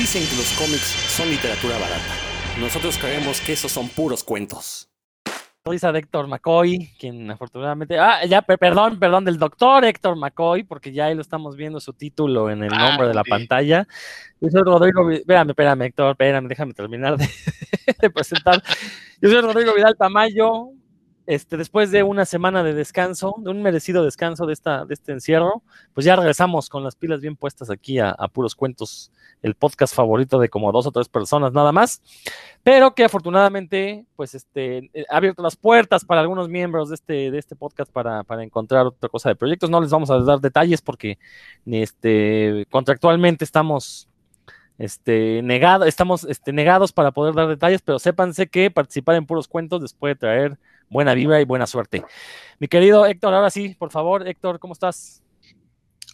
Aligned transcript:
Dicen 0.00 0.26
que 0.26 0.34
los 0.34 0.50
cómics 0.52 0.96
son 1.14 1.28
literatura 1.28 1.74
barata. 1.74 2.14
Nosotros 2.58 2.96
creemos 2.96 3.38
que 3.42 3.52
esos 3.52 3.70
son 3.70 3.86
puros 3.90 4.24
cuentos. 4.24 4.88
Risa 5.62 5.92
de 5.92 5.98
Héctor 5.98 6.26
McCoy, 6.26 6.88
quien 6.98 7.30
afortunadamente. 7.30 7.98
Ah, 7.98 8.24
ya, 8.24 8.40
perdón, 8.40 8.98
perdón, 8.98 9.26
del 9.26 9.38
doctor 9.38 9.84
Héctor 9.84 10.16
McCoy, 10.16 10.62
porque 10.64 10.90
ya 10.90 11.04
ahí 11.04 11.14
lo 11.14 11.20
estamos 11.20 11.54
viendo 11.54 11.80
su 11.80 11.92
título 11.92 12.48
en 12.48 12.62
el 12.62 12.70
nombre 12.70 13.08
de 13.08 13.12
la 13.12 13.24
pantalla. 13.24 13.86
Yo 14.40 14.48
soy 14.48 14.62
Rodrigo. 14.62 15.10
Espérame, 15.10 15.50
espérame, 15.50 15.82
Héctor, 15.82 16.12
espérame, 16.12 16.48
déjame 16.48 16.72
terminar 16.72 17.18
de, 17.18 17.28
de 18.00 18.08
presentar. 18.08 18.62
Yo 19.20 19.28
soy 19.28 19.42
Rodrigo 19.42 19.74
Vidal 19.74 19.98
Tamayo, 19.98 20.70
este, 21.26 21.56
después 21.56 21.90
de 21.90 22.02
una 22.02 22.24
semana 22.24 22.62
de 22.62 22.74
descanso, 22.74 23.36
de 23.38 23.50
un 23.50 23.62
merecido 23.62 24.04
descanso 24.04 24.46
de, 24.46 24.52
esta, 24.52 24.84
de 24.84 24.94
este 24.94 25.12
encierro, 25.12 25.62
pues 25.94 26.04
ya 26.04 26.16
regresamos 26.16 26.68
con 26.68 26.82
las 26.82 26.96
pilas 26.96 27.20
bien 27.20 27.36
puestas 27.36 27.70
aquí 27.70 27.98
a, 27.98 28.14
Puros 28.32 28.54
Cuentos, 28.54 29.12
el 29.42 29.54
podcast 29.54 29.94
favorito 29.94 30.38
de 30.38 30.48
como 30.48 30.72
dos 30.72 30.86
o 30.86 30.92
tres 30.92 31.08
personas 31.08 31.52
nada 31.52 31.72
más, 31.72 32.02
pero 32.62 32.94
que 32.94 33.04
afortunadamente 33.04 34.04
pues 34.16 34.34
este, 34.34 34.90
eh, 34.92 35.04
ha 35.08 35.16
abierto 35.16 35.42
las 35.42 35.56
puertas 35.56 36.04
para 36.04 36.20
algunos 36.20 36.48
miembros 36.48 36.88
de 36.88 36.94
este, 36.96 37.30
de 37.30 37.38
este 37.38 37.56
podcast 37.56 37.90
para, 37.92 38.24
para 38.24 38.42
encontrar 38.42 38.86
otra 38.86 39.08
cosa 39.08 39.28
de 39.28 39.36
proyectos. 39.36 39.70
No 39.70 39.80
les 39.80 39.90
vamos 39.90 40.10
a 40.10 40.18
dar 40.18 40.40
detalles 40.40 40.82
porque 40.82 41.18
este, 41.66 42.66
contractualmente 42.70 43.44
estamos 43.44 44.08
este, 44.80 45.42
negado, 45.42 45.84
estamos 45.84 46.24
este, 46.24 46.54
negados 46.54 46.90
para 46.90 47.12
poder 47.12 47.34
dar 47.34 47.48
detalles, 47.48 47.82
pero 47.82 47.98
sépanse 47.98 48.46
que 48.48 48.70
participar 48.70 49.16
en 49.16 49.26
puros 49.26 49.46
cuentos 49.46 49.82
les 49.82 49.92
puede 49.92 50.16
traer 50.16 50.58
buena 50.90 51.14
vibra 51.14 51.40
y 51.40 51.44
buena 51.44 51.66
suerte. 51.66 52.04
Mi 52.58 52.68
querido 52.68 53.06
Héctor, 53.06 53.32
ahora 53.32 53.48
sí, 53.48 53.74
por 53.78 53.90
favor, 53.90 54.28
Héctor, 54.28 54.58
¿cómo 54.58 54.74
estás? 54.74 55.22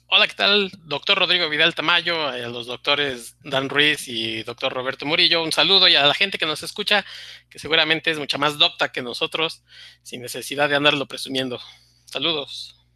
Hola, 0.09 0.29
¿qué 0.29 0.35
tal? 0.35 0.71
Doctor 0.85 1.19
Rodrigo 1.19 1.49
Vidal 1.49 1.75
Tamayo, 1.75 2.29
a 2.29 2.37
los 2.37 2.69
doctores 2.69 3.37
Dan 3.43 3.69
Ruiz 3.69 4.07
y 4.07 4.45
doctor 4.45 4.73
Roberto 4.73 5.05
Murillo, 5.05 5.43
un 5.43 5.51
saludo 5.51 5.89
y 5.89 5.97
a 5.97 6.07
la 6.07 6.15
gente 6.15 6.39
que 6.39 6.47
nos 6.47 6.63
escucha, 6.63 7.05
que 7.51 7.59
seguramente 7.59 8.13
es 8.13 8.19
mucha 8.19 8.39
más 8.39 8.57
docta 8.59 8.93
que 8.93 9.03
nosotros, 9.03 9.65
sin 10.03 10.23
necesidad 10.23 10.69
de 10.69 10.77
andarlo 10.77 11.07
presumiendo. 11.07 11.59
Saludos. 12.05 12.87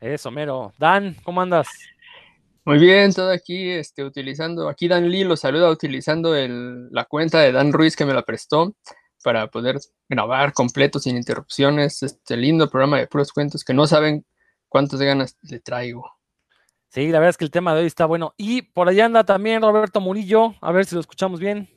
Eso, 0.00 0.30
mero. 0.30 0.72
Dan, 0.78 1.16
¿cómo 1.24 1.40
andas? 1.40 1.66
Muy 2.64 2.78
bien, 2.78 3.12
todo 3.12 3.32
aquí, 3.32 3.70
este, 3.70 4.04
utilizando, 4.04 4.68
aquí 4.68 4.86
Dan 4.86 5.10
Lee 5.10 5.24
lo 5.24 5.36
saluda 5.36 5.68
utilizando 5.68 6.36
el, 6.36 6.88
la 6.92 7.04
cuenta 7.06 7.40
de 7.40 7.50
Dan 7.50 7.72
Ruiz 7.72 7.96
que 7.96 8.04
me 8.04 8.14
la 8.14 8.22
prestó 8.22 8.76
para 9.22 9.48
poder 9.48 9.78
grabar 10.08 10.52
completo 10.52 10.98
sin 10.98 11.16
interrupciones 11.16 12.02
este 12.02 12.36
lindo 12.36 12.68
programa 12.68 12.98
de 12.98 13.06
puros 13.06 13.32
cuentos 13.32 13.64
que 13.64 13.74
no 13.74 13.86
saben 13.86 14.24
cuántas 14.68 15.00
ganas 15.00 15.36
le 15.42 15.60
traigo. 15.60 16.10
Sí, 16.88 17.08
la 17.08 17.20
verdad 17.20 17.30
es 17.30 17.38
que 17.38 17.44
el 17.44 17.50
tema 17.50 17.74
de 17.74 17.80
hoy 17.80 17.86
está 17.86 18.04
bueno. 18.04 18.34
Y 18.36 18.62
por 18.62 18.88
allá 18.88 19.06
anda 19.06 19.24
también 19.24 19.62
Roberto 19.62 20.00
Murillo, 20.00 20.54
a 20.60 20.72
ver 20.72 20.84
si 20.84 20.94
lo 20.94 21.00
escuchamos 21.00 21.40
bien. 21.40 21.70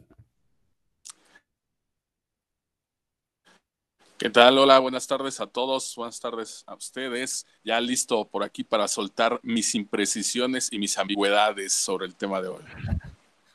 ¿Qué 4.17 4.29
tal? 4.29 4.57
Hola, 4.57 4.79
buenas 4.79 5.07
tardes 5.07 5.41
a 5.41 5.47
todos, 5.47 5.93
buenas 5.95 6.19
tardes 6.19 6.63
a 6.67 6.75
ustedes. 6.75 7.45
Ya 7.63 7.79
listo 7.81 8.27
por 8.27 8.43
aquí 8.43 8.63
para 8.63 8.87
soltar 8.87 9.39
mis 9.43 9.75
imprecisiones 9.75 10.71
y 10.71 10.79
mis 10.79 10.97
ambigüedades 10.97 11.73
sobre 11.73 12.05
el 12.05 12.15
tema 12.15 12.41
de 12.41 12.47
hoy. 12.47 12.63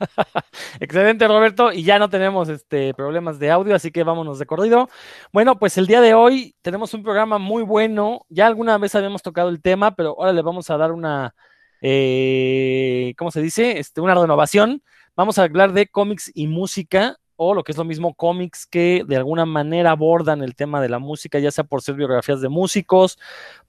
Excelente, 0.79 1.27
Roberto. 1.27 1.71
Y 1.71 1.83
ya 1.83 1.99
no 1.99 2.09
tenemos 2.09 2.49
este, 2.49 2.93
problemas 2.93 3.39
de 3.39 3.51
audio, 3.51 3.75
así 3.75 3.91
que 3.91 4.03
vámonos 4.03 4.39
de 4.39 4.45
corrido. 4.45 4.89
Bueno, 5.31 5.57
pues 5.59 5.77
el 5.77 5.87
día 5.87 6.01
de 6.01 6.13
hoy 6.13 6.55
tenemos 6.61 6.93
un 6.93 7.03
programa 7.03 7.37
muy 7.37 7.63
bueno. 7.63 8.25
Ya 8.29 8.47
alguna 8.47 8.77
vez 8.77 8.95
habíamos 8.95 9.21
tocado 9.21 9.49
el 9.49 9.61
tema, 9.61 9.95
pero 9.95 10.15
ahora 10.17 10.33
le 10.33 10.41
vamos 10.41 10.69
a 10.69 10.77
dar 10.77 10.91
una, 10.91 11.35
eh, 11.81 13.13
¿cómo 13.17 13.31
se 13.31 13.41
dice? 13.41 13.79
Este, 13.79 14.01
una 14.01 14.15
renovación. 14.15 14.83
Vamos 15.15 15.37
a 15.37 15.43
hablar 15.43 15.73
de 15.73 15.87
cómics 15.87 16.31
y 16.33 16.47
música, 16.47 17.17
o 17.35 17.53
lo 17.53 17.63
que 17.63 17.71
es 17.71 17.77
lo 17.77 17.83
mismo, 17.83 18.13
cómics 18.13 18.65
que 18.65 19.03
de 19.05 19.17
alguna 19.17 19.45
manera 19.45 19.91
abordan 19.91 20.41
el 20.41 20.55
tema 20.55 20.81
de 20.81 20.89
la 20.89 20.99
música, 20.99 21.39
ya 21.39 21.51
sea 21.51 21.63
por 21.63 21.81
ser 21.81 21.95
biografías 21.95 22.41
de 22.41 22.49
músicos, 22.49 23.19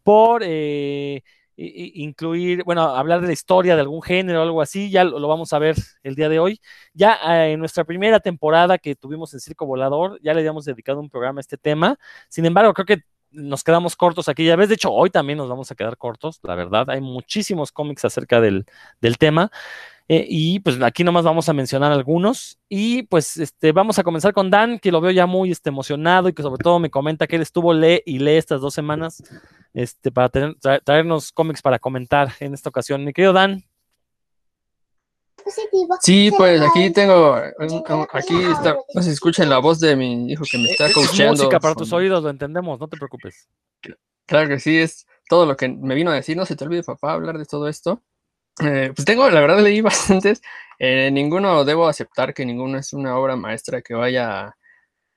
por... 0.02 0.42
Eh, 0.44 1.22
incluir, 1.64 2.64
bueno, 2.64 2.82
hablar 2.82 3.20
de 3.20 3.28
la 3.28 3.32
historia 3.32 3.74
de 3.74 3.80
algún 3.82 4.02
género 4.02 4.40
o 4.40 4.42
algo 4.42 4.62
así, 4.62 4.90
ya 4.90 5.04
lo, 5.04 5.26
vamos 5.28 5.52
a 5.52 5.58
ver 5.58 5.76
el 6.02 6.14
día 6.14 6.28
de 6.28 6.38
hoy. 6.38 6.60
Ya 6.94 7.18
eh, 7.26 7.52
en 7.52 7.60
nuestra 7.60 7.84
primera 7.84 8.20
temporada 8.20 8.78
que 8.78 8.94
tuvimos 8.94 9.32
en 9.34 9.40
Circo 9.40 9.66
Volador, 9.66 10.18
ya 10.22 10.34
le 10.34 10.40
habíamos 10.40 10.64
dedicado 10.64 11.00
un 11.00 11.10
programa 11.10 11.40
a 11.40 11.42
este 11.42 11.58
tema. 11.58 11.98
Sin 12.28 12.44
embargo, 12.46 12.74
creo 12.74 12.86
que 12.86 13.02
nos 13.30 13.64
quedamos 13.64 13.96
cortos 13.96 14.28
aquí, 14.28 14.44
ya 14.44 14.56
ves, 14.56 14.68
de 14.68 14.74
hecho, 14.74 14.92
hoy 14.92 15.10
también 15.10 15.38
nos 15.38 15.48
vamos 15.48 15.70
a 15.70 15.74
quedar 15.74 15.96
cortos, 15.96 16.38
la 16.42 16.54
verdad, 16.54 16.90
hay 16.90 17.00
muchísimos 17.00 17.72
cómics 17.72 18.04
acerca 18.04 18.40
del, 18.40 18.66
del 19.00 19.16
tema. 19.16 19.50
Eh, 20.08 20.26
y 20.28 20.60
pues 20.60 20.82
aquí 20.82 21.04
nomás 21.04 21.24
vamos 21.24 21.48
a 21.48 21.52
mencionar 21.54 21.92
algunos. 21.92 22.58
Y 22.68 23.04
pues 23.04 23.36
este, 23.38 23.72
vamos 23.72 23.98
a 23.98 24.02
comenzar 24.02 24.32
con 24.32 24.50
Dan, 24.50 24.78
que 24.78 24.92
lo 24.92 25.00
veo 25.00 25.10
ya 25.10 25.26
muy 25.26 25.50
este, 25.50 25.70
emocionado 25.70 26.28
y 26.28 26.32
que 26.32 26.42
sobre 26.42 26.62
todo 26.62 26.78
me 26.78 26.90
comenta 26.90 27.26
que 27.26 27.36
él 27.36 27.42
estuvo 27.42 27.72
lee 27.72 28.02
y 28.04 28.18
lee 28.18 28.36
estas 28.36 28.60
dos 28.60 28.74
semanas 28.74 29.22
este, 29.74 30.10
para 30.10 30.30
traernos 30.84 31.32
cómics 31.32 31.62
para 31.62 31.78
comentar 31.78 32.32
en 32.40 32.54
esta 32.54 32.68
ocasión. 32.68 33.04
Mi 33.04 33.12
querido 33.12 33.32
Dan. 33.32 33.64
Sí, 36.00 36.30
pues 36.36 36.60
aquí 36.60 36.90
tengo, 36.90 37.34
aquí 38.12 38.42
está, 38.44 38.76
no 38.94 39.02
se 39.02 39.10
escuchen 39.10 39.48
la 39.48 39.58
voz 39.58 39.80
de 39.80 39.96
mi 39.96 40.30
hijo 40.30 40.44
que 40.48 40.58
me 40.58 40.70
está 40.70 40.92
coachando. 40.92 41.32
música 41.32 41.58
para 41.58 41.74
tus 41.74 41.92
oídos, 41.92 42.22
lo 42.22 42.30
entendemos, 42.30 42.78
no 42.78 42.88
te 42.88 42.96
preocupes. 42.96 43.48
Claro 44.26 44.48
que 44.48 44.60
sí, 44.60 44.78
es 44.78 45.06
todo 45.28 45.46
lo 45.46 45.56
que 45.56 45.68
me 45.68 45.94
vino 45.94 46.10
a 46.10 46.14
decir, 46.14 46.36
no 46.36 46.46
se 46.46 46.54
te 46.54 46.64
olvide 46.64 46.84
papá 46.84 47.12
hablar 47.12 47.38
de 47.38 47.44
todo 47.44 47.68
esto. 47.68 48.02
Eh, 48.62 48.92
pues 48.94 49.04
tengo, 49.04 49.28
la 49.30 49.40
verdad 49.40 49.60
leí 49.60 49.80
bastantes, 49.80 50.42
eh, 50.78 51.10
ninguno 51.10 51.64
debo 51.64 51.88
aceptar 51.88 52.34
que 52.34 52.44
ninguno 52.46 52.78
es 52.78 52.92
una 52.92 53.16
obra 53.18 53.34
maestra 53.34 53.82
que 53.82 53.94
vaya 53.94 54.54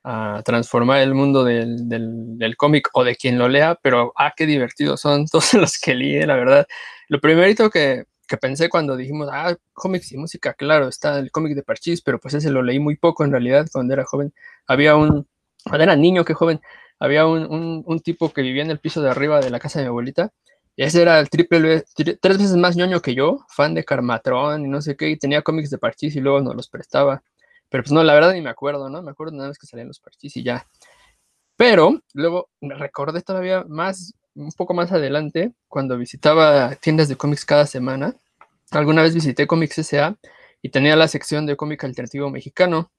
a, 0.06 0.42
transformar 0.44 1.02
el 1.02 1.14
mundo 1.14 1.44
del, 1.44 1.90
del, 1.90 2.58
cómic 2.58 2.90
o 2.94 3.04
de 3.04 3.16
quien 3.16 3.38
lo 3.38 3.50
lea, 3.50 3.78
pero 3.82 4.14
ah, 4.16 4.34
qué 4.36 4.46
divertidos 4.46 5.02
son 5.02 5.26
todos 5.32 5.54
los 5.56 5.78
que 5.80 5.96
leí, 5.96 6.26
la 6.26 6.36
verdad. 6.36 6.68
Lo 7.10 7.20
primerito 7.20 7.70
que, 7.70 8.06
que 8.28 8.38
pensé 8.38 8.70
cuando 8.70 8.96
dijimos, 8.98 9.30
ah, 9.32 9.56
cómics 9.74 10.12
y 10.12 10.18
música, 10.18 10.54
claro, 10.54 10.88
está 10.88 11.20
el 11.20 11.32
cómic 11.32 11.56
de 11.56 11.64
Parchís, 11.64 12.02
pero 12.02 12.20
pues 12.20 12.34
ese 12.36 12.52
lo 12.52 12.62
leí 12.64 12.80
muy 12.80 12.98
poco 12.98 13.24
en 13.26 13.32
realidad 13.32 13.68
cuando 13.72 13.94
era 13.94 14.06
joven. 14.06 14.34
Había 14.68 14.96
un, 14.96 15.28
cuando 15.64 15.84
era 15.84 15.96
niño, 15.96 16.26
qué 16.26 16.34
joven, 16.34 16.62
había 17.00 17.26
un, 17.26 17.46
un, 17.52 17.84
un 17.86 18.00
tipo 18.00 18.32
que 18.32 18.42
vivía 18.42 18.64
en 18.64 18.72
el 18.72 18.80
piso 18.80 19.02
de 19.02 19.10
arriba 19.10 19.40
de 19.42 19.50
la 19.50 19.60
casa 19.60 19.80
de 19.80 19.86
mi 19.86 19.90
abuelita 19.90 20.32
ese 20.78 21.02
era 21.02 21.20
el 21.20 21.30
triple, 21.30 21.86
tres 21.96 22.38
veces 22.38 22.58
más 22.58 22.76
ñoño 22.76 23.02
que 23.02 23.16
yo, 23.16 23.46
fan 23.48 23.74
de 23.74 23.86
Carmatrón 23.86 24.66
y 24.66 24.68
no 24.68 24.82
sé 24.82 24.98
qué, 24.98 25.10
y 25.10 25.18
tenía 25.18 25.42
cómics 25.42 25.70
de 25.70 25.78
Parchís 25.78 26.16
y 26.16 26.22
luego 26.22 26.42
nos 26.42 26.56
los 26.56 26.70
prestaba. 26.70 27.24
Pero 27.70 27.84
pues 27.84 27.92
no, 27.92 28.04
la 28.04 28.14
verdad 28.14 28.34
ni 28.34 28.42
me 28.42 28.50
acuerdo, 28.50 28.90
¿no? 28.90 29.02
Me 29.02 29.12
acuerdo 29.12 29.36
nada 29.36 29.50
más 29.50 29.58
que 29.58 29.68
salían 29.68 29.88
los 29.88 30.00
Parchís 30.00 30.38
y 30.38 30.44
ya. 30.44 30.68
Pero 31.58 32.02
luego 32.14 32.50
me 32.62 32.76
recordé 32.76 33.22
todavía 33.22 33.64
más, 33.68 34.14
un 34.36 34.52
poco 34.52 34.74
más 34.74 34.92
adelante, 34.92 35.54
cuando 35.68 35.98
visitaba 35.98 36.76
tiendas 36.76 37.08
de 37.08 37.16
cómics 37.16 37.46
cada 37.46 37.66
semana. 37.66 38.16
Alguna 38.72 39.02
vez 39.04 39.14
visité 39.14 39.48
Comics 39.48 39.78
S.A. 39.78 40.18
y 40.62 40.70
tenía 40.70 40.96
la 40.96 41.08
sección 41.08 41.46
de 41.46 41.56
cómic 41.56 41.84
alternativo 41.84 42.30
mexicano. 42.30 42.92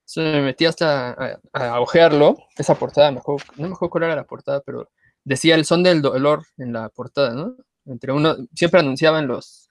Entonces 0.00 0.34
me 0.34 0.42
metí 0.42 0.66
hasta 0.66 1.12
a, 1.12 1.38
a, 1.52 1.80
ojearlo, 1.80 2.36
esa 2.56 2.74
portada, 2.74 3.10
no 3.10 3.22
me 3.56 3.66
acuerdo 3.66 3.90
cuál 3.90 4.04
era 4.04 4.16
la 4.16 4.24
portada, 4.24 4.60
pero 4.60 4.88
decía 5.24 5.54
el 5.54 5.64
son 5.64 5.82
del 5.82 6.02
dolor 6.02 6.44
en 6.58 6.72
la 6.72 6.88
portada, 6.88 7.34
¿no? 7.34 7.56
Entre 7.86 8.12
uno, 8.12 8.36
siempre 8.54 8.80
anunciaban 8.80 9.26
los, 9.26 9.70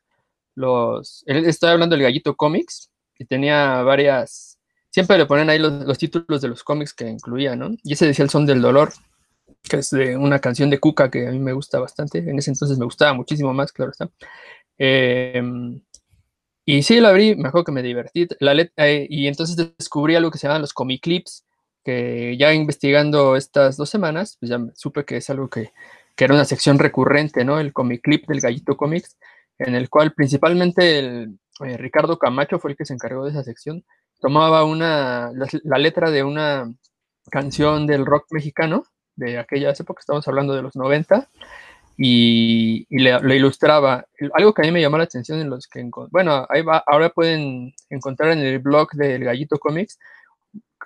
los, 0.56 1.24
estaba 1.28 1.74
hablando 1.74 1.96
del 1.96 2.04
Gallito 2.04 2.36
Comics, 2.36 2.91
y 3.22 3.26
tenía 3.26 3.84
varias, 3.84 4.58
siempre 4.90 5.16
le 5.16 5.28
ponen 5.28 5.50
ahí 5.50 5.60
los, 5.60 5.98
títulos 6.00 6.42
de 6.42 6.48
los 6.48 6.64
cómics 6.64 6.92
que 6.92 7.08
incluía, 7.08 7.56
¿no? 7.56 7.70
Y 7.84 7.94
ese 7.94 8.08
decía 8.08 8.24
el 8.24 8.32
son 8.32 8.48
del 8.48 8.64
dolor, 8.64 8.94
que 9.62 9.78
es 9.78 9.92
de 9.92 10.18
una 10.18 10.40
canción 10.40 10.72
de 10.72 10.80
Cuca 10.80 11.12
que 11.12 11.28
a 11.28 11.32
mí 11.32 11.38
me 11.38 11.54
gusta 11.54 11.80
bastante, 11.80 12.18
en 12.18 12.40
ese 12.40 12.50
entonces 12.50 12.80
me 12.80 12.86
gustaba 12.86 13.14
muchísimo 13.14 13.54
más, 13.54 13.72
claro 13.72 13.92
está. 13.92 14.10
Em, 14.80 15.82
y 16.66 16.82
sí, 16.82 17.00
lo 17.00 17.10
abrí, 17.10 17.36
me 17.36 17.50
acuerdo 17.50 17.66
que 17.66 17.72
me 17.74 17.84
divertí, 17.84 18.28
la 18.40 18.54
eh, 18.78 19.08
y 19.08 19.28
entonces 19.28 19.56
descubrí 19.78 20.16
algo 20.16 20.32
que 20.32 20.40
se 20.40 20.48
llaman 20.48 20.62
los 20.62 20.74
comic 20.74 21.02
clips, 21.04 21.46
que 21.84 22.36
ya 22.40 22.54
investigando 22.54 23.36
estas 23.36 23.78
dos 23.78 23.90
semanas, 23.90 24.38
pues 24.40 24.50
ya 24.50 24.60
supe 24.74 25.06
que 25.06 25.18
es 25.18 25.30
algo 25.30 25.48
que, 25.48 25.74
que 26.16 26.24
era 26.24 26.34
una 26.34 26.46
sección 26.46 26.80
recurrente, 26.80 27.46
¿no? 27.46 27.60
El 27.60 27.72
comic 27.72 28.02
clip 28.02 28.28
del 28.28 28.42
Gallito 28.42 28.76
Comics, 28.78 29.16
en 29.60 29.76
el 29.76 29.90
cual 29.90 30.14
principalmente 30.14 31.00
el, 31.00 31.38
eh, 31.66 31.78
Ricardo 31.78 32.18
Camacho 32.18 32.60
fue 32.60 32.72
el 32.72 32.78
que 32.78 32.86
se 32.86 32.94
encargó 32.94 33.26
de 33.26 33.32
esa 33.32 33.44
sección, 33.44 33.84
tomaba 34.20 34.64
una, 34.64 35.32
la, 35.34 35.78
letra 35.78 36.12
de 36.12 36.24
una 36.24 36.74
canción 37.30 37.88
del 37.88 38.06
rock 38.06 38.28
mexicano 38.32 38.84
de 39.16 39.38
aquella 39.38 39.72
época, 39.72 40.00
estamos 40.00 40.28
hablando 40.28 40.54
de 40.54 40.62
los 40.62 40.76
90, 40.76 41.30
y, 41.98 42.86
le, 42.90 43.36
ilustraba. 43.36 44.06
Algo 44.34 44.54
que 44.54 44.62
a 44.64 44.66
mí 44.66 44.72
me 44.72 44.82
llamó 44.82 44.98
la 44.98 45.04
atención 45.04 45.40
en 45.40 45.50
los 45.50 45.68
que, 45.68 45.88
bueno, 46.10 46.48
ahí 46.50 46.64
va, 46.64 46.84
ahora 46.88 47.10
pueden 47.10 47.74
encontrar 47.90 48.32
en 48.32 48.40
el 48.40 48.60
blog 48.60 48.92
del 48.94 49.24
Gallito 49.24 49.60
Comics 49.60 50.00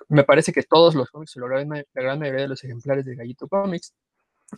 me 0.08 0.24
parece 0.24 0.52
que 0.52 0.62
todos 0.62 0.94
los 0.94 1.10
cómics, 1.10 1.36
la 1.36 1.76
gran, 1.94 2.18
mayoría 2.18 2.42
de 2.42 2.48
los 2.48 2.62
ejemplares 2.62 3.04
de 3.04 3.14
Gallito 3.14 3.48
Comics, 3.48 3.94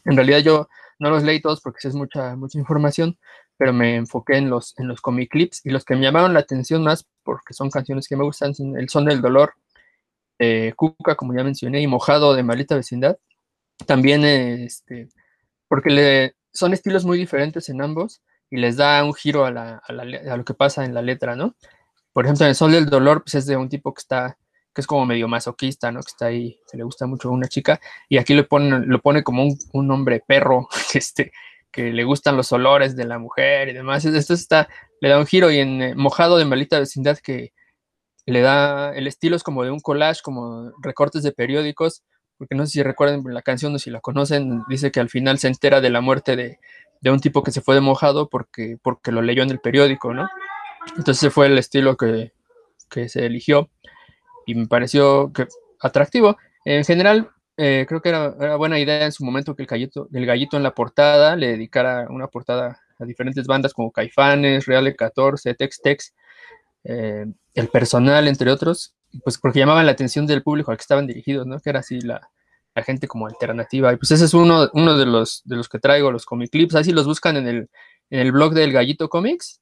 en 0.04 0.16
realidad 0.16 0.38
yo 0.40 0.68
no 0.98 1.10
los 1.10 1.22
leí 1.22 1.40
todos 1.40 1.60
porque 1.60 1.88
es 1.88 1.94
mucha, 1.94 2.36
mucha 2.36 2.58
información, 2.58 3.18
pero 3.58 3.72
me 3.72 3.96
enfoqué 3.96 4.36
en 4.36 4.48
los, 4.48 4.78
en 4.78 4.86
los 4.86 5.00
comic 5.00 5.30
clips 5.30 5.60
y 5.64 5.70
los 5.70 5.84
que 5.84 5.96
me 5.96 6.02
llamaron 6.02 6.32
la 6.32 6.40
atención 6.40 6.84
más, 6.84 7.06
porque 7.24 7.52
son 7.52 7.70
canciones 7.70 8.06
que 8.08 8.16
me 8.16 8.22
gustan, 8.22 8.54
son 8.54 8.78
El 8.78 8.88
Son 8.88 9.04
del 9.04 9.20
Dolor, 9.20 9.54
de 10.38 10.72
Cuca, 10.76 11.16
como 11.16 11.34
ya 11.34 11.42
mencioné, 11.42 11.82
y 11.82 11.88
Mojado 11.88 12.34
de 12.34 12.44
Malita 12.44 12.76
Vecindad. 12.76 13.18
También, 13.84 14.24
este, 14.24 15.08
porque 15.66 15.90
le, 15.90 16.36
son 16.52 16.72
estilos 16.72 17.04
muy 17.04 17.18
diferentes 17.18 17.68
en 17.68 17.82
ambos 17.82 18.22
y 18.48 18.58
les 18.58 18.76
da 18.76 19.02
un 19.04 19.12
giro 19.12 19.44
a, 19.44 19.50
la, 19.50 19.82
a, 19.84 19.92
la, 19.92 20.32
a, 20.32 20.36
lo 20.36 20.44
que 20.44 20.54
pasa 20.54 20.84
en 20.84 20.94
la 20.94 21.02
letra, 21.02 21.34
¿no? 21.34 21.56
Por 22.12 22.24
ejemplo, 22.24 22.46
en 22.46 22.50
El 22.50 22.54
Sol 22.54 22.70
del 22.70 22.86
Dolor, 22.86 23.24
pues 23.24 23.34
es 23.34 23.46
de 23.46 23.56
un 23.56 23.68
tipo 23.68 23.92
que 23.92 24.00
está, 24.00 24.38
que 24.72 24.80
es 24.80 24.86
como 24.86 25.04
medio 25.04 25.26
masoquista, 25.26 25.90
¿no? 25.90 26.00
Que 26.00 26.10
está 26.10 26.26
ahí, 26.26 26.60
se 26.66 26.76
le 26.76 26.84
gusta 26.84 27.06
mucho 27.06 27.28
a 27.28 27.32
una 27.32 27.48
chica, 27.48 27.80
y 28.08 28.18
aquí 28.18 28.34
le 28.34 28.44
ponen, 28.44 28.88
lo 28.88 29.00
pone 29.00 29.24
como 29.24 29.42
un, 29.42 29.58
un 29.72 29.90
hombre 29.90 30.22
perro, 30.24 30.68
este, 30.94 31.32
que 31.70 31.92
le 31.92 32.04
gustan 32.04 32.36
los 32.36 32.52
olores 32.52 32.96
de 32.96 33.04
la 33.04 33.18
mujer 33.18 33.68
y 33.68 33.72
demás. 33.72 34.04
Esto 34.04 34.34
está, 34.34 34.68
le 35.00 35.08
da 35.08 35.18
un 35.18 35.26
giro, 35.26 35.50
y 35.50 35.58
en 35.58 35.82
eh, 35.82 35.94
Mojado 35.94 36.38
de 36.38 36.44
Malita 36.44 36.78
Vecindad, 36.78 37.18
que 37.18 37.52
le 38.26 38.40
da, 38.40 38.94
el 38.94 39.06
estilo 39.06 39.36
es 39.36 39.42
como 39.42 39.64
de 39.64 39.70
un 39.70 39.80
collage, 39.80 40.20
como 40.22 40.72
recortes 40.82 41.22
de 41.22 41.32
periódicos, 41.32 42.02
porque 42.36 42.54
no 42.54 42.66
sé 42.66 42.72
si 42.72 42.82
recuerdan 42.82 43.22
la 43.26 43.42
canción 43.42 43.74
o 43.74 43.78
si 43.78 43.90
la 43.90 44.00
conocen, 44.00 44.62
dice 44.68 44.92
que 44.92 45.00
al 45.00 45.08
final 45.08 45.38
se 45.38 45.48
entera 45.48 45.80
de 45.80 45.90
la 45.90 46.00
muerte 46.00 46.36
de, 46.36 46.58
de 47.00 47.10
un 47.10 47.20
tipo 47.20 47.42
que 47.42 47.50
se 47.50 47.60
fue 47.60 47.74
de 47.74 47.80
mojado 47.80 48.28
porque, 48.28 48.76
porque 48.82 49.12
lo 49.12 49.22
leyó 49.22 49.42
en 49.42 49.50
el 49.50 49.60
periódico, 49.60 50.14
¿no? 50.14 50.28
Entonces 50.96 51.32
fue 51.32 51.46
el 51.46 51.58
estilo 51.58 51.96
que, 51.96 52.32
que 52.88 53.08
se 53.08 53.26
eligió 53.26 53.70
y 54.46 54.54
me 54.54 54.66
pareció 54.66 55.32
que 55.32 55.46
atractivo. 55.80 56.36
En 56.64 56.84
general, 56.84 57.30
eh, 57.60 57.86
creo 57.88 58.00
que 58.00 58.10
era, 58.10 58.54
buena 58.54 58.78
idea 58.78 59.04
en 59.04 59.10
su 59.10 59.24
momento 59.24 59.56
que 59.56 59.62
el 59.62 59.68
gallito, 60.26 60.56
en 60.56 60.62
la 60.62 60.74
portada 60.74 61.34
le 61.34 61.48
dedicara 61.48 62.06
una 62.08 62.28
portada 62.28 62.80
a 63.00 63.04
diferentes 63.04 63.48
bandas 63.48 63.74
como 63.74 63.90
Caifanes, 63.90 64.66
Real 64.66 64.94
14, 64.94 65.54
Tex 65.54 65.82
Tex, 65.82 66.14
eh, 66.84 67.26
El 67.54 67.68
Personal, 67.68 68.28
entre 68.28 68.52
otros, 68.52 68.94
pues 69.24 69.38
porque 69.38 69.58
llamaban 69.58 69.86
la 69.86 69.92
atención 69.92 70.24
del 70.24 70.44
público 70.44 70.70
al 70.70 70.76
que 70.76 70.82
estaban 70.82 71.08
dirigidos, 71.08 71.48
¿no? 71.48 71.58
Que 71.58 71.70
era 71.70 71.80
así 71.80 72.00
la, 72.00 72.30
la 72.76 72.84
gente 72.84 73.08
como 73.08 73.26
alternativa. 73.26 73.92
Y 73.92 73.96
pues 73.96 74.12
ese 74.12 74.26
es 74.26 74.34
uno, 74.34 74.70
uno 74.74 74.96
de, 74.96 75.06
los, 75.06 75.42
de 75.44 75.56
los 75.56 75.68
que 75.68 75.80
traigo, 75.80 76.12
los 76.12 76.26
comic 76.26 76.50
clips. 76.50 76.76
Así 76.76 76.92
los 76.92 77.06
buscan 77.06 77.36
en 77.36 77.48
el, 77.48 77.70
en 78.10 78.20
el 78.20 78.30
blog 78.30 78.54
del 78.54 78.72
Gallito 78.72 79.08
Comics, 79.08 79.60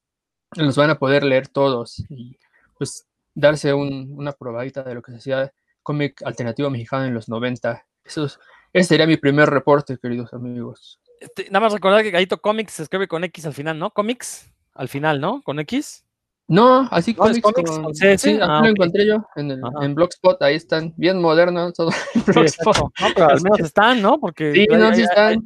los 0.54 0.76
van 0.76 0.90
a 0.90 0.98
poder 0.98 1.24
leer 1.24 1.48
todos 1.48 2.04
y 2.10 2.36
pues 2.76 3.06
darse 3.34 3.72
un, 3.72 4.12
una 4.16 4.32
probadita 4.32 4.82
de 4.82 4.94
lo 4.94 5.00
que 5.00 5.12
se 5.12 5.18
hacía 5.18 5.52
cómic 5.86 6.20
alternativo 6.24 6.68
mexicano 6.68 7.04
en 7.04 7.14
los 7.14 7.28
90. 7.28 7.86
Eso 8.04 8.24
es, 8.24 8.40
ese 8.72 8.88
sería 8.88 9.06
mi 9.06 9.16
primer 9.16 9.48
reporte, 9.48 9.96
queridos 10.02 10.34
amigos. 10.34 11.00
Este, 11.20 11.44
nada 11.44 11.60
más 11.60 11.72
recordar 11.72 12.02
que 12.02 12.10
Gallito 12.10 12.40
Comics 12.42 12.72
se 12.72 12.82
escribe 12.82 13.06
con 13.06 13.22
X 13.22 13.46
al 13.46 13.54
final, 13.54 13.78
¿no? 13.78 13.90
Comics 13.92 14.50
al 14.74 14.88
final, 14.88 15.20
¿no? 15.20 15.42
Con 15.42 15.60
X. 15.60 16.04
No, 16.48 16.88
así 16.90 17.14
¿No 17.14 17.28
es 17.28 17.40
cómics, 17.40 17.70
cómics? 17.70 17.70
con- 17.78 17.94
Sí, 17.94 18.18
sí, 18.18 18.38
ah, 18.42 18.60
lo 18.62 18.68
encontré 18.68 19.06
yo 19.06 19.24
en, 19.36 19.50
el, 19.52 19.60
en 19.80 19.94
Blogspot, 19.94 20.42
ahí 20.42 20.56
están, 20.56 20.92
bien 20.96 21.20
modernos 21.20 21.72
todo. 21.72 21.90
en 22.14 22.22
Sí, 22.34 22.40
exacto. 22.40 22.92
No, 23.00 23.06
pero 23.14 23.28
al 23.30 23.40
menos 23.42 23.60
están, 23.60 24.02
¿no? 24.02 24.18
Porque 24.20 24.52
Sí, 24.54 24.66
hay, 24.70 24.76
no, 24.78 24.92
sí 24.94 25.02
están. 25.02 25.28
hay- 25.28 25.38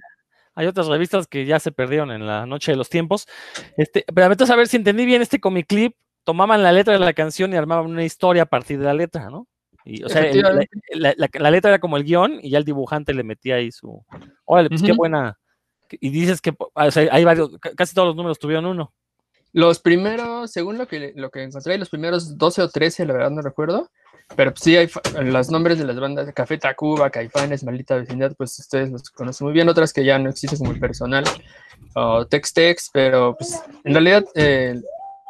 hay 0.54 0.66
otras 0.66 0.88
revistas 0.88 1.26
que 1.26 1.44
ya 1.46 1.60
se 1.60 1.70
perdieron 1.72 2.10
en 2.10 2.26
la 2.26 2.44
noche 2.46 2.72
de 2.72 2.76
los 2.76 2.88
tiempos. 2.90 3.26
Este, 3.76 4.04
pero 4.14 4.32
entonces, 4.32 4.52
a 4.52 4.56
ver 4.56 4.68
si 4.68 4.76
entendí 4.78 5.04
bien 5.06 5.22
este 5.22 5.38
comic 5.40 5.66
clip, 5.66 5.94
tomaban 6.24 6.62
la 6.62 6.72
letra 6.72 6.92
de 6.94 6.98
la 6.98 7.12
canción 7.14 7.52
y 7.52 7.56
armaban 7.56 7.86
una 7.86 8.04
historia 8.04 8.42
a 8.42 8.46
partir 8.46 8.78
de 8.78 8.84
la 8.86 8.92
letra, 8.94 9.30
¿no? 9.30 9.46
Y, 9.84 10.02
o 10.02 10.08
sea, 10.08 10.22
el- 10.22 10.40
la, 10.42 10.66
la- 10.94 11.14
la- 11.16 11.28
la 11.32 11.50
letra 11.50 11.70
era 11.70 11.78
como 11.78 11.96
el 11.96 12.04
guion 12.04 12.38
y 12.42 12.50
ya 12.50 12.58
el 12.58 12.64
dibujante 12.64 13.14
le 13.14 13.22
metía 13.24 13.56
ahí 13.56 13.72
su. 13.72 14.04
Órale, 14.44 14.68
pues 14.68 14.82
qué 14.82 14.92
buena. 14.92 15.38
Y 15.92 16.10
dices 16.10 16.40
que 16.40 16.54
o 16.58 16.90
sea, 16.90 17.08
hay 17.12 17.24
varios, 17.24 17.50
ca- 17.58 17.74
casi 17.74 17.94
todos 17.94 18.08
los 18.08 18.16
números 18.16 18.38
tuvieron 18.38 18.66
uno. 18.66 18.92
Los 19.52 19.80
primeros, 19.80 20.52
según 20.52 20.78
lo 20.78 20.86
que, 20.86 21.12
lo 21.16 21.30
que 21.30 21.42
encontré, 21.42 21.76
los 21.78 21.88
primeros 21.90 22.38
12 22.38 22.62
o 22.62 22.68
13, 22.68 23.04
la 23.06 23.14
verdad 23.14 23.30
no 23.30 23.42
recuerdo, 23.42 23.90
pero 24.36 24.52
sí 24.54 24.76
hay 24.76 24.88
los 25.24 25.50
nombres 25.50 25.78
de 25.78 25.84
las 25.84 25.98
bandas 25.98 26.26
de 26.26 26.32
Café 26.32 26.56
Tacuba, 26.58 27.10
Caifanes, 27.10 27.64
Maldita 27.64 27.96
Vecindad, 27.96 28.32
pues 28.36 28.56
ustedes 28.60 28.90
los 28.92 29.10
conocen 29.10 29.46
muy 29.46 29.52
bien, 29.54 29.68
otras 29.68 29.92
que 29.92 30.04
ya 30.04 30.20
no 30.20 30.30
existen 30.30 30.58
como 30.60 30.70
el 30.70 30.78
personal, 30.78 31.24
o 31.96 32.24
Tex 32.26 32.52
Tex, 32.52 32.90
pero 32.92 33.34
pues 33.36 33.60
en 33.82 33.92
realidad 33.92 34.24
eh, 34.36 34.80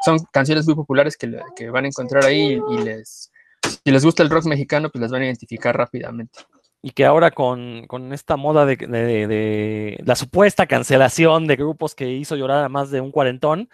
son 0.04 0.18
canciones 0.30 0.66
muy 0.66 0.74
populares 0.74 1.16
que, 1.16 1.40
que 1.56 1.70
van 1.70 1.86
a 1.86 1.88
encontrar 1.88 2.24
ahí 2.26 2.60
y 2.72 2.78
les, 2.82 3.29
si 3.70 3.90
les 3.90 4.04
gusta 4.04 4.22
el 4.22 4.30
rock 4.30 4.46
mexicano, 4.46 4.90
pues 4.90 5.00
las 5.02 5.10
van 5.10 5.22
a 5.22 5.26
identificar 5.26 5.76
rápidamente. 5.76 6.40
Y 6.82 6.92
que 6.92 7.04
ahora 7.04 7.30
con, 7.30 7.86
con 7.86 8.12
esta 8.14 8.36
moda 8.36 8.64
de, 8.64 8.76
de- 8.76 8.86
de- 8.88 9.26
de 9.26 10.00
la 10.04 10.16
supuesta 10.16 10.66
cancelación 10.66 11.46
de 11.46 11.56
grupos 11.56 11.94
que 11.94 12.10
hizo 12.10 12.36
llorar 12.36 12.64
a 12.64 12.68
más 12.70 12.90
de 12.90 13.02
un 13.02 13.10
cuarentón, 13.10 13.68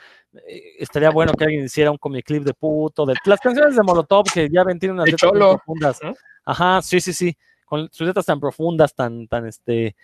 eh, 0.49 0.75
estaría 0.81 1.11
bueno 1.11 1.33
que 1.33 1.45
alguien 1.45 1.65
hiciera 1.65 1.93
un 1.93 1.99
comic 1.99 2.27
clip 2.27 2.43
de 2.43 2.53
puto, 2.53 3.07
de 3.07 3.15
las 3.25 3.39
canciones 3.41 3.77
de 3.77 3.83
Molotov 3.85 4.25
que 4.35 4.49
ya 4.51 4.65
ven, 4.65 4.79
tienen 4.81 4.97
unas 4.97 5.07
letras 5.13 5.31
profundas. 5.57 6.01
Ajá, 6.45 6.83
sí, 6.83 7.01
sí, 7.01 7.13
sí. 7.13 7.37
Con 7.65 7.89
sus 7.93 8.07
letras 8.09 8.27
tan 8.27 8.41
profundas, 8.41 8.93
tan, 8.95 9.29
tan 9.29 9.47
este, 9.47 9.95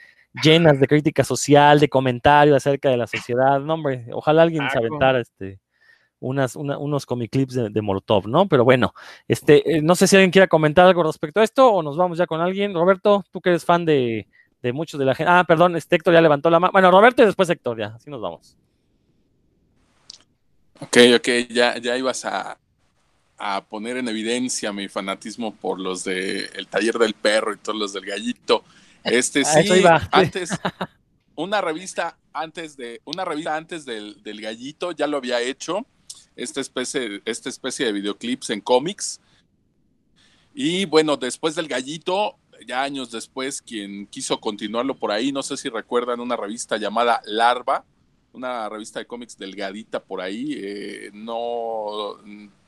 llenas 0.43 0.79
de 0.79 0.87
crítica 0.87 1.25
social, 1.25 1.81
de 1.81 1.89
comentario 1.89 2.55
acerca 2.55 2.89
de 2.89 2.97
la 2.97 3.07
sociedad. 3.09 3.59
No, 3.61 3.75
hombre, 3.75 4.07
ojalá 4.13 4.43
alguien 4.43 4.63
se 4.71 4.79
aventara 4.79 5.21
este, 5.21 5.59
unas, 6.23 6.57
una- 6.57 6.79
unos 6.79 7.05
comic 7.05 7.31
clips 7.31 7.55
de, 7.55 7.69
de 7.71 7.83
Molotov, 7.83 8.27
¿no? 8.29 8.49
Pero 8.49 8.65
bueno, 8.65 8.95
este, 9.29 9.77
eh, 9.77 9.83
no 9.83 9.95
sé 9.95 10.07
si 10.07 10.17
alguien 10.17 10.31
quiera 10.31 10.47
comentar 10.49 10.87
algo 10.87 11.03
respecto 11.03 11.41
a 11.41 11.45
esto 11.45 11.71
o 11.71 11.83
nos 11.83 11.97
vamos 11.97 12.19
ya 12.19 12.27
con 12.27 12.41
alguien. 12.41 12.73
Roberto, 12.75 13.25
tú 13.33 13.41
que 13.41 13.51
eres 13.51 13.65
fan 13.65 13.85
de, 13.85 14.27
de 14.63 14.73
muchos 14.73 14.99
de 14.99 15.05
la 15.07 15.15
gente. 15.15 15.31
Ah, 15.31 15.45
perdón, 15.47 15.77
este 15.77 15.97
Héctor 15.97 16.15
ya 16.15 16.21
levantó 16.21 16.49
la 16.51 16.61
mano. 16.61 16.73
Bueno, 16.73 16.91
Roberto 16.91 17.23
y 17.23 17.27
después 17.27 17.51
Héctor, 17.51 17.79
ya, 17.79 17.87
así 17.97 18.09
nos 18.09 18.21
vamos. 18.21 18.57
Ok, 20.81 20.97
ok, 21.17 21.29
ya, 21.51 21.79
ya 21.79 21.97
ibas 21.97 22.25
a, 22.25 22.59
a 23.39 23.65
poner 23.65 23.99
en 23.99 24.09
evidencia 24.09 24.73
mi 24.73 24.89
fanatismo 24.89 25.55
por 25.55 25.79
los 25.79 26.03
de 26.05 26.47
El 26.55 26.67
Taller 26.67 26.99
del 26.99 27.15
Perro 27.15 27.53
y 27.53 27.59
todos 27.59 27.79
los 27.79 27.93
del 27.93 28.05
Gallito. 28.05 28.65
Este 29.05 29.45
sí, 29.45 29.61
iba, 29.79 30.01
sí. 30.01 30.07
antes, 30.13 30.51
una 31.35 31.61
revista 31.61 32.17
antes 32.33 32.77
de, 32.77 33.01
una 33.05 33.25
revista 33.25 33.57
antes 33.57 33.85
del, 33.85 34.23
del 34.23 34.41
Gallito 34.41 34.93
ya 34.93 35.07
lo 35.07 35.19
había 35.19 35.41
hecho, 35.41 35.85
esta 36.37 36.61
especie, 36.61 37.23
esta 37.25 37.49
especie 37.49 37.87
de 37.87 37.93
videoclips 37.93 38.51
en 38.51 38.61
cómics. 38.61 39.21
Y 40.55 40.85
bueno, 40.85 41.17
después 41.17 41.55
del 41.55 41.69
Gallito, 41.69 42.37
ya 42.67 42.83
años 42.83 43.11
después, 43.11 43.63
quien 43.63 44.07
quiso 44.07 44.41
continuarlo 44.41 44.97
por 44.97 45.11
ahí, 45.11 45.33
no 45.33 45.43
sé 45.43 45.57
si 45.57 45.69
recuerdan 45.69 46.21
una 46.21 46.37
revista 46.37 46.77
llamada 46.77 47.21
Larva, 47.25 47.85
una 48.33 48.69
revista 48.69 48.99
de 48.99 49.07
cómics 49.07 49.37
delgadita 49.37 50.03
por 50.03 50.21
ahí. 50.21 50.55
eh, 50.57 51.11
no, 51.13 52.17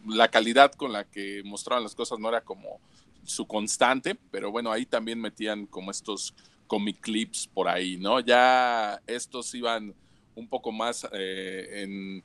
la 0.06 0.28
calidad 0.28 0.72
con 0.72 0.92
la 0.92 1.04
que 1.04 1.42
mostraban 1.44 1.84
las 1.84 1.94
cosas 1.94 2.18
no 2.18 2.28
era 2.28 2.42
como 2.42 2.80
su 3.24 3.46
constante, 3.46 4.16
pero 4.30 4.50
bueno, 4.50 4.70
ahí 4.70 4.84
también 4.84 5.20
metían 5.20 5.66
como 5.66 5.90
estos 5.90 6.34
comic 6.66 7.00
clips 7.00 7.46
por 7.46 7.68
ahí, 7.68 7.96
¿no? 7.96 8.20
Ya 8.20 9.00
estos 9.06 9.54
iban 9.54 9.94
un 10.34 10.48
poco 10.48 10.72
más 10.72 11.06
eh, 11.12 11.82
en, 11.82 12.22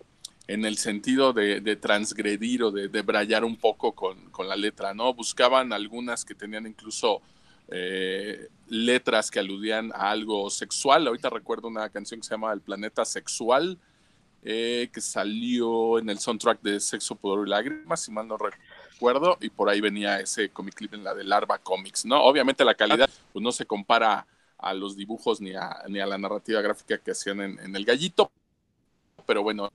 en 0.50 0.66
el 0.66 0.78
sentido 0.80 1.32
de, 1.32 1.62
de 1.62 1.76
transgredir 1.76 2.64
o 2.64 2.72
de, 2.72 2.88
de 2.88 3.02
brayar 3.04 3.46
un 3.46 3.56
poco 3.56 3.94
con, 3.94 4.18
la 4.48 4.56
letra, 4.56 4.96
¿no? 4.96 5.14
Buscaban 5.14 5.72
algunas 5.72 6.26
que 6.26 6.34
tenían 6.34 6.66
incluso 6.66 7.22
eh, 7.68 8.48
letras 8.68 9.30
que 9.30 9.38
aludían 9.38 9.92
a 9.94 10.10
algo 10.10 10.50
sexual. 10.50 11.06
Ahorita 11.06 11.30
recuerdo 11.30 11.68
una 11.68 11.88
canción 11.90 12.20
que 12.20 12.26
se 12.26 12.32
llama 12.32 12.52
El 12.52 12.62
Planeta 12.62 13.06
Sexual, 13.06 13.78
eh, 14.42 14.90
que 14.92 15.02
salió 15.02 16.00
en 16.00 16.10
el 16.10 16.18
soundtrack 16.18 16.64
de 16.64 16.80
Sexo, 16.80 17.14
Pudor 17.14 17.46
y 17.46 17.52
Lágrimas, 17.52 18.02
si 18.02 18.12
mal 18.12 18.28
no 18.28 18.36
recuerdo, 18.40 19.38
y 19.42 19.52
por 19.52 19.70
ahí 19.70 19.82
venía 19.82 20.20
ese 20.20 20.50
comic 20.50 20.74
clip 20.74 20.96
en 20.96 21.04
la 21.04 21.14
de 21.14 21.26
Larva 21.26 21.60
Comics, 21.60 22.06
¿no? 22.06 22.24
Obviamente 22.24 22.66
la 22.66 22.74
calidad 22.74 23.08
pues, 23.32 23.44
no 23.44 23.52
se 23.52 23.68
compara 23.68 24.26
a 24.58 24.74
los 24.74 24.96
dibujos 24.96 25.42
ni 25.42 25.54
a, 25.54 25.84
ni 25.90 26.00
a 26.00 26.08
la 26.08 26.18
narrativa 26.18 26.60
gráfica 26.60 26.98
que 26.98 27.12
hacían 27.12 27.40
en, 27.40 27.60
en 27.60 27.76
El 27.76 27.86
Gallito, 27.86 28.32
pero 29.28 29.44
bueno, 29.44 29.70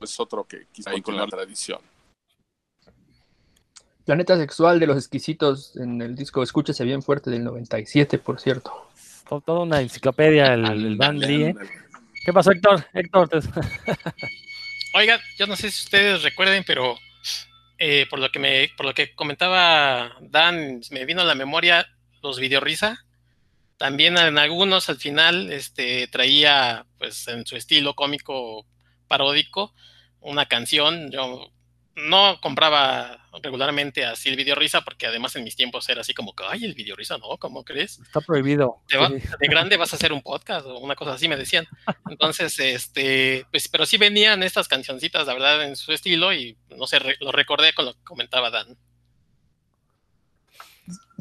es 0.00 0.18
otro 0.20 0.44
que 0.44 0.66
quizá 0.72 0.90
con 1.02 1.16
la 1.16 1.26
tradición. 1.26 1.80
Planeta 4.04 4.36
Sexual 4.36 4.80
de 4.80 4.86
los 4.86 4.96
Exquisitos 4.96 5.76
en 5.76 6.00
el 6.02 6.16
disco 6.16 6.42
Escúchese 6.42 6.84
Bien 6.84 7.02
Fuerte 7.02 7.30
del 7.30 7.44
97, 7.44 8.18
por 8.18 8.40
cierto. 8.40 8.88
To- 9.28 9.40
Toda 9.40 9.60
una 9.60 9.80
enciclopedia, 9.80 10.54
el, 10.54 10.64
el 10.64 10.96
Van 10.96 11.18
Lee, 11.18 11.44
¿eh? 11.44 11.54
¿Qué 12.24 12.32
pasó, 12.32 12.50
Héctor? 12.50 12.84
Héctor, 12.92 13.28
te- 13.28 13.38
Oiga, 14.94 15.20
yo 15.38 15.46
no 15.46 15.54
sé 15.54 15.70
si 15.70 15.84
ustedes 15.84 16.22
recuerden, 16.24 16.64
pero 16.66 16.96
eh, 17.78 18.06
por 18.10 18.18
lo 18.18 18.30
que 18.30 18.40
me, 18.40 18.70
por 18.76 18.86
lo 18.86 18.94
que 18.94 19.14
comentaba 19.14 20.16
Dan, 20.20 20.80
me 20.90 21.04
vino 21.04 21.20
a 21.20 21.24
la 21.24 21.36
memoria 21.36 21.86
los 22.22 22.40
videorisa. 22.40 23.04
También 23.76 24.18
en 24.18 24.36
algunos 24.36 24.88
al 24.90 24.96
final 24.96 25.52
este, 25.52 26.08
traía, 26.08 26.84
pues 26.98 27.28
en 27.28 27.46
su 27.46 27.54
estilo 27.56 27.94
cómico 27.94 28.66
paródico, 29.06 29.72
una 30.20 30.46
canción. 30.46 31.10
Yo 31.10 31.50
no 31.96 32.40
compraba 32.40 33.28
regularmente 33.42 34.04
así 34.04 34.28
el 34.28 34.36
video 34.36 34.54
risa, 34.54 34.82
porque 34.82 35.06
además 35.06 35.36
en 35.36 35.44
mis 35.44 35.56
tiempos 35.56 35.88
era 35.88 36.00
así 36.00 36.14
como 36.14 36.34
que, 36.34 36.44
ay, 36.48 36.64
el 36.64 36.74
video 36.74 36.96
risa, 36.96 37.18
no, 37.18 37.36
¿cómo 37.38 37.64
crees? 37.64 37.98
Está 38.00 38.20
prohibido. 38.20 38.82
de 38.88 39.48
grande 39.48 39.76
vas 39.76 39.92
a 39.92 39.96
hacer 39.96 40.12
un 40.12 40.22
podcast 40.22 40.66
o 40.66 40.78
una 40.78 40.96
cosa 40.96 41.14
así, 41.14 41.28
me 41.28 41.36
decían. 41.36 41.66
Entonces, 42.08 42.58
este, 42.58 43.46
pues, 43.50 43.68
pero 43.68 43.86
sí 43.86 43.98
venían 43.98 44.42
estas 44.42 44.68
cancioncitas, 44.68 45.26
la 45.26 45.34
verdad, 45.34 45.64
en 45.64 45.76
su 45.76 45.92
estilo, 45.92 46.32
y 46.32 46.56
no 46.76 46.86
sé, 46.86 46.98
lo 47.20 47.32
recordé 47.32 47.72
con 47.72 47.86
lo 47.86 47.94
que 47.94 48.04
comentaba 48.04 48.50
Dan. 48.50 48.76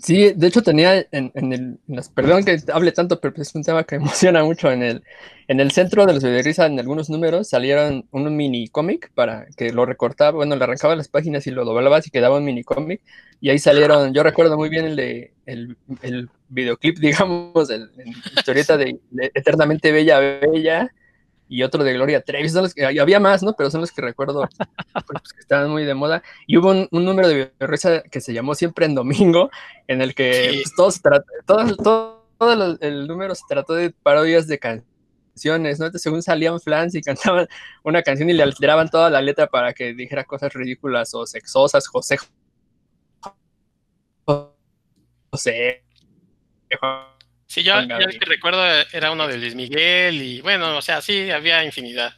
Sí, 0.01 0.33
de 0.33 0.47
hecho 0.47 0.61
tenía 0.61 1.05
en, 1.11 1.31
el, 1.33 1.79
perdón 2.13 2.45
que 2.45 2.57
hable 2.71 2.91
tanto, 2.91 3.19
pero 3.19 3.33
es 3.41 3.53
un 3.55 3.63
tema 3.63 3.83
que 3.83 3.95
emociona 3.97 4.43
mucho. 4.43 4.71
En 4.71 4.83
el, 4.83 5.03
en 5.47 5.59
el 5.59 5.71
centro 5.71 6.05
de 6.05 6.13
los 6.13 6.23
risa, 6.23 6.65
en 6.65 6.79
algunos 6.79 7.09
números, 7.09 7.49
salieron 7.49 8.05
un 8.11 8.35
mini 8.35 8.67
cómic 8.67 9.11
para 9.13 9.47
que 9.57 9.71
lo 9.71 9.85
recortaba, 9.85 10.31
bueno, 10.31 10.55
le 10.55 10.63
arrancaba 10.63 10.95
las 10.95 11.07
páginas 11.07 11.47
y 11.47 11.51
lo 11.51 11.65
doblabas 11.65 12.07
y 12.07 12.11
quedaba 12.11 12.37
un 12.37 12.45
mini 12.45 12.63
cómic. 12.63 13.01
Y 13.41 13.49
ahí 13.49 13.59
salieron, 13.59 14.13
yo 14.13 14.23
recuerdo 14.23 14.57
muy 14.57 14.69
bien 14.69 14.85
el 14.85 14.95
de 14.95 15.33
el, 15.45 15.77
el 16.01 16.29
videoclip, 16.49 16.97
digamos, 16.99 17.69
el, 17.69 17.89
historieta 18.35 18.77
de, 18.77 18.99
de, 19.11 19.31
Eternamente 19.33 19.91
Bella 19.91 20.19
Bella, 20.19 20.91
y 21.49 21.63
otro 21.63 21.83
de 21.83 21.93
Gloria 21.93 22.21
Trevi. 22.21 22.47
Son 22.47 22.63
los 22.63 22.73
que, 22.73 22.85
había 22.85 23.19
más, 23.19 23.43
¿no? 23.43 23.53
Pero 23.57 23.69
son 23.71 23.81
los 23.81 23.91
que 23.91 24.01
recuerdo 24.01 24.47
pues, 25.07 25.33
que 25.33 25.41
estaban 25.41 25.69
muy 25.69 25.83
de 25.83 25.95
moda. 25.95 26.23
Y 26.47 26.57
hubo 26.57 26.69
un, 26.69 26.87
número 26.91 27.27
de 27.27 27.51
risa 27.59 28.03
que 28.03 28.21
se 28.21 28.33
llamó 28.33 28.55
Siempre 28.55 28.85
en 28.85 28.95
Domingo, 28.95 29.49
en 29.87 30.01
el 30.01 30.13
que 30.13 30.61
pues, 30.77 31.01
todo, 31.45 31.63
todo, 32.37 32.77
el 32.79 33.07
número 33.07 33.35
se 33.35 33.43
trató 33.49 33.73
de 33.73 33.89
parodias 33.89 34.47
de 34.47 34.59
canciones, 34.59 35.79
¿no? 35.79 35.89
según 35.91 36.21
salían 36.21 36.59
flans 36.59 36.95
y 36.95 37.01
cantaban 37.01 37.47
una 37.83 38.03
canción 38.03 38.29
y 38.29 38.33
le 38.33 38.43
alteraban 38.43 38.89
toda 38.89 39.09
la 39.09 39.21
letra 39.21 39.47
para 39.47 39.73
que 39.73 39.93
dijera 39.93 40.23
cosas 40.23 40.53
ridículas 40.53 41.13
o 41.15 41.25
sexosas, 41.25 41.87
José. 41.87 42.17
José. 45.31 45.83
Sí, 47.49 47.63
yo, 47.63 47.79
el 47.79 48.19
que 48.19 48.25
recuerdo 48.25 48.63
era 48.93 49.11
uno 49.11 49.27
de 49.27 49.39
Luis 49.39 49.55
Miguel 49.55 50.21
y 50.21 50.39
bueno, 50.39 50.77
o 50.77 50.83
sea, 50.83 51.01
sí, 51.01 51.31
había 51.31 51.65
infinidad. 51.65 52.13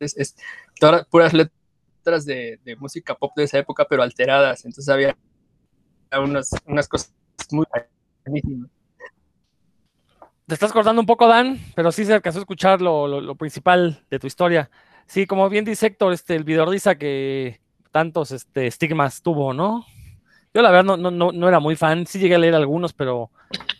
Es, 0.00 0.34
todas, 0.80 1.06
puras 1.06 1.32
letras 1.32 2.26
de, 2.26 2.58
música 2.80 3.14
pop 3.14 3.30
de 3.36 3.44
esa 3.44 3.58
época, 3.58 3.86
pero 3.88 4.02
alteradas. 4.02 4.64
Entonces 4.64 4.88
había 4.88 5.16
unas, 6.20 6.50
unas 6.66 6.88
cosas 6.88 7.14
muy 7.52 7.64
buenísimas. 8.24 8.70
Te 10.48 10.54
estás 10.54 10.72
cortando 10.72 11.00
un 11.00 11.06
poco, 11.06 11.28
Dan, 11.28 11.60
pero 11.76 11.92
sí 11.92 12.04
se 12.04 12.14
alcanzó 12.14 12.40
a 12.40 12.42
escuchar 12.42 12.80
lo, 12.80 13.36
principal 13.36 14.02
de 14.10 14.18
tu 14.18 14.26
historia. 14.26 14.68
Sí, 15.06 15.28
como 15.28 15.48
bien 15.48 15.64
dice 15.64 15.86
Héctor, 15.86 16.12
este, 16.12 16.34
el 16.34 16.42
video 16.42 16.66
que 16.98 17.60
tantos 17.92 18.32
este, 18.32 18.66
estigmas 18.66 19.22
tuvo, 19.22 19.54
¿no? 19.54 19.86
Yo 20.54 20.62
la 20.62 20.70
verdad 20.70 20.96
no, 20.96 21.10
no, 21.10 21.32
no, 21.32 21.48
era 21.48 21.60
muy 21.60 21.76
fan, 21.76 22.06
sí 22.06 22.18
llegué 22.18 22.34
a 22.34 22.38
leer 22.38 22.54
algunos, 22.54 22.92
pero 22.92 23.30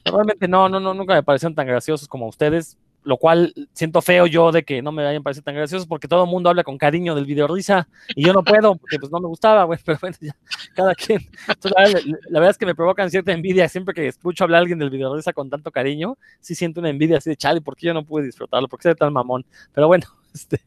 realmente 0.05 0.49
no, 0.49 0.69
no, 0.69 0.81
no, 0.81 0.95
nunca 0.95 1.15
me 1.15 1.23
parecieron 1.23 1.55
tan 1.55 1.67
graciosos 1.67 2.09
como 2.09 2.27
ustedes, 2.27 2.77
lo 3.05 3.17
cual 3.17 3.55
siento 3.73 4.03
feo 4.03 4.27
yo 4.27 4.53
de 4.53 4.65
que 4.65 4.83
no 4.83 4.93
me 4.93 5.07
hayan 5.07 5.23
parecido 5.23 5.45
tan 5.45 5.55
graciosos 5.55 5.87
porque 5.87 6.09
todo 6.09 6.25
el 6.25 6.31
mundo 6.31 6.51
habla 6.51 6.65
con 6.65 6.77
cariño 6.77 7.15
del 7.15 7.25
video 7.25 7.47
risa 7.47 7.89
y 8.15 8.27
yo 8.27 8.35
no 8.35 8.45
puedo 8.45 8.77
porque 8.77 8.99
pues 8.99 9.11
no 9.11 9.19
me 9.19 9.29
gustaba, 9.29 9.65
güey, 9.65 9.79
pero 9.85 9.99
bueno, 10.01 10.17
ya, 10.21 10.37
cada 10.75 10.95
quien. 10.95 11.27
la, 11.47 12.41
verdad 12.41 12.51
es 12.51 12.59
que 12.59 12.67
me 12.67 12.75
provocan 12.75 13.11
cierta 13.11 13.33
envidia 13.33 13.67
siempre 13.69 13.95
que 13.95 14.07
escucho 14.07 14.45
hablar 14.45 14.59
a 14.59 14.61
alguien 14.61 14.79
del 14.79 14.91
video 14.91 15.15
risa 15.17 15.33
con 15.33 15.49
tanto 15.49 15.71
cariño, 15.71 16.19
sí 16.41 16.55
siento 16.55 16.81
una 16.81 16.91
envidia 16.91 17.17
así 17.17 17.31
de 17.31 17.37
chale, 17.37 17.63
¿por 17.63 17.77
qué 17.77 17.87
yo 17.87 17.95
no 17.95 18.05
pude 18.05 18.25
disfrutarlo? 18.25 18.69
¿Por 18.69 18.79
qué 18.79 18.91
soy 18.91 18.95
tan 18.95 19.13
mamón? 19.13 19.47
Pero 19.73 19.87
bueno, 19.87 20.05
este... 20.35 20.61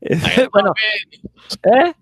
bueno, 0.52 0.74
¿eh? 1.64 1.94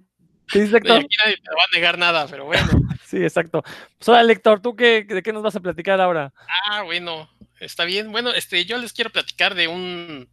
Sí, 0.50 0.58
exacto. 0.58 0.94
aquí 0.94 1.16
nadie 1.24 1.36
te 1.36 1.50
va 1.50 1.62
a 1.62 1.74
negar 1.74 1.98
nada, 1.98 2.26
pero 2.26 2.44
bueno. 2.44 2.68
sí, 3.06 3.18
exacto. 3.18 3.62
Pues 3.98 4.08
ahora, 4.08 4.22
lector, 4.22 4.60
¿tú 4.60 4.74
qué, 4.74 5.04
de 5.04 5.22
qué 5.22 5.32
nos 5.32 5.42
vas 5.42 5.54
a 5.54 5.60
platicar 5.60 6.00
ahora? 6.00 6.32
Ah, 6.48 6.82
bueno, 6.82 7.30
está 7.60 7.84
bien. 7.84 8.10
Bueno, 8.10 8.30
este, 8.32 8.64
yo 8.64 8.78
les 8.78 8.92
quiero 8.92 9.10
platicar 9.10 9.54
de 9.54 9.68
un 9.68 10.28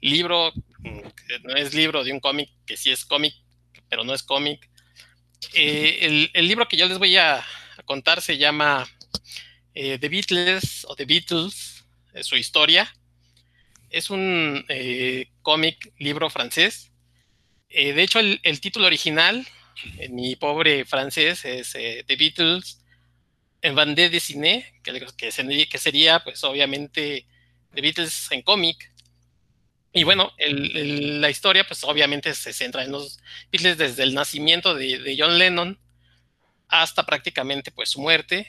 libro, 0.00 0.52
mm, 0.78 1.00
que 1.00 1.38
no 1.42 1.54
es 1.56 1.74
libro, 1.74 2.04
de 2.04 2.12
un 2.12 2.20
cómic, 2.20 2.50
que 2.66 2.76
sí 2.76 2.90
es 2.90 3.04
cómic, 3.04 3.34
pero 3.88 4.04
no 4.04 4.14
es 4.14 4.22
cómic. 4.22 4.68
Eh, 5.54 6.30
el, 6.32 6.48
libro 6.48 6.68
que 6.68 6.76
yo 6.76 6.86
les 6.86 6.98
voy 6.98 7.16
a, 7.16 7.44
contar 7.84 8.20
se 8.20 8.36
llama 8.36 8.86
eh, 9.74 9.98
The 9.98 10.08
Beatles 10.08 10.84
o 10.88 10.94
The 10.94 11.04
Beatles, 11.04 11.84
es 12.12 12.26
su 12.26 12.36
historia. 12.36 12.92
Es 13.90 14.10
un 14.10 14.64
eh, 14.68 15.30
cómic, 15.42 15.92
libro 15.98 16.28
francés 16.28 16.87
eh, 17.70 17.92
de 17.92 18.02
hecho, 18.02 18.18
el, 18.18 18.60
título 18.60 18.86
original, 18.86 19.46
en 19.98 20.14
mi 20.14 20.36
pobre 20.36 20.84
francés, 20.84 21.44
es 21.44 21.74
eh, 21.74 22.04
The 22.06 22.16
Beatles 22.16 22.82
en 23.60 23.74
bande 23.74 24.08
dessinée, 24.08 24.64
que, 24.82 25.06
que, 25.16 25.78
sería, 25.78 26.20
pues, 26.24 26.42
obviamente, 26.44 27.26
The 27.74 27.80
Beatles 27.80 28.28
en 28.30 28.42
cómic. 28.42 28.90
Y 29.92 30.04
bueno, 30.04 30.32
la 30.38 31.30
historia, 31.30 31.64
pues, 31.66 31.84
obviamente 31.84 32.34
se 32.34 32.52
centra 32.52 32.84
en 32.84 32.92
los 32.92 33.20
Beatles 33.50 33.76
desde 33.76 34.02
el 34.02 34.14
nacimiento 34.14 34.74
de, 34.74 35.16
John 35.18 35.38
Lennon 35.38 35.78
hasta 36.68 37.04
prácticamente, 37.04 37.70
pues, 37.70 37.90
su 37.90 38.00
muerte. 38.00 38.46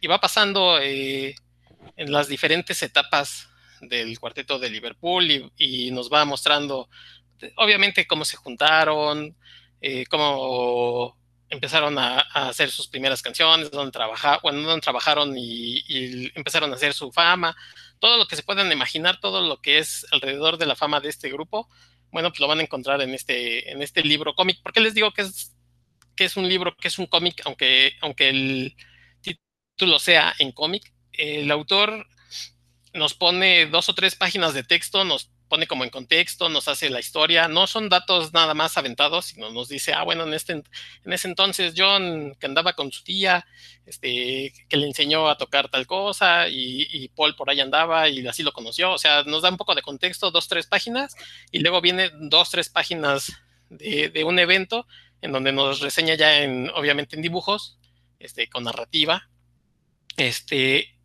Y 0.00 0.06
va 0.06 0.20
pasando 0.20 0.78
eh, 0.80 1.34
en 1.96 2.12
las 2.12 2.28
diferentes 2.28 2.82
etapas 2.82 3.48
del 3.80 4.18
cuarteto 4.18 4.58
de 4.58 4.70
Liverpool 4.70 5.50
y 5.58 5.90
nos 5.90 6.10
va 6.10 6.24
mostrando 6.24 6.88
obviamente 7.56 8.06
cómo 8.06 8.24
se 8.24 8.36
juntaron, 8.36 9.36
eh, 9.80 10.06
cómo 10.06 11.16
empezaron 11.48 11.98
a, 11.98 12.20
hacer 12.20 12.70
sus 12.70 12.88
primeras 12.88 13.22
canciones, 13.22 13.70
dónde 13.70 13.92
trabajaron, 13.92 14.40
bueno, 14.42 14.80
trabajaron 14.80 15.34
y, 15.36 16.30
empezaron 16.34 16.72
a 16.72 16.76
hacer 16.76 16.92
su 16.92 17.12
fama, 17.12 17.56
todo 17.98 18.18
lo 18.18 18.26
que 18.26 18.36
se 18.36 18.42
puedan 18.42 18.70
imaginar, 18.72 19.20
todo 19.20 19.46
lo 19.46 19.60
que 19.60 19.78
es 19.78 20.06
alrededor 20.10 20.58
de 20.58 20.66
la 20.66 20.76
fama 20.76 21.00
de 21.00 21.08
este 21.08 21.30
grupo, 21.30 21.68
bueno, 22.10 22.30
pues 22.30 22.40
lo 22.40 22.48
van 22.48 22.60
a 22.60 22.62
encontrar 22.62 23.00
en 23.00 23.14
este, 23.14 23.70
en 23.70 23.82
este 23.82 24.02
libro 24.02 24.34
cómic. 24.34 24.62
¿Por 24.62 24.72
qué 24.72 24.80
les 24.80 24.94
digo 24.94 25.12
que 25.12 25.22
es, 25.22 25.54
que 26.14 26.24
es 26.24 26.36
un 26.36 26.48
libro, 26.48 26.76
que 26.76 26.88
es 26.88 26.98
un 26.98 27.06
cómic, 27.06 27.42
aunque, 27.44 27.92
aunque 28.00 28.28
el 28.28 28.76
título 29.20 29.98
sea 29.98 30.34
en 30.38 30.52
cómic? 30.52 30.92
El 31.12 31.50
autor 31.50 32.06
nos 32.94 33.14
pone 33.14 33.66
dos 33.66 33.88
o 33.88 33.94
tres 33.94 34.14
páginas 34.14 34.54
de 34.54 34.64
texto, 34.64 35.04
nos 35.04 35.30
pone 35.48 35.66
como 35.66 35.84
en 35.84 35.90
contexto, 35.90 36.48
nos 36.48 36.68
hace 36.68 36.90
la 36.90 37.00
historia, 37.00 37.48
no 37.48 37.66
son 37.66 37.88
datos 37.88 38.32
nada 38.32 38.54
más 38.54 38.76
aventados, 38.76 39.26
sino 39.26 39.50
nos 39.50 39.68
dice, 39.68 39.92
ah, 39.92 40.02
bueno, 40.02 40.24
en, 40.24 40.34
este, 40.34 40.52
en 40.52 41.12
ese 41.12 41.28
entonces 41.28 41.74
John, 41.76 42.34
que 42.38 42.46
andaba 42.46 42.72
con 42.72 42.90
su 42.92 43.04
tía, 43.04 43.46
este, 43.86 44.52
que 44.68 44.76
le 44.76 44.86
enseñó 44.86 45.28
a 45.28 45.38
tocar 45.38 45.68
tal 45.68 45.86
cosa, 45.86 46.48
y, 46.48 47.08
Paul 47.14 47.36
por 47.36 47.50
ahí 47.50 47.60
andaba 47.60 48.08
y 48.08 48.26
así 48.26 48.42
lo 48.42 48.52
conoció, 48.52 48.92
o 48.92 48.98
sea, 48.98 49.22
nos 49.22 49.42
da 49.42 49.50
un 49.50 49.56
poco 49.56 49.74
de 49.74 49.82
contexto, 49.82 50.30
dos, 50.30 50.48
tres 50.48 50.66
páginas, 50.66 51.14
y 51.52 51.60
luego 51.60 51.80
viene 51.80 52.10
dos, 52.20 52.50
tres 52.50 52.68
páginas 52.68 53.32
de, 53.70 54.10
de 54.10 54.24
un 54.24 54.38
evento 54.38 54.86
en 55.22 55.32
donde 55.32 55.52
nos 55.52 55.80
reseña 55.80 56.14
ya 56.14 56.42
en, 56.42 56.70
obviamente 56.74 57.16
en 57.16 57.22
dibujos, 57.22 57.78
este, 58.18 58.48
con 58.48 58.64
narrativa, 58.64 59.28
este, 60.16 60.95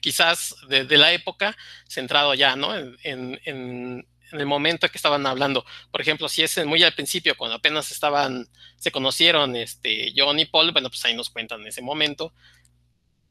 quizás 0.00 0.54
de, 0.68 0.98
la 0.98 1.12
época, 1.12 1.56
centrado 1.88 2.34
ya, 2.34 2.56
¿no? 2.56 2.74
En, 2.76 4.06
el 4.32 4.46
momento 4.46 4.88
que 4.88 4.96
estaban 4.96 5.26
hablando. 5.26 5.64
Por 5.90 6.00
ejemplo, 6.00 6.28
si 6.28 6.42
es 6.44 6.64
muy 6.64 6.84
al 6.84 6.94
principio, 6.94 7.36
cuando 7.36 7.56
apenas 7.56 7.90
estaban, 7.90 8.48
se 8.76 8.92
conocieron 8.92 9.56
este, 9.56 10.12
John 10.16 10.38
y 10.38 10.44
Paul, 10.44 10.70
bueno, 10.70 10.88
pues 10.88 11.04
ahí 11.04 11.14
nos 11.14 11.30
cuentan 11.30 11.66
ese 11.66 11.82
momento. 11.82 12.32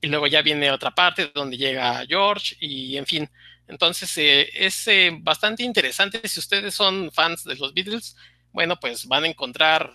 Y 0.02 0.08
luego 0.08 0.28
ya 0.28 0.42
viene 0.42 0.72
otra 0.72 0.92
parte 0.92 1.32
donde 1.34 1.58
llega 1.58 2.06
George 2.06 2.58
y 2.60 2.98
en 2.98 3.06
fin. 3.06 3.30
Entonces 3.70 4.18
eh, 4.18 4.50
es 4.54 4.88
eh, 4.88 5.12
bastante 5.22 5.64
interesante. 5.64 6.28
Si 6.28 6.40
ustedes 6.40 6.74
son 6.74 7.12
fans 7.12 7.44
de 7.44 7.56
los 7.56 7.74
Beatles, 7.74 8.18
bueno, 8.52 8.80
pues 8.80 9.06
van 9.06 9.24
a 9.24 9.28
encontrar, 9.28 9.94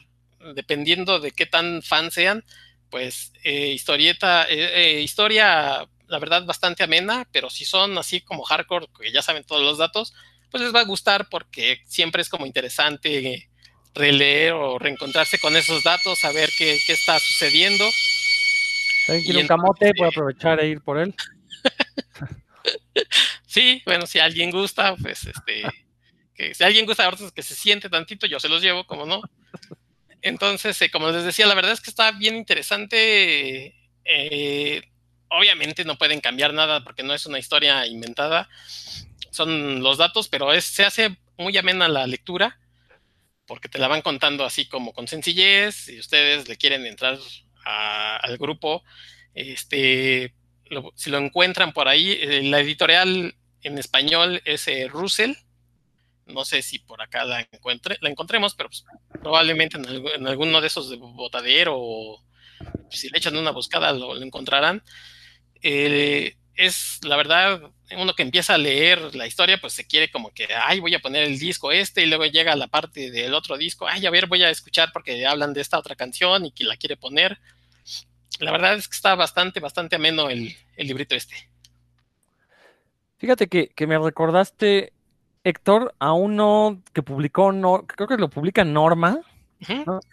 dependiendo 0.55 1.21
de 1.21 1.33
qué 1.33 1.45
tan 1.45 1.83
fans 1.83 2.15
sean, 2.15 2.45
pues 2.91 3.33
eh, 3.43 3.69
historieta, 3.69 4.45
eh, 4.45 4.97
eh, 4.97 5.01
historia, 5.01 5.87
la 6.07 6.19
verdad, 6.19 6.45
bastante 6.45 6.83
amena, 6.83 7.27
pero 7.33 7.51
si 7.51 7.65
son 7.65 7.97
así 7.99 8.21
como 8.21 8.45
hardcore, 8.45 8.87
que 9.01 9.13
ya 9.13 9.23
saben 9.23 9.45
todos 9.45 9.63
los 9.63 9.79
datos, 9.79 10.15
pues 10.51 10.63
les 10.63 10.75
va 10.75 10.81
a 10.81 10.85
gustar 10.85 11.29
porque 11.29 11.81
siempre 11.87 12.23
es 12.23 12.29
como 12.29 12.47
interesante 12.47 13.49
releer 13.95 14.53
o 14.53 14.79
reencontrarse 14.79 15.39
con 15.39 15.57
esos 15.57 15.83
datos, 15.83 16.19
saber 16.19 16.51
qué, 16.57 16.79
qué 16.87 16.93
está 16.93 17.19
sucediendo. 17.19 17.85
¿Alguien 19.09 19.25
quiere 19.25 19.41
un 19.41 19.49
camote? 19.49 19.93
Puedo 19.95 20.11
aprovechar 20.11 20.61
e 20.61 20.69
ir 20.69 20.81
por 20.81 20.99
él. 20.99 21.15
sí, 23.47 23.83
bueno, 23.85 24.07
si 24.07 24.19
alguien 24.19 24.51
gusta, 24.51 24.97
pues 24.97 25.27
este, 25.27 25.63
que 26.35 26.55
si 26.55 26.65
alguien 26.65 26.87
gusta, 26.87 27.11
que 27.35 27.43
se 27.43 27.55
siente 27.55 27.89
tantito, 27.89 28.27
yo 28.27 28.41
se 28.41 28.49
los 28.49 28.63
llevo, 28.63 28.87
como 28.87 29.07
no. 29.07 29.23
Entonces, 30.25 30.81
eh, 30.81 30.91
como 30.91 31.11
les 31.11 31.23
decía, 31.23 31.47
la 31.47 31.55
verdad 31.55 31.73
es 31.73 31.83
que 31.83 31.91
está 31.91 32.11
bien 32.13 32.35
interesante. 32.35 33.75
Eh, 34.07 34.83
obviamente 35.29 35.85
no 35.85 35.99
pueden 35.99 36.21
cambiar 36.21 36.55
nada 36.55 36.83
porque 36.83 37.03
no 37.03 37.13
es 37.13 37.27
una 37.27 37.39
historia 37.39 37.87
inventada. 37.87 38.49
Son 39.31 39.83
los 39.83 39.99
datos, 39.99 40.29
pero 40.29 40.59
se 40.63 40.83
hace 40.87 41.19
muy 41.37 41.55
amena 41.59 41.89
la 41.89 42.07
lectura, 42.07 42.59
porque 43.47 43.69
te 43.69 43.79
la 43.79 43.87
van 43.87 44.01
contando 44.01 44.47
así 44.47 44.67
como 44.67 44.95
con 44.95 45.09
sencillez, 45.09 45.75
si 45.75 45.99
ustedes 45.99 46.49
le 46.49 46.57
quieren 46.57 46.87
entrar 46.87 47.19
al 47.67 48.39
grupo, 48.39 48.83
este, 49.35 50.33
si 50.95 51.11
lo 51.11 51.19
encuentran 51.19 51.75
por 51.75 51.87
ahí, 51.87 52.13
eh, 52.13 52.43
la 52.45 52.61
editorial 52.61 53.35
en 53.61 53.79
español 53.79 54.41
es 54.47 54.71
Russell, 54.89 55.35
no 56.27 56.45
sé 56.45 56.63
si 56.63 56.79
por 56.79 57.03
acá 57.03 57.25
la, 57.25 57.41
encuentre, 57.53 57.99
la 58.01 58.11
encontremos, 58.11 58.55
pero 58.55 58.71
pues, 58.71 58.85
probablemente 59.21 59.77
en, 59.77 60.27
alguno 60.27 60.61
de 60.61 60.67
esos 60.67 60.91
de 60.91 60.99
o 61.69 62.25
si 62.91 63.09
le 63.09 63.19
echan 63.19 63.37
una 63.37 63.51
buscada 63.51 63.93
lo, 63.93 64.21
encontrarán. 64.23 64.83
Es 65.61 67.01
la 67.03 67.17
verdad, 67.17 67.63
uno 67.99 68.15
que 68.15 68.23
empieza 68.23 68.55
a 68.55 68.59
leer 68.59 69.15
la 69.15 69.27
historia, 69.27 69.59
pues 69.61 69.73
se 69.73 69.87
quiere 69.87 70.11
como 70.11 70.33
que, 70.33 70.47
ay, 70.55 70.79
voy 70.79 70.95
a 70.95 71.01
poner 71.01 71.25
el 71.25 71.39
disco 71.39 71.73
este 71.73 72.03
y 72.03 72.07
luego 72.07 72.25
llega 72.27 72.55
la 72.55 72.69
parte 72.69 73.11
del 73.11 73.35
otro 73.35 73.57
disco, 73.57 73.89
ay, 73.89 74.07
a 74.07 74.11
ver, 74.11 74.27
voy 74.27 74.43
a 74.43 74.51
escuchar 74.51 74.91
porque 74.93 75.27
hablan 75.27 75.53
de 75.53 75.61
esta 75.61 75.79
otra 75.79 75.97
canción 75.97 76.47
y 76.47 76.53
que 76.53 76.65
la 76.65 76.77
quiere 76.77 76.97
poner. 76.97 77.39
La 78.39 78.53
verdad 78.53 78.75
es 78.75 78.89
que 78.89 78.95
está 78.95 79.15
bastante, 79.15 79.61
bastante 79.61 79.97
ameno 79.97 80.31
el, 80.31 80.57
librito 80.77 81.15
este. 81.15 81.35
Fíjate 83.19 83.49
que, 83.49 83.69
que 83.69 83.87
me 83.87 83.99
recordaste 83.99 84.93
Héctor, 85.45 85.95
a 85.99 86.15
uno 86.15 86.83
que 86.93 87.03
publicó, 87.03 87.53
no, 87.53 87.87
creo 87.87 88.09
que 88.09 88.17
lo 88.17 88.29
publica 88.29 88.65
Norma. 88.65 89.21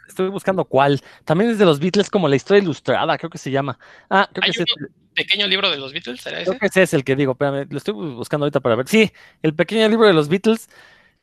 Estoy 0.07 0.29
buscando 0.29 0.65
cuál. 0.65 1.01
También 1.25 1.51
es 1.51 1.57
de 1.57 1.65
los 1.65 1.79
Beatles, 1.79 2.09
como 2.09 2.27
la 2.27 2.35
historia 2.35 2.61
ilustrada, 2.61 3.17
creo 3.17 3.29
que 3.29 3.37
se 3.37 3.51
llama. 3.51 3.77
Ah, 4.09 4.29
creo 4.31 4.43
que 4.43 4.51
es 4.51 4.59
el 4.59 4.89
pequeño 5.13 5.47
libro 5.47 5.69
de 5.69 5.77
los 5.77 5.93
Beatles, 5.93 6.21
¿será 6.21 6.43
Creo 6.43 6.59
que 6.59 6.67
ese 6.67 6.83
es 6.83 6.93
el 6.93 7.03
que 7.03 7.15
digo, 7.15 7.31
espérame, 7.33 7.67
lo 7.69 7.77
estoy 7.77 7.93
buscando 7.93 8.45
ahorita 8.45 8.59
para 8.59 8.75
ver. 8.75 8.87
Sí, 8.87 9.11
el 9.41 9.53
pequeño 9.55 9.87
libro 9.89 10.07
de 10.07 10.13
los 10.13 10.29
Beatles, 10.29 10.69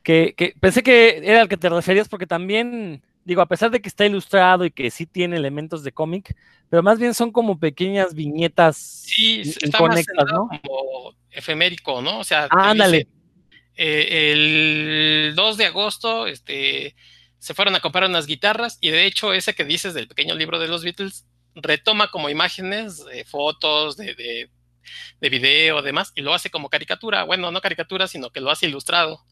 que, 0.02 0.34
que 0.36 0.54
pensé 0.58 0.82
que 0.82 1.20
era 1.22 1.42
al 1.42 1.48
que 1.48 1.56
te 1.56 1.68
referías, 1.68 2.08
porque 2.08 2.26
también, 2.26 3.02
digo, 3.24 3.42
a 3.42 3.46
pesar 3.46 3.70
de 3.70 3.80
que 3.80 3.88
está 3.88 4.06
ilustrado 4.06 4.64
y 4.64 4.70
que 4.70 4.90
sí 4.90 5.06
tiene 5.06 5.36
elementos 5.36 5.84
de 5.84 5.92
cómic, 5.92 6.34
pero 6.70 6.82
más 6.82 6.98
bien 6.98 7.14
son 7.14 7.30
como 7.30 7.58
pequeñas 7.58 8.14
viñetas 8.14 8.76
sí, 8.76 9.40
está 9.62 9.80
más 9.80 10.04
¿no? 10.30 10.48
Como 10.62 11.14
efemérico, 11.30 12.02
¿no? 12.02 12.20
O 12.20 12.24
sea, 12.24 12.44
ah, 12.50 12.70
ándale. 12.70 13.06
Eh, 13.80 14.32
el 14.32 15.34
2 15.36 15.56
de 15.56 15.66
agosto 15.66 16.26
este, 16.26 16.96
se 17.38 17.54
fueron 17.54 17.76
a 17.76 17.80
comprar 17.80 18.10
unas 18.10 18.26
guitarras 18.26 18.76
y 18.80 18.90
de 18.90 19.06
hecho 19.06 19.32
ese 19.32 19.54
que 19.54 19.64
dices 19.64 19.94
del 19.94 20.08
pequeño 20.08 20.34
libro 20.34 20.58
de 20.58 20.66
los 20.66 20.82
Beatles 20.82 21.26
retoma 21.54 22.10
como 22.10 22.28
imágenes, 22.28 23.04
fotos, 23.26 23.96
de, 23.96 24.16
de, 24.16 24.50
de, 25.20 25.28
video, 25.28 25.80
demás, 25.82 26.12
y 26.16 26.22
lo 26.22 26.34
hace 26.34 26.50
como 26.50 26.68
caricatura. 26.68 27.24
Bueno, 27.24 27.50
no 27.50 27.60
caricatura, 27.60 28.08
sino 28.08 28.30
que 28.30 28.40
lo 28.40 28.50
hace 28.50 28.66
ilustrado. 28.66 29.24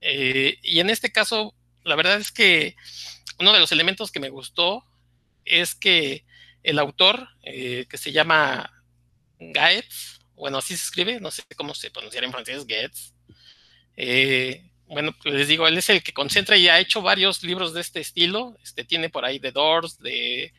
Eh, 0.00 0.58
y 0.62 0.80
en 0.80 0.90
este 0.90 1.12
caso, 1.12 1.54
la 1.84 1.94
verdad 1.94 2.16
es 2.16 2.32
que 2.32 2.76
uno 3.38 3.52
de 3.52 3.60
los 3.60 3.72
elementos 3.72 4.10
que 4.10 4.20
me 4.20 4.30
gustó 4.30 4.84
es 5.44 5.74
que 5.74 6.24
el 6.62 6.78
autor, 6.78 7.28
eh, 7.44 7.86
que 7.88 7.98
se 7.98 8.12
llama 8.12 8.70
Gaetz, 9.38 10.20
bueno, 10.34 10.58
así 10.58 10.76
se 10.76 10.84
escribe, 10.84 11.20
no 11.20 11.30
sé 11.30 11.42
cómo 11.56 11.74
se 11.74 11.90
pronunciará 11.90 12.26
en 12.26 12.32
francés, 12.32 12.66
Gaetz, 12.66 13.11
eh, 13.96 14.70
bueno, 14.92 15.14
les 15.24 15.48
digo, 15.48 15.66
él 15.66 15.78
es 15.78 15.88
el 15.88 16.02
que 16.02 16.12
concentra 16.12 16.56
y 16.56 16.68
ha 16.68 16.78
hecho 16.78 17.00
varios 17.00 17.42
libros 17.42 17.72
de 17.72 17.80
este 17.80 18.00
estilo. 18.00 18.56
Este 18.62 18.84
tiene 18.84 19.08
por 19.08 19.24
ahí 19.24 19.40
The 19.40 19.52
Doors, 19.52 19.98
de, 19.98 20.52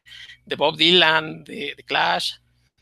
Bob 0.58 0.76
Dylan, 0.76 1.44
de, 1.44 1.76
Clash, 1.86 2.34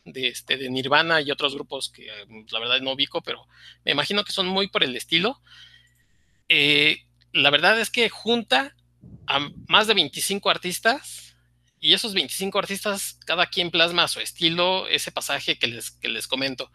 de, 0.04 0.28
este, 0.28 0.56
de 0.56 0.70
Nirvana 0.70 1.20
y 1.20 1.30
otros 1.30 1.54
grupos 1.54 1.90
que 1.90 2.06
la 2.50 2.58
verdad 2.58 2.80
no 2.80 2.92
ubico, 2.92 3.20
pero 3.20 3.46
me 3.84 3.92
imagino 3.92 4.24
que 4.24 4.32
son 4.32 4.46
muy 4.46 4.68
por 4.68 4.82
el 4.82 4.96
estilo. 4.96 5.42
Eh, 6.48 7.02
la 7.32 7.50
verdad 7.50 7.78
es 7.78 7.90
que 7.90 8.08
junta 8.08 8.74
a 9.26 9.50
más 9.68 9.86
de 9.86 9.94
25 9.94 10.48
artistas 10.48 11.36
y 11.80 11.92
esos 11.92 12.14
25 12.14 12.58
artistas, 12.58 13.18
cada 13.26 13.46
quien 13.46 13.70
plasma 13.70 14.04
a 14.04 14.08
su 14.08 14.20
estilo 14.20 14.88
ese 14.88 15.12
pasaje 15.12 15.58
que 15.58 15.66
les, 15.66 15.90
que 15.90 16.08
les 16.08 16.28
comento, 16.28 16.70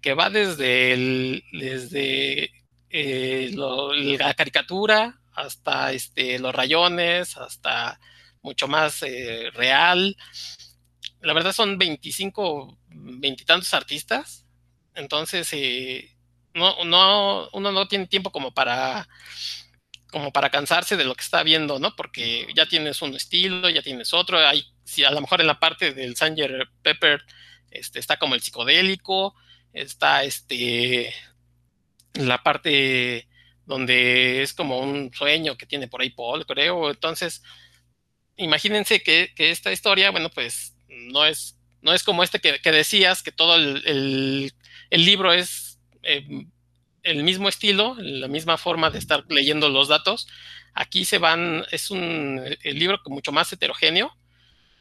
que 0.00 0.14
va 0.14 0.30
desde, 0.30 0.92
el, 0.92 1.44
desde 1.52 2.52
eh, 2.96 3.50
la 3.52 4.34
caricatura, 4.34 5.18
hasta 5.32 5.92
este, 5.92 6.38
los 6.38 6.54
rayones, 6.54 7.36
hasta 7.36 7.98
mucho 8.40 8.68
más 8.68 9.02
eh, 9.02 9.50
real. 9.52 10.16
La 11.20 11.32
verdad 11.32 11.52
son 11.52 11.76
25, 11.76 12.78
veintitantos 12.86 13.74
artistas. 13.74 14.46
Entonces, 14.94 15.48
eh, 15.54 16.16
no, 16.54 16.84
no, 16.84 17.48
uno 17.52 17.72
no 17.72 17.88
tiene 17.88 18.06
tiempo 18.06 18.30
como 18.30 18.54
para 18.54 19.08
como 20.12 20.30
para 20.32 20.50
cansarse 20.50 20.96
de 20.96 21.04
lo 21.04 21.16
que 21.16 21.24
está 21.24 21.42
viendo, 21.42 21.80
¿no? 21.80 21.96
Porque 21.96 22.46
ya 22.54 22.66
tienes 22.66 23.02
un 23.02 23.16
estilo, 23.16 23.68
ya 23.70 23.82
tienes 23.82 24.14
otro. 24.14 24.38
Hay, 24.38 24.64
a 25.04 25.10
lo 25.10 25.20
mejor 25.20 25.40
en 25.40 25.48
la 25.48 25.58
parte 25.58 25.92
del 25.92 26.14
Sanger 26.14 26.68
Pepper 26.82 27.22
este, 27.72 27.98
está 27.98 28.16
como 28.20 28.36
el 28.36 28.40
psicodélico, 28.40 29.34
está 29.72 30.22
este 30.22 31.12
la 32.14 32.42
parte 32.42 33.28
donde 33.66 34.42
es 34.42 34.52
como 34.52 34.80
un 34.80 35.12
sueño 35.12 35.56
que 35.56 35.66
tiene 35.66 35.88
por 35.88 36.02
ahí 36.02 36.10
Paul, 36.10 36.46
creo. 36.46 36.90
Entonces, 36.90 37.42
imagínense 38.36 39.02
que, 39.02 39.32
esta 39.36 39.72
historia, 39.72 40.10
bueno, 40.10 40.30
pues 40.30 40.76
no 40.88 41.24
es, 41.24 41.58
no 41.82 41.92
es 41.92 42.02
como 42.02 42.22
este 42.22 42.40
que, 42.40 42.72
decías, 42.72 43.22
que 43.22 43.32
todo 43.32 43.56
el, 43.56 44.52
libro 44.90 45.32
es 45.32 45.80
em, 46.02 46.50
el 47.02 47.22
mismo 47.22 47.48
estilo, 47.48 47.96
la 47.98 48.28
misma 48.28 48.58
forma 48.58 48.90
de 48.90 48.98
estar 48.98 49.24
leyendo 49.28 49.68
los 49.68 49.88
datos. 49.88 50.28
Aquí 50.74 51.04
se 51.04 51.18
van, 51.18 51.64
es 51.70 51.90
un 51.90 52.42
el 52.62 52.78
libro 52.78 53.00
mucho 53.06 53.32
más 53.32 53.52
heterogéneo. 53.52 54.16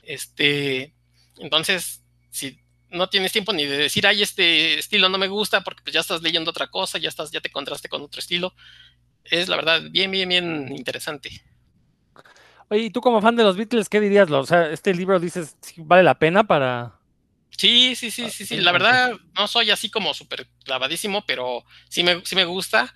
Este, 0.03 0.93
entonces, 1.37 2.03
si 2.29 2.62
no 2.93 3.10
tienes 3.10 3.32
tiempo 3.32 3.51
ni 3.51 3.65
de 3.65 3.77
decir, 3.77 4.08
ay, 4.08 4.21
este 4.21 4.79
estilo 4.79 5.10
no 5.10 5.17
me 5.17 5.27
gusta, 5.27 5.62
porque 5.62 5.82
pues 5.84 5.93
ya 5.93 5.99
estás 5.99 6.21
leyendo 6.21 6.51
otra 6.51 6.67
cosa, 6.67 6.97
ya 6.99 7.10
estás, 7.10 7.32
ya 7.32 7.41
te 7.41 7.51
contraste 7.51 7.89
con 7.89 8.01
otro 8.01 8.19
estilo. 8.19 8.53
Es 9.25 9.49
la 9.49 9.56
verdad 9.56 9.82
bien, 9.89 10.12
bien, 10.12 10.29
bien 10.29 10.75
interesante. 10.75 11.43
Oye, 12.69 12.84
y 12.84 12.89
tú 12.89 13.01
como 13.01 13.21
fan 13.21 13.36
de 13.36 13.43
los 13.43 13.58
Beatles, 13.58 13.89
¿qué 13.89 13.99
dirías? 13.99 14.29
O 14.32 14.45
sea, 14.45 14.69
este 14.69 14.93
libro 14.93 15.19
dices, 15.19 15.58
¿vale 15.77 16.03
la 16.03 16.17
pena 16.17 16.43
para...? 16.43 16.99
Sí, 17.58 17.95
sí, 17.95 18.10
sí, 18.10 18.29
sí, 18.29 18.45
sí. 18.45 18.58
La 18.58 18.71
verdad, 18.71 19.13
no 19.36 19.47
soy 19.47 19.69
así 19.69 19.89
como 19.89 20.13
súper 20.13 20.47
clavadísimo, 20.63 21.23
pero 21.25 21.63
sí 21.88 22.03
me, 22.03 22.25
sí 22.25 22.36
me 22.36 22.45
gusta. 22.45 22.93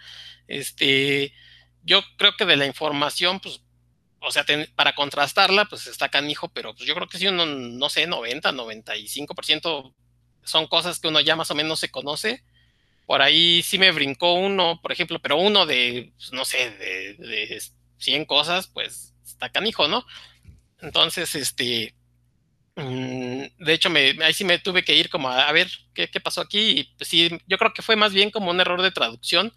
Este, 0.48 1.34
yo 1.84 2.02
creo 2.18 2.34
que 2.36 2.46
de 2.46 2.58
la 2.58 2.66
información, 2.66 3.40
pues 3.40 3.62
o 4.28 4.32
sea, 4.32 4.46
para 4.76 4.94
contrastarla, 4.94 5.66
pues 5.66 5.88
está 5.88 6.10
canijo, 6.10 6.50
pero 6.50 6.74
pues 6.76 6.86
yo 6.88 6.94
creo 6.96 7.08
que 7.08 7.18
sí, 7.18 7.28
uno, 7.28 7.46
no 7.46 7.90
sé, 7.90 8.08
90, 8.08 8.52
95% 8.52 9.94
son 10.44 10.68
cosas 10.68 11.00
que 11.00 11.08
uno 11.08 11.20
ya 11.22 11.36
más 11.36 11.52
o 11.52 11.56
menos 11.56 11.80
se 11.80 11.90
conoce. 11.90 12.44
Por 13.06 13.22
ahí 13.22 13.64
sí 13.64 13.78
me 13.78 13.92
brincó 13.92 14.34
uno, 14.34 14.80
por 14.82 14.92
ejemplo, 14.92 15.20
pero 15.20 15.38
uno 15.38 15.66
de, 15.66 16.12
pues, 16.18 16.34
no 16.34 16.44
sé, 16.46 16.72
de, 16.72 17.14
de 17.16 17.62
100 18.00 18.26
cosas, 18.26 18.68
pues 18.68 19.14
está 19.26 19.50
canijo, 19.50 19.88
¿no? 19.88 20.06
Entonces, 20.82 21.34
este, 21.36 21.96
mm, 22.76 23.44
de 23.60 23.74
hecho, 23.74 23.90
me, 23.90 24.18
ahí 24.24 24.34
sí 24.34 24.44
me 24.44 24.60
tuve 24.60 24.84
que 24.84 24.96
ir 24.96 25.10
como 25.10 25.30
a, 25.30 25.52
ver 25.52 25.70
qué, 25.94 26.08
pasó 26.22 26.42
aquí. 26.42 26.80
Y 26.80 26.84
pues 26.98 27.10
sí, 27.10 27.30
yo 27.48 27.58
creo 27.58 27.74
que 27.74 27.82
fue 27.82 27.96
más 27.96 28.14
bien 28.14 28.32
como 28.32 28.52
un 28.52 28.60
error 28.60 28.82
de 28.82 28.92
traducción, 28.92 29.54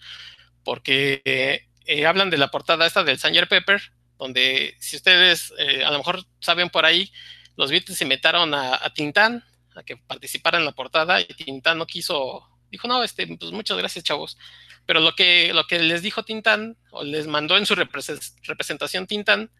porque 0.64 1.22
eh, 1.24 2.06
hablan 2.06 2.30
de 2.30 2.38
la 2.38 2.50
portada 2.50 2.87
esta 2.87 3.04
del 3.04 3.18
Sanger 3.18 3.48
Pepper, 3.48 3.80
donde 4.20 4.76
si 4.78 4.96
ustedes 4.96 5.52
eh, 5.59 5.83
a 5.83 5.90
lo 5.90 5.98
mejor 5.98 6.24
saben 6.40 6.68
por 6.68 6.85
ahí, 6.85 7.11
los 7.56 7.70
Beatles 7.70 7.96
se 7.96 8.04
invitaron 8.04 8.52
a, 8.54 8.78
Tintán 8.94 9.42
a 9.74 9.83
que 9.83 9.96
participara 9.96 10.59
en 10.59 10.66
la 10.66 10.72
portada 10.72 11.22
y 11.22 11.24
Tintán 11.24 11.78
no 11.78 11.87
quiso, 11.87 12.46
dijo, 12.70 12.87
no, 12.87 13.02
este, 13.02 13.26
pues 13.26 13.50
muchas 13.50 13.78
gracias 13.78 14.04
chavos. 14.04 14.37
Pero 14.85 15.00
lo 15.00 15.14
que, 15.14 15.54
lo 15.54 15.66
que 15.66 15.78
les 15.78 16.02
dijo 16.02 16.22
Tintán, 16.22 16.76
o 16.90 17.02
les 17.02 17.26
mandó 17.26 17.56
en 17.56 17.64
su 17.64 17.74
representación 17.74 19.06
Tintán, 19.06 19.50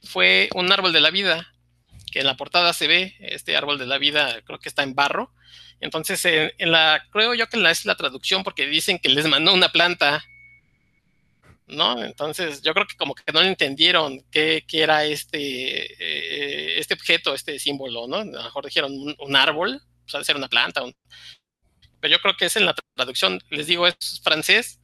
fue 0.00 0.48
un 0.54 0.72
árbol 0.72 0.92
de 0.94 1.00
la 1.00 1.10
vida, 1.10 1.52
que 2.10 2.20
en 2.20 2.26
la 2.26 2.36
portada 2.36 2.72
se 2.72 2.86
ve, 2.86 3.14
este 3.20 3.56
árbol 3.58 3.78
de 3.78 3.86
la 3.86 3.98
vida 3.98 4.40
creo 4.46 4.58
que 4.58 4.70
está 4.70 4.84
en 4.84 4.94
barro. 4.94 5.34
Entonces, 5.80 6.24
en, 6.24 6.72
la, 6.72 7.04
creo 7.10 7.34
yo 7.34 7.48
que 7.48 7.58
la, 7.58 7.70
es 7.70 7.84
la 7.84 7.96
traducción 7.96 8.42
porque 8.42 8.66
dicen 8.66 8.98
que 8.98 9.10
les 9.10 9.26
mandó 9.26 9.52
una 9.52 9.70
planta 9.70 10.24
¿no? 11.68 12.02
Entonces, 12.02 12.62
yo 12.62 12.72
creo 12.74 12.86
que 12.86 12.96
como 12.96 13.14
que 13.14 13.32
no 13.32 13.40
entendieron 13.40 14.22
qué, 14.30 14.64
era 14.72 15.04
este, 15.04 15.38
eh, 15.38 16.78
este 16.78 16.94
objeto, 16.94 17.34
este 17.34 17.58
símbolo, 17.58 18.06
¿no? 18.06 18.16
A 18.16 18.24
lo 18.24 18.42
mejor 18.42 18.64
dijeron 18.64 18.92
un, 19.18 19.36
árbol, 19.36 19.80
o 20.06 20.08
sea, 20.08 20.24
ser 20.24 20.36
una 20.36 20.48
planta, 20.48 20.82
pero 22.00 22.12
yo 22.12 22.20
creo 22.20 22.36
que 22.36 22.46
es 22.46 22.56
en 22.56 22.66
la 22.66 22.74
traducción, 22.94 23.40
les 23.50 23.66
digo, 23.66 23.86
es 23.86 24.20
francés, 24.22 24.80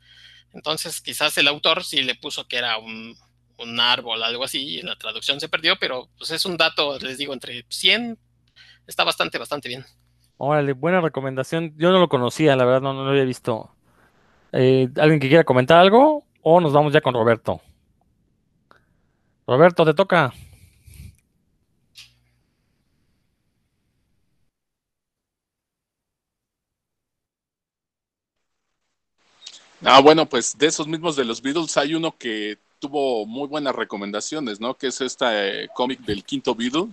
entonces 0.52 1.00
quizás 1.00 1.36
el 1.38 1.48
autor 1.48 1.84
sí 1.84 2.02
le 2.02 2.14
puso 2.14 2.46
que 2.46 2.56
era 2.56 2.78
un, 2.78 3.16
un 3.58 3.80
árbol, 3.80 4.22
algo 4.22 4.44
así, 4.44 4.64
y 4.64 4.78
en 4.80 4.86
la 4.86 4.96
traducción 4.96 5.40
se 5.40 5.48
perdió, 5.48 5.76
pero 5.78 6.08
pues 6.18 6.30
es 6.30 6.44
un 6.44 6.56
dato, 6.56 6.98
les 6.98 7.18
digo, 7.18 7.32
entre 7.32 7.64
100, 7.68 8.18
está 8.86 9.04
bastante, 9.04 9.38
bastante 9.38 9.68
bien. 9.68 9.84
Órale, 10.36 10.72
buena 10.72 11.00
recomendación. 11.00 11.74
Yo 11.76 11.92
no 11.92 12.00
lo 12.00 12.08
conocía, 12.08 12.56
la 12.56 12.64
verdad, 12.64 12.80
no, 12.80 12.92
no 12.92 13.04
lo 13.04 13.10
había 13.10 13.24
visto. 13.24 13.70
Eh, 14.52 14.88
¿Alguien 14.96 15.20
que 15.20 15.28
quiera 15.28 15.44
comentar 15.44 15.78
algo? 15.78 16.24
O 16.44 16.60
nos 16.60 16.72
vamos 16.72 16.92
ya 16.92 17.00
con 17.00 17.14
Roberto. 17.14 17.60
Roberto, 19.46 19.84
te 19.84 19.94
toca. 19.94 20.32
Ah, 29.82 30.00
bueno, 30.00 30.26
pues 30.26 30.56
de 30.56 30.66
esos 30.66 30.86
mismos 30.86 31.16
de 31.16 31.24
los 31.24 31.42
Beatles 31.42 31.76
hay 31.76 31.94
uno 31.94 32.16
que 32.16 32.58
tuvo 32.78 33.26
muy 33.26 33.48
buenas 33.48 33.74
recomendaciones, 33.74 34.60
¿no? 34.60 34.74
Que 34.76 34.88
es 34.88 35.00
este 35.00 35.68
cómic 35.74 36.00
del 36.00 36.24
quinto 36.24 36.54
Beatle. 36.54 36.88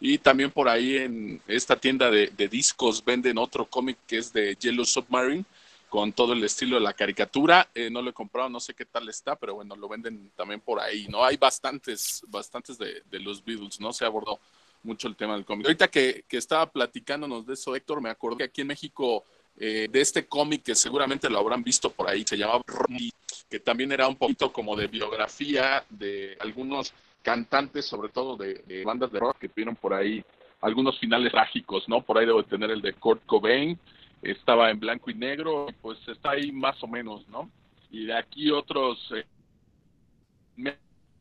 Y 0.00 0.18
también 0.18 0.50
por 0.50 0.68
ahí 0.68 0.96
en 0.96 1.42
esta 1.46 1.76
tienda 1.76 2.10
de, 2.10 2.28
de 2.28 2.48
discos 2.48 3.04
venden 3.04 3.38
otro 3.38 3.66
cómic 3.66 3.98
que 4.06 4.18
es 4.18 4.32
de 4.32 4.56
Yellow 4.56 4.84
Submarine, 4.84 5.44
con 5.90 6.12
todo 6.12 6.32
el 6.32 6.42
estilo 6.44 6.76
de 6.76 6.82
la 6.82 6.94
caricatura. 6.94 7.68
Eh, 7.74 7.90
no 7.90 8.00
lo 8.00 8.10
he 8.10 8.14
comprado, 8.14 8.48
no 8.48 8.60
sé 8.60 8.72
qué 8.74 8.86
tal 8.86 9.08
está, 9.08 9.34
pero 9.36 9.56
bueno, 9.56 9.74
lo 9.74 9.88
venden 9.88 10.30
también 10.36 10.60
por 10.60 10.80
ahí, 10.80 11.08
¿no? 11.08 11.24
Hay 11.24 11.36
bastantes, 11.36 12.22
bastantes 12.28 12.78
de, 12.78 13.02
los 13.18 13.44
Beatles, 13.44 13.80
¿no? 13.80 13.92
Se 13.92 14.04
abordó 14.04 14.38
mucho 14.84 15.08
el 15.08 15.16
tema 15.16 15.34
del 15.34 15.44
cómic. 15.44 15.66
Ahorita 15.66 15.88
que, 15.88 16.24
que, 16.28 16.36
estaba 16.36 16.70
platicándonos 16.70 17.44
de 17.44 17.54
eso, 17.54 17.74
Héctor, 17.74 18.00
me 18.00 18.08
acordé 18.08 18.38
que 18.38 18.44
aquí 18.44 18.60
en 18.60 18.68
México, 18.68 19.24
eh, 19.58 19.88
de 19.90 20.00
este 20.00 20.26
cómic 20.26 20.62
que 20.62 20.76
seguramente 20.76 21.28
lo 21.28 21.40
habrán 21.40 21.64
visto 21.64 21.90
por 21.90 22.08
ahí, 22.08 22.24
se 22.24 22.38
llamaba 22.38 22.62
Rocky, 22.64 23.12
que 23.50 23.58
también 23.58 23.90
era 23.90 24.06
un 24.06 24.16
poquito 24.16 24.52
como 24.52 24.76
de 24.76 24.86
biografía 24.86 25.84
de 25.90 26.38
algunos 26.38 26.94
cantantes, 27.20 27.84
sobre 27.84 28.10
todo 28.10 28.36
de, 28.36 28.62
de 28.66 28.84
bandas 28.84 29.10
de 29.10 29.18
rock, 29.18 29.38
que 29.38 29.48
tuvieron 29.48 29.74
por 29.74 29.92
ahí 29.92 30.24
algunos 30.60 31.00
finales 31.00 31.32
trágicos, 31.32 31.88
¿no? 31.88 32.00
Por 32.00 32.16
ahí 32.16 32.26
debo 32.26 32.44
tener 32.44 32.70
el 32.70 32.80
de 32.80 32.92
Kurt 32.92 33.26
Cobain, 33.26 33.76
estaba 34.22 34.70
en 34.70 34.80
blanco 34.80 35.10
y 35.10 35.14
negro, 35.14 35.66
pues 35.80 35.98
está 36.08 36.30
ahí 36.30 36.52
más 36.52 36.82
o 36.82 36.86
menos, 36.86 37.26
¿no? 37.28 37.50
Y 37.90 38.06
de 38.06 38.16
aquí 38.16 38.50
otros, 38.50 38.98
eh, 39.12 39.24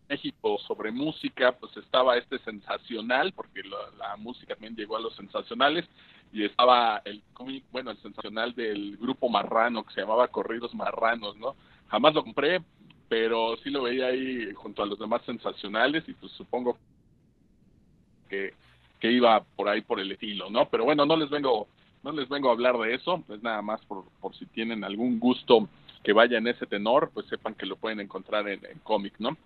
México 0.10 0.58
sobre 0.68 0.92
música, 0.92 1.52
pues 1.54 1.76
estaba 1.78 2.18
este 2.18 2.40
sensacional, 2.40 3.32
porque 3.34 3.62
la, 3.64 4.18
música 4.18 4.56
también 4.56 4.76
llegó 4.76 4.98
a 4.98 5.02
los 5.02 5.16
sensacionales, 5.16 5.86
y 6.34 6.44
estaba 6.44 7.02
el 7.06 7.22
cómic, 7.34 7.64
bueno, 7.72 7.92
el 7.92 7.98
sensacional 8.02 8.54
del 8.54 8.98
grupo 8.98 9.30
Marrano, 9.30 9.84
que 9.84 9.94
se 9.94 10.02
llamaba 10.02 10.28
Corridos 10.28 10.74
Marranos, 10.74 11.38
¿no? 11.38 11.56
Jamás 11.90 12.14
lo 12.14 12.24
compré, 12.24 12.62
pero 13.08 13.56
sí 13.64 13.70
lo 13.70 13.84
veía 13.84 14.08
ahí 14.08 14.52
junto 14.54 14.84
a 14.84 14.86
los 14.86 15.00
demás 15.00 15.22
sensacionales, 15.26 16.04
y 16.08 16.14
pues 16.14 16.32
supongo 16.34 16.78
que, 18.30 18.54
que 19.00 19.12
iba 19.12 19.44
por 19.56 19.70
ahí 19.70 19.82
por 19.82 20.00
el 20.00 20.12
estilo, 20.12 20.50
¿no? 20.50 20.70
Pero 20.70 20.86
bueno, 20.86 21.06
no 21.06 21.16
les 21.16 21.30
vengo 21.30 21.68
no 22.04 22.12
les 22.12 22.30
vengo 22.30 22.50
a 22.50 22.54
hablar 22.54 22.78
de 22.78 22.94
eso, 22.94 23.24
es 23.30 23.42
nada 23.44 23.62
más 23.62 23.84
por, 23.86 24.06
por 24.22 24.36
si 24.36 24.46
tienen 24.46 24.84
algún 24.84 25.20
gusto 25.20 25.68
que 26.04 26.14
vaya 26.14 26.38
en 26.38 26.48
ese 26.48 26.66
tenor, 26.66 27.12
pues 27.14 27.26
sepan 27.28 27.56
que 27.56 27.66
lo 27.66 27.76
pueden 27.76 28.00
encontrar 28.00 28.48
en, 28.48 28.62
cómic, 28.84 29.16
¿no? 29.20 29.38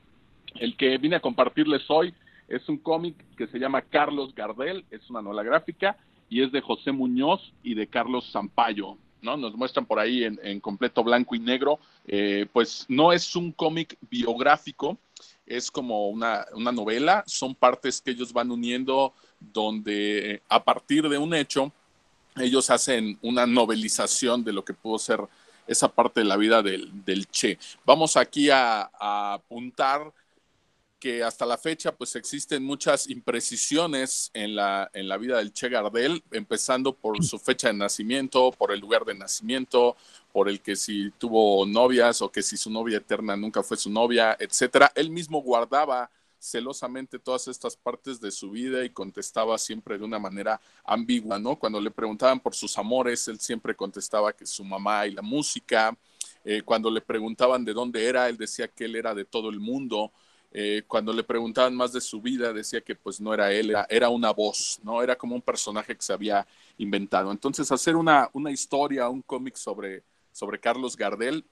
El 0.56 0.78
que 0.78 0.98
vine 0.98 1.16
a 1.16 1.20
compartirles 1.20 1.89
hoy 1.89 2.13
es 2.48 2.68
un 2.70 2.78
cómic 2.78 3.16
que 3.36 3.48
se 3.48 3.58
llama 3.58 3.82
Carlos 3.82 4.36
Gardel, 4.36 4.86
es 4.92 5.10
una 5.10 5.22
novela 5.22 5.44
gráfica 5.44 5.98
y 6.30 6.44
es 6.44 6.52
de 6.52 6.62
José 6.62 6.92
Muñoz 6.92 7.54
y 7.63 7.74
de 7.74 7.88
Carlos 7.88 8.30
Zampayo, 8.32 8.98
¿no? 9.22 9.36
Nos 9.36 9.56
muestran 9.56 9.86
por 9.86 10.00
ahí 10.00 10.24
en, 10.24 10.39
en 10.44 10.60
completo 10.60 11.04
blanco 11.04 11.34
y 11.34 11.39
negro, 11.39 11.80
eh, 12.06 12.46
pues 12.54 12.86
no 12.88 13.12
es 13.12 13.36
un 13.36 13.52
cómic 13.52 13.98
biográfico, 14.12 15.00
es 15.46 15.72
como 15.72 16.08
una, 16.10 16.46
una 16.54 16.72
novela, 16.72 17.24
son 17.26 17.56
partes 17.56 18.02
que 18.02 18.12
ellos 18.12 18.32
van 18.32 18.52
uniendo 18.52 19.13
donde 19.39 20.42
a 20.48 20.63
partir 20.63 21.10
de 21.10 21.18
un 21.18 21.34
hecho, 21.34 21.72
ellos 22.38 22.69
hacen 22.69 23.17
una 23.22 23.46
novelización 23.46 24.43
de 24.43 24.54
lo 24.54 24.65
que 24.65 24.74
pudo 24.74 24.98
ser 24.98 25.22
esa 25.67 25.88
parte 25.88 26.22
de 26.22 26.26
la 26.26 26.38
vida 26.38 26.62
del, 26.62 27.06
del 27.06 27.28
Che. 27.28 27.58
Vamos 27.86 28.17
aquí 28.17 28.50
a, 28.50 28.89
a, 29.00 29.34
apuntar 29.34 30.13
que 31.00 31.22
hasta 31.22 31.46
la 31.46 31.58
fecha 31.58 31.93
pues 31.93 32.15
existen 32.15 32.63
muchas 32.63 33.10
imprecisiones 33.10 34.32
en 34.34 34.56
la, 34.56 34.89
en 34.93 35.10
la 35.10 35.17
vida 35.17 35.38
del 35.38 35.52
Che 35.52 35.67
Gardel, 35.69 36.24
empezando 36.32 36.93
por 36.93 37.22
su 37.24 37.38
fecha 37.39 37.67
de 37.67 37.74
nacimiento, 37.74 38.52
por 38.52 38.72
el 38.72 38.80
lugar 38.80 39.04
de 39.04 39.13
nacimiento, 39.13 39.98
por 40.32 40.48
el 40.48 40.62
que 40.62 40.76
si 40.76 41.12
tuvo 41.12 41.65
novias 41.65 42.22
o 42.22 42.32
que 42.32 42.41
si 42.41 42.56
su 42.56 42.69
novia 42.69 42.98
eterna 42.98 43.36
nunca 43.36 43.63
fue 43.63 43.78
su 43.78 43.89
novia, 43.89 44.36
etcétera. 44.39 44.91
Él 44.96 45.10
mismo 45.10 45.41
guardaba 45.41 46.10
celosamente 46.44 47.20
todas 47.20 47.48
estas 47.48 47.78
partes 47.78 48.20
de 48.20 48.30
su 48.30 48.52
vida 48.52 48.84
y 48.84 48.90
contestaba 48.90 49.58
siempre 49.58 49.98
de 49.98 50.04
una 50.04 50.20
manera 50.20 50.60
ambigua, 50.84 51.40
¿no? 51.40 51.56
Cuando 51.56 51.80
le 51.80 51.90
preguntaban 51.90 52.42
por 52.42 52.54
sus 52.54 52.78
amores, 52.78 53.30
él 53.30 53.40
siempre 53.40 53.74
contestaba 53.74 54.34
que 54.34 54.46
su 54.46 54.66
mamá 54.66 55.08
y 55.08 55.12
la 55.12 55.22
música. 55.22 55.98
Eh, 56.44 56.62
cuando 56.62 56.92
le 56.92 57.00
preguntaban 57.00 57.64
de 57.64 57.72
dónde 57.72 58.06
era, 58.06 58.28
él 58.28 58.36
decía 58.36 58.68
que 58.68 58.84
él 58.86 58.98
era 58.98 59.16
de 59.16 59.24
todo 59.24 59.50
el 59.50 59.62
mundo. 59.62 60.12
Eh, 60.52 60.84
cuando 60.86 61.14
le 61.14 61.24
preguntaban 61.24 61.74
más 61.76 61.94
de 61.94 62.02
su 62.02 62.22
vida, 62.22 62.52
decía 62.52 62.82
que 62.82 62.94
pues 62.94 63.22
no 63.22 63.34
era 63.34 63.54
él, 63.54 63.70
era, 63.70 63.88
era, 63.90 64.10
una 64.10 64.32
voz, 64.32 64.80
¿no? 64.84 65.02
Era 65.02 65.16
como 65.16 65.36
un 65.36 65.42
personaje 65.42 65.96
que 65.96 66.02
se 66.02 66.12
había 66.12 66.46
inventado. 66.78 67.32
Entonces, 67.32 67.72
hacer 67.72 67.96
una, 67.96 68.30
una 68.34 68.52
historia, 68.52 69.08
un 69.08 69.22
cómic 69.22 69.56
sobre, 69.56 70.04
sobre 70.34 70.60
Carlos 70.60 70.98
Gardel, 70.98 71.46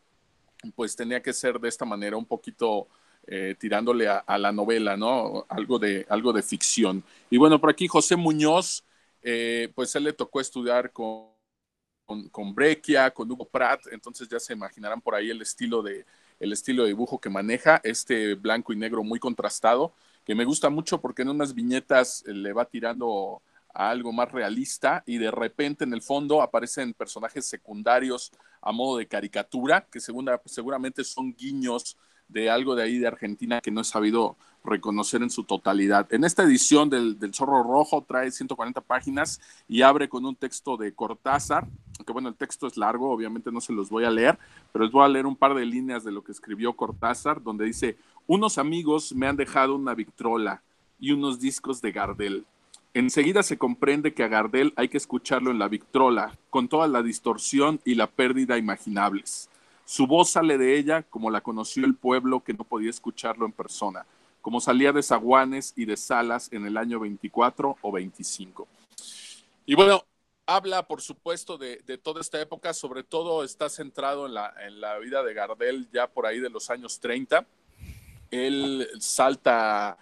pues 0.76 0.98
tenía 0.98 1.22
que 1.22 1.32
ser 1.32 1.60
de 1.62 1.70
esta 1.70 1.86
manera 1.86 2.18
un 2.18 2.26
poquito 2.26 2.88
eh, 3.28 3.56
tirándole 3.60 4.08
a, 4.08 4.38
la 4.38 4.52
novela, 4.52 4.98
¿no? 4.98 5.46
Algo 5.50 5.80
de, 5.80 6.06
algo 6.10 6.34
de 6.34 6.42
ficción. 6.42 7.04
Y 7.30 7.38
bueno, 7.38 7.62
por 7.62 7.70
aquí 7.70 7.88
José 7.88 8.16
Muñoz, 8.16 8.84
eh, 9.22 9.72
pues 9.76 9.96
él 9.96 10.06
le 10.06 10.14
tocó 10.14 10.42
estudiar 10.42 10.92
con, 10.92 11.30
con, 12.06 12.30
con 12.30 12.56
Breccia, 12.56 13.12
con 13.12 13.32
Hugo 13.32 13.48
Pratt, 13.48 13.88
entonces 13.92 14.28
ya 14.28 14.40
se 14.40 14.54
imaginarán 14.54 15.02
por 15.02 15.16
ahí 15.16 15.30
el 15.30 15.42
estilo 15.42 15.82
de, 15.82 16.06
el 16.40 16.52
estilo 16.52 16.84
de 16.84 16.90
dibujo 16.90 17.20
que 17.20 17.30
maneja, 17.30 17.80
este 17.84 18.34
blanco 18.34 18.74
y 18.74 18.76
negro 18.76 19.04
muy 19.04 19.20
contrastado, 19.20 19.94
que 20.26 20.36
me 20.36 20.44
gusta 20.44 20.70
mucho 20.70 21.00
porque 21.00 21.22
en 21.22 21.30
unas 21.30 21.54
viñetas 21.54 22.24
le 22.26 22.52
va 22.52 22.66
tirando 22.66 23.42
a 23.74 23.92
algo 23.92 24.12
más 24.12 24.32
realista 24.32 25.04
y 25.06 25.18
de 25.20 25.32
repente 25.32 25.84
en 25.84 25.94
el 25.94 26.02
fondo 26.02 26.42
aparecen 26.42 26.94
personajes 26.94 27.46
secundarios 27.46 28.32
a 28.62 28.72
modo 28.72 28.98
de 28.98 29.08
caricatura, 29.08 29.88
que 29.92 30.00
seguramente 30.00 31.04
son 31.04 31.34
guiños 31.34 31.98
de 32.32 32.50
algo 32.50 32.76
de 32.76 32.84
ahí 32.84 32.98
de 32.98 33.08
Argentina 33.08 33.62
que 33.62 33.72
no 33.72 33.82
he 33.82 33.86
sabido 33.86 34.36
reconocer 34.63 35.24
en 35.24 35.30
su 35.30 35.44
totalidad. 35.44 36.08
En 36.13 36.24
esta 36.24 36.44
edición 36.44 36.89
del, 36.89 37.17
del, 37.20 37.34
Zorro 37.34 37.63
Rojo 37.63 38.06
trae 38.08 38.32
140 38.32 38.82
páginas 38.82 39.41
y 39.67 39.82
abre 39.82 40.08
con 40.08 40.26
un 40.26 40.36
texto 40.36 40.78
de 40.78 40.94
Cortázar, 40.94 41.67
aunque 41.98 42.13
bueno, 42.13 42.30
el 42.30 42.36
texto 42.36 42.67
es 42.67 42.78
largo, 42.78 43.12
obviamente 43.12 43.52
no 43.52 43.60
se 43.60 43.74
los 43.74 43.89
voy 43.89 44.06
a 44.06 44.12
leer, 44.12 44.38
pero 44.72 44.86
les 44.86 44.91
voy 44.91 45.04
a 45.04 45.10
leer 45.10 45.26
un 45.26 45.36
par 45.36 45.56
de 45.56 45.65
líneas 45.65 46.04
de 46.04 46.12
lo 46.12 46.24
que 46.24 46.32
escribió 46.32 46.74
Cortázar, 46.74 47.41
donde 47.41 47.65
dice, 47.65 47.98
unos 48.28 48.58
amigos 48.58 49.13
me 49.13 49.28
han 49.28 49.36
dejado 49.36 49.76
una 49.76 49.96
Victrola 49.96 50.62
y 51.00 51.12
unos 51.12 51.39
discos 51.39 51.82
de 51.82 51.91
Gardel. 51.91 52.46
Enseguida 52.94 53.41
se 53.41 53.58
comprende 53.58 54.13
que 54.13 54.24
a 54.24 54.28
Gardel 54.28 54.74
hay 54.76 54.89
que 54.89 54.98
escucharlo 54.98 55.50
en 55.50 55.60
la 55.60 55.70
Victrola, 55.70 56.38
con 56.50 56.67
toda 56.67 56.88
la 56.88 57.02
distorsión 57.02 57.80
y 57.86 57.96
la 57.96 58.08
pérdida 58.08 58.58
imaginables. 58.58 59.50
Su 59.92 60.08
voz 60.08 60.30
sale 60.30 60.58
de 60.58 60.78
ella 60.78 61.04
como 61.04 61.30
la 61.30 61.42
conoció 61.42 61.86
el 61.86 61.96
pueblo 61.96 62.42
que 62.42 62.54
no 62.54 62.64
podía 62.64 62.90
escucharlo 62.90 63.46
en 63.46 63.52
persona, 63.52 64.06
como 64.42 64.62
salía 64.62 64.94
de 64.94 65.04
Zaguanes 65.04 65.74
y 65.76 65.84
de 65.84 65.98
Salas 65.98 66.48
en 66.54 66.66
el 66.66 66.78
año 66.78 66.98
24 66.98 67.76
o 67.82 67.92
25. 67.92 68.70
Y 69.66 69.76
bueno, 69.76 70.06
habla 70.46 70.88
por 70.88 71.02
supuesto 71.02 71.58
de, 71.58 71.82
de 71.86 71.98
toda 71.98 72.22
esta 72.22 72.40
época, 72.40 72.74
sobre 72.74 73.04
todo 73.04 73.44
está 73.44 73.68
centrado 73.68 74.28
en 74.28 74.36
la, 74.36 74.54
en 74.66 74.80
la, 74.80 74.98
vida 74.98 75.24
de 75.24 75.34
Gardel 75.34 75.90
ya 75.92 76.08
por 76.08 76.26
ahí 76.26 76.40
de 76.40 76.50
los 76.50 76.70
años 76.70 76.98
30. 77.02 77.46
Él 78.32 78.88
salta 78.98 79.98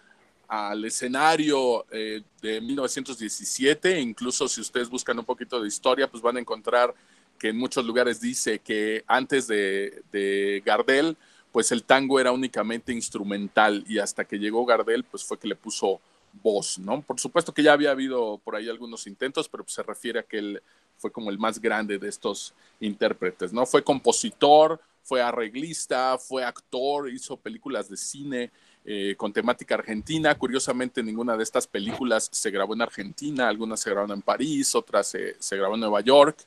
al 0.47 0.85
escenario 0.85 1.87
eh, 1.89 2.21
de 2.43 2.61
1917, 2.61 3.99
incluso 3.99 4.47
si 4.47 4.61
ustedes 4.61 4.87
buscan 4.87 5.17
un 5.17 5.25
poquito 5.25 5.59
de 5.59 5.67
historia, 5.67 6.07
pues 6.07 6.21
van 6.21 6.37
a 6.37 6.41
encontrar 6.41 6.93
que 7.39 7.49
en 7.49 7.57
muchos 7.57 7.85
lugares 7.85 8.21
dice 8.21 8.59
que 8.59 9.03
antes 9.07 9.47
de, 9.47 10.03
de, 10.11 10.61
Gardel, 10.65 11.17
pues 11.51 11.71
el 11.71 11.83
tango 11.83 12.19
era 12.19 12.31
únicamente 12.31 12.93
instrumental 12.93 13.83
y 13.87 13.97
hasta 13.97 14.25
que 14.25 14.37
llegó 14.37 14.65
Gardel, 14.65 15.03
pues 15.03 15.23
fue 15.23 15.39
que 15.39 15.47
le 15.47 15.55
puso 15.55 15.99
voz, 16.43 16.77
¿no? 16.77 17.01
Por 17.01 17.19
supuesto 17.19 17.53
que 17.53 17.63
ya 17.63 17.73
había 17.73 17.91
habido 17.91 18.39
por 18.43 18.55
ahí 18.55 18.69
algunos 18.69 19.07
intentos, 19.07 19.49
pero 19.49 19.63
se 19.67 19.81
refiere 19.81 20.19
a 20.19 20.23
que 20.23 20.37
él 20.37 20.61
fue 20.97 21.11
como 21.11 21.31
el 21.31 21.39
más 21.39 21.59
grande 21.59 21.97
de 21.97 22.09
estos 22.09 22.53
intérpretes, 22.79 23.53
¿no? 23.53 23.65
Fue 23.65 23.83
compositor, 23.83 24.79
fue 25.01 25.21
arreglista, 25.21 26.17
fue 26.19 26.43
actor, 26.43 27.09
hizo 27.09 27.37
películas 27.37 27.89
de 27.89 27.97
cine 27.97 28.51
eh, 28.85 29.15
con 29.17 29.33
temática 29.33 29.75
argentina. 29.75 30.35
Curiosamente, 30.35 31.03
ninguna 31.03 31.37
de 31.37 31.43
estas 31.43 31.67
películas 31.67 32.29
se 32.31 32.51
grabó 32.51 32.73
en 32.73 32.81
Argentina, 32.81 33.47
algunas 33.47 33.79
se 33.79 33.89
grabaron 33.89 34.17
en 34.17 34.21
París, 34.21 34.73
otras 34.75 35.07
se, 35.07 35.35
se 35.39 35.57
grabó 35.57 35.75
en 35.75 35.81
Nueva 35.81 36.01
York. 36.01 36.37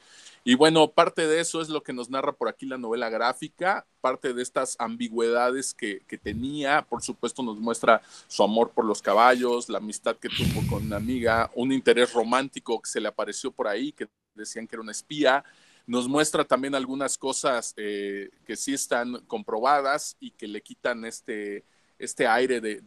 Y 0.44 0.56
bueno, 0.56 0.88
parte 0.88 1.28
de 1.28 1.38
eso 1.38 1.60
es 1.60 1.68
lo 1.68 1.84
que 1.84 1.92
nos 1.92 2.10
narra 2.10 2.32
por 2.32 2.48
aquí 2.48 2.66
la 2.66 2.76
novela 2.76 3.08
gráfica, 3.08 3.86
parte 4.00 4.34
de 4.34 4.42
estas 4.42 4.74
ambigüedades 4.80 5.72
que, 5.72 6.00
que, 6.08 6.18
tenía, 6.18 6.82
por 6.82 7.00
supuesto 7.00 7.44
nos 7.44 7.60
muestra 7.60 8.02
su 8.26 8.42
amor 8.42 8.70
por 8.70 8.84
los 8.84 9.00
caballos, 9.00 9.68
la 9.68 9.78
amistad 9.78 10.16
que 10.16 10.28
tuvo 10.28 10.66
con 10.68 10.86
una 10.86 10.96
amiga, 10.96 11.48
un 11.54 11.70
interés 11.70 12.12
romántico 12.12 12.82
que 12.82 12.90
se 12.90 13.00
le 13.00 13.06
apareció 13.06 13.52
por 13.52 13.68
ahí, 13.68 13.92
que 13.92 14.08
decían 14.34 14.66
que 14.66 14.74
era 14.74 14.82
una 14.82 14.90
espía, 14.90 15.44
nos 15.86 16.08
muestra 16.08 16.44
también 16.44 16.74
algunas 16.74 17.18
cosas 17.18 17.74
eh, 17.76 18.30
que 18.44 18.56
sí 18.56 18.74
están 18.74 19.20
comprobadas 19.26 20.16
y 20.18 20.30
que 20.32 20.48
le 20.48 20.60
quitan 20.62 21.04
este, 21.04 21.64
este 22.04 22.26
aire 22.26 22.60
de, 22.60 22.80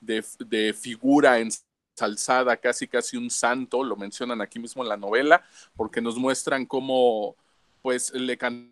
de, 0.00 0.24
de, 0.38 0.74
figura 0.74 1.38
ensalzada, 1.38 2.56
casi 2.56 2.88
casi 2.88 3.16
un 3.16 3.30
santo, 3.30 3.84
lo 3.84 3.96
mencionan 3.96 4.40
aquí 4.40 4.58
mismo 4.58 4.82
en 4.82 4.88
la 4.88 4.96
novela, 4.96 5.44
porque 5.76 6.00
nos 6.00 6.16
muestran 6.16 6.66
cómo 6.66 7.36
pues 7.82 8.12
le 8.12 8.36
cantaba 8.36 8.70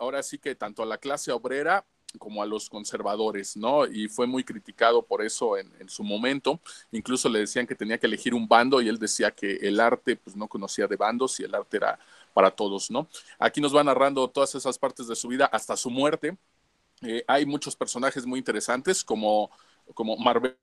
ahora 0.00 0.22
sí 0.22 0.38
que 0.38 0.54
tanto 0.54 0.82
a 0.82 0.86
la 0.86 0.98
clase 0.98 1.30
obrera 1.32 1.84
como 2.18 2.42
a 2.42 2.46
los 2.46 2.70
conservadores, 2.70 3.56
¿no? 3.56 3.86
Y 3.86 4.08
fue 4.08 4.26
muy 4.26 4.44
criticado 4.44 5.02
por 5.02 5.22
eso 5.22 5.58
en, 5.58 5.70
en, 5.80 5.88
su 5.88 6.04
momento. 6.04 6.60
Incluso 6.92 7.28
le 7.28 7.40
decían 7.40 7.66
que 7.66 7.74
tenía 7.74 7.98
que 7.98 8.06
elegir 8.06 8.34
un 8.34 8.46
bando 8.46 8.80
y 8.80 8.88
él 8.88 8.98
decía 8.98 9.30
que 9.32 9.56
el 9.56 9.80
arte, 9.80 10.16
pues 10.16 10.36
no 10.36 10.48
conocía 10.48 10.86
de 10.86 10.96
bandos 10.96 11.40
y 11.40 11.44
el 11.44 11.54
arte 11.54 11.78
era 11.78 11.98
para 12.32 12.50
todos, 12.50 12.90
¿no? 12.90 13.08
Aquí 13.38 13.60
nos 13.60 13.74
va 13.74 13.82
narrando 13.84 14.28
todas 14.28 14.54
esas 14.54 14.78
partes 14.78 15.06
de 15.06 15.16
su 15.16 15.28
vida 15.28 15.46
hasta 15.46 15.76
su 15.76 15.90
muerte. 15.90 16.36
Eh, 17.04 17.24
hay 17.26 17.44
muchos 17.46 17.76
personajes 17.76 18.24
muy 18.26 18.38
interesantes 18.38 19.04
como, 19.04 19.50
como 19.94 20.16
Marvel 20.16 20.56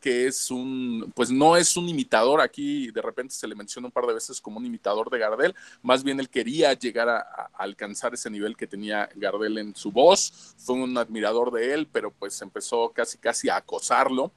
que 0.00 0.26
es 0.26 0.50
un, 0.50 1.12
pues 1.14 1.30
no 1.30 1.56
es 1.56 1.76
un 1.76 1.88
imitador, 1.88 2.40
aquí 2.40 2.90
de 2.92 3.02
repente 3.02 3.34
se 3.34 3.48
le 3.48 3.56
menciona 3.56 3.88
un 3.88 3.92
par 3.92 4.06
de 4.06 4.14
veces 4.14 4.40
como 4.40 4.58
un 4.58 4.66
imitador 4.66 5.10
de 5.10 5.18
Gardel, 5.18 5.54
más 5.82 6.04
bien 6.04 6.20
él 6.20 6.28
quería 6.28 6.72
llegar 6.74 7.08
a, 7.08 7.20
alcanzar 7.54 8.14
ese 8.14 8.30
nivel 8.30 8.56
que 8.56 8.68
tenía 8.68 9.08
Gardel 9.16 9.58
en 9.58 9.74
su 9.74 9.90
voz, 9.90 10.54
fue 10.58 10.76
un 10.76 10.96
admirador 10.96 11.50
de 11.50 11.74
él, 11.74 11.88
pero 11.90 12.12
pues 12.12 12.40
empezó 12.42 12.92
casi 12.92 13.18
casi 13.18 13.48
a 13.48 13.56
acosarlo. 13.56 14.32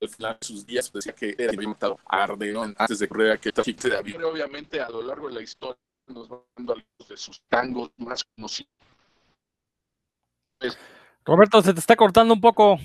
Al 0.00 0.08
final 0.10 0.38
de 0.40 0.46
sus 0.46 0.64
días 0.64 0.92
decía 0.92 1.12
que 1.12 1.34
había 1.48 1.68
matado 1.68 1.98
a 2.06 2.24
antes 2.24 2.98
de 3.00 3.08
de 3.08 3.96
avión. 3.96 4.22
Obviamente 4.24 4.80
a 4.80 4.88
lo 4.90 5.02
largo 5.02 5.28
de 5.28 5.34
la 5.34 5.42
historia 5.42 5.87
nos 6.12 6.28
van 6.28 6.40
dando 6.56 6.72
algunos 6.74 7.08
de 7.08 7.16
sus 7.16 7.40
tangos 7.48 7.90
más 7.96 8.24
conocidos. 8.24 8.70
Roberto, 11.24 11.62
se 11.62 11.74
te 11.74 11.80
está 11.80 11.94
cortando 11.96 12.34
un 12.34 12.40
poco. 12.40 12.78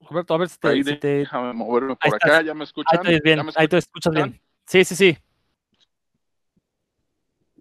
Roberto, 0.00 0.34
a 0.34 0.38
ver 0.38 0.48
si 0.48 0.58
te. 0.58 0.68
Ahí 0.68 0.84
si 0.84 0.96
te... 0.96 1.08
Déjame 1.18 1.52
moverme 1.52 1.96
por 1.96 2.14
acá, 2.14 2.42
¿ya 2.42 2.52
me 2.54 2.64
escuchan? 2.64 3.00
Ahí 3.06 3.14
te, 3.14 3.20
bien, 3.20 3.44
me 3.44 3.52
ahí 3.56 3.68
te 3.68 3.78
escuchas 3.78 4.12
bien. 4.12 4.40
Sí, 4.66 4.84
sí, 4.84 4.94
sí. 4.94 5.18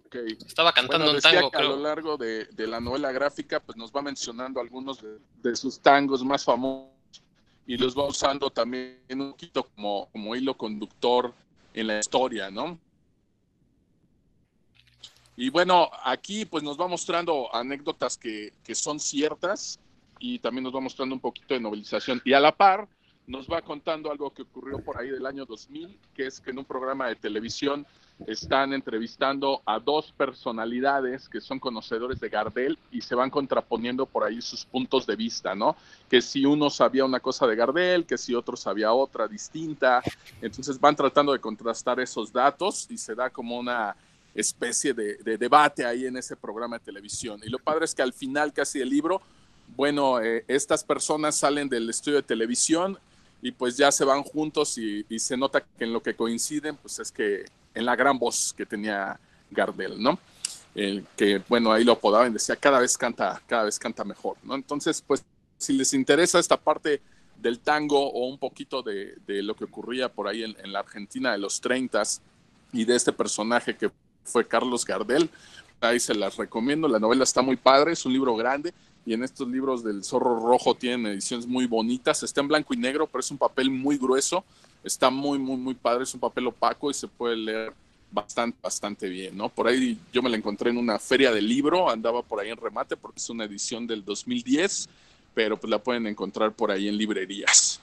Okay. 0.07 0.38
Estaba 0.45 0.71
cantando 0.73 1.05
bueno, 1.05 1.17
un 1.17 1.21
tango, 1.21 1.49
que 1.49 1.57
a 1.57 1.62
lo 1.62 1.77
largo 1.77 2.17
de, 2.17 2.45
de, 2.45 2.67
la 2.67 2.79
novela 2.79 3.12
gráfica, 3.12 3.59
pues 3.59 3.77
nos 3.77 3.91
va 3.91 4.01
mencionando 4.01 4.59
algunos 4.59 5.01
de, 5.01 5.17
de, 5.41 5.55
sus 5.55 5.81
tangos 5.81 6.23
más 6.23 6.43
famosos 6.43 6.92
y 7.65 7.78
los 7.78 7.97
va 7.97 8.06
usando 8.06 8.49
también 8.49 8.99
un 9.12 9.32
poquito 9.32 9.63
como, 9.63 10.10
como 10.12 10.36
hilo 10.36 10.56
conductor 10.56 11.34
en 11.73 11.88
la 11.88 11.99
historia, 11.99 12.52
¿no? 12.52 12.78
Y 15.36 15.49
bueno, 15.49 15.89
aquí 16.04 16.45
pues 16.45 16.63
nos 16.63 16.80
va 16.80 16.88
mostrando 16.88 17.54
anécdotas 17.56 18.17
que, 18.17 18.54
que, 18.63 18.76
son 18.76 18.99
ciertas 18.99 19.80
y 20.19 20.38
también 20.39 20.63
nos 20.63 20.76
va 20.76 20.80
mostrando 20.80 21.15
un 21.15 21.21
poquito 21.21 21.56
de 21.56 21.60
novelización. 21.60 22.21
Y 22.23 22.34
a 22.34 22.39
la 22.39 22.56
par 22.56 22.88
nos 23.26 23.47
va 23.47 23.62
contando 23.62 24.12
algo 24.12 24.32
que 24.32 24.43
ocurrió 24.43 24.84
por 24.84 24.99
ahí 24.99 25.10
del 25.10 25.26
año 25.26 25.45
2000, 25.45 25.97
que 26.13 26.28
es 26.28 26.39
que 26.39 26.52
en 26.52 26.60
un 26.60 26.65
programa 26.65 27.08
de 27.08 27.15
televisión 27.15 27.88
están 28.28 28.73
entrevistando 28.73 29.62
a 29.65 29.80
dos 29.80 30.13
personalidades 30.15 31.28
que 31.28 31.41
son 31.41 31.60
conocedores 31.60 32.19
de 32.19 32.30
Gardel 32.30 32.78
y 32.91 33.02
se 33.02 33.15
van 33.15 33.30
contraponiendo 33.30 34.06
por 34.06 34.23
ahí 34.23 34.41
sus 34.41 34.65
puntos 34.65 35.06
de 35.06 35.15
vista, 35.15 35.56
¿no? 35.56 35.76
Que 36.10 36.21
si 36.21 36.45
uno 36.45 36.69
sabía 36.69 37.06
una 37.06 37.19
cosa 37.19 37.47
de 37.47 37.56
Gardel, 37.56 38.06
que 38.06 38.17
si 38.17 38.34
otro 38.34 38.56
sabía 38.56 38.93
otra 38.93 39.28
distinta. 39.28 40.02
Entonces 40.41 40.80
van 40.80 40.95
tratando 40.95 41.34
de 41.34 41.39
contrastar 41.39 41.99
esos 41.99 42.32
datos 42.32 42.88
y 42.89 42.97
se 42.97 43.15
da 43.15 43.30
como 43.30 43.58
una 43.58 43.95
especie 44.34 44.93
de, 44.93 45.17
de, 45.17 45.38
debate 45.38 45.86
ahí 45.86 46.06
en 46.06 46.17
ese 46.17 46.36
programa 46.36 46.80
de 46.80 46.86
televisión. 46.86 47.39
Y 47.43 47.49
lo 47.49 47.60
padre 47.60 47.86
es 47.86 47.93
que 47.93 48.02
al 48.02 48.13
final 48.13 48.52
casi 48.54 48.80
del 48.80 48.89
libro, 48.89 49.21
bueno, 49.76 50.19
eh, 50.21 50.43
estas 50.47 50.84
personas 50.84 51.36
salen 51.36 51.69
del 51.69 51.89
estudio 51.89 52.17
de 52.17 52.23
televisión 52.23 52.97
y 53.41 53.52
pues 53.52 53.76
ya 53.76 53.91
se 53.91 54.06
van 54.06 54.23
juntos 54.23 54.78
y, 54.78 55.06
se 55.19 55.36
nota 55.36 55.62
que 55.62 55.84
en 55.84 55.91
lo 55.91 56.02
que 56.02 56.15
coinciden, 56.15 56.78
pues 56.78 56.99
es 56.99 57.12
que 57.12 57.45
en 57.73 57.86
la 57.86 57.95
gran 57.95 58.17
voz 58.17 58.53
que 58.55 58.65
tenía 58.65 59.19
Gardel, 59.51 60.01
¿no? 60.01 60.19
Eh, 60.75 61.03
que 61.15 61.41
bueno, 61.47 61.71
ahí 61.71 61.83
lo 61.83 61.93
apodaban 61.93 62.33
decía, 62.33 62.55
cada 62.55 62.79
vez 62.79 62.97
canta, 62.97 63.41
cada 63.47 63.63
vez 63.63 63.77
canta 63.77 64.03
mejor, 64.03 64.38
¿no? 64.43 64.55
Entonces, 64.55 65.03
pues 65.05 65.23
si 65.57 65.73
les 65.73 65.93
interesa 65.93 66.39
esta 66.39 66.57
parte 66.57 67.01
del 67.38 67.59
tango 67.59 68.12
o 68.12 68.27
un 68.27 68.38
poquito 68.38 68.81
de, 68.81 69.15
de 69.27 69.43
lo 69.43 69.55
que 69.55 69.65
ocurría 69.65 70.09
por 70.09 70.27
ahí 70.27 70.43
en, 70.43 70.55
en 70.63 70.71
la 70.71 70.79
Argentina 70.79 71.31
de 71.31 71.38
los 71.38 71.62
30 71.62 72.01
y 72.71 72.86
de 72.86 72.95
este 72.95 73.12
personaje 73.12 73.75
que 73.75 73.91
fue 74.23 74.47
Carlos 74.47 74.86
Gardel. 74.86 75.29
Ahí 75.81 75.99
se 75.99 76.15
las 76.15 76.38
recomiendo. 76.38 76.88
La 76.88 76.99
novela 76.99 77.23
está 77.23 77.41
muy 77.41 77.57
padre, 77.57 77.91
es 77.91 78.05
un 78.05 78.13
libro 78.13 78.36
grande 78.36 78.73
y 79.05 79.13
en 79.13 79.23
estos 79.23 79.47
libros 79.47 79.83
del 79.83 80.03
Zorro 80.03 80.39
Rojo 80.39 80.75
tienen 80.75 81.07
ediciones 81.07 81.45
muy 81.45 81.65
bonitas. 81.65 82.23
Está 82.23 82.41
en 82.41 82.47
blanco 82.47 82.73
y 82.73 82.77
negro, 82.77 83.07
pero 83.07 83.19
es 83.19 83.31
un 83.31 83.37
papel 83.37 83.69
muy 83.69 83.97
grueso. 83.97 84.43
Está 84.83 85.09
muy, 85.09 85.37
muy, 85.37 85.57
muy 85.57 85.73
padre. 85.73 86.03
Es 86.03 86.13
un 86.13 86.19
papel 86.19 86.47
opaco 86.47 86.89
y 86.89 86.93
se 86.93 87.07
puede 87.07 87.35
leer 87.35 87.73
bastante, 88.11 88.57
bastante 88.61 89.09
bien, 89.09 89.35
¿no? 89.35 89.49
Por 89.49 89.67
ahí 89.67 89.97
yo 90.13 90.21
me 90.21 90.29
la 90.29 90.37
encontré 90.37 90.69
en 90.69 90.77
una 90.77 90.99
feria 90.99 91.31
de 91.31 91.41
libro, 91.41 91.89
andaba 91.89 92.21
por 92.21 92.39
ahí 92.39 92.51
en 92.51 92.57
remate 92.57 92.95
porque 92.95 93.19
es 93.19 93.29
una 93.29 93.43
edición 93.45 93.87
del 93.87 94.05
2010, 94.05 94.87
pero 95.33 95.57
pues 95.57 95.69
la 95.69 95.79
pueden 95.79 96.05
encontrar 96.05 96.51
por 96.51 96.69
ahí 96.69 96.87
en 96.87 96.95
librerías. 96.95 97.79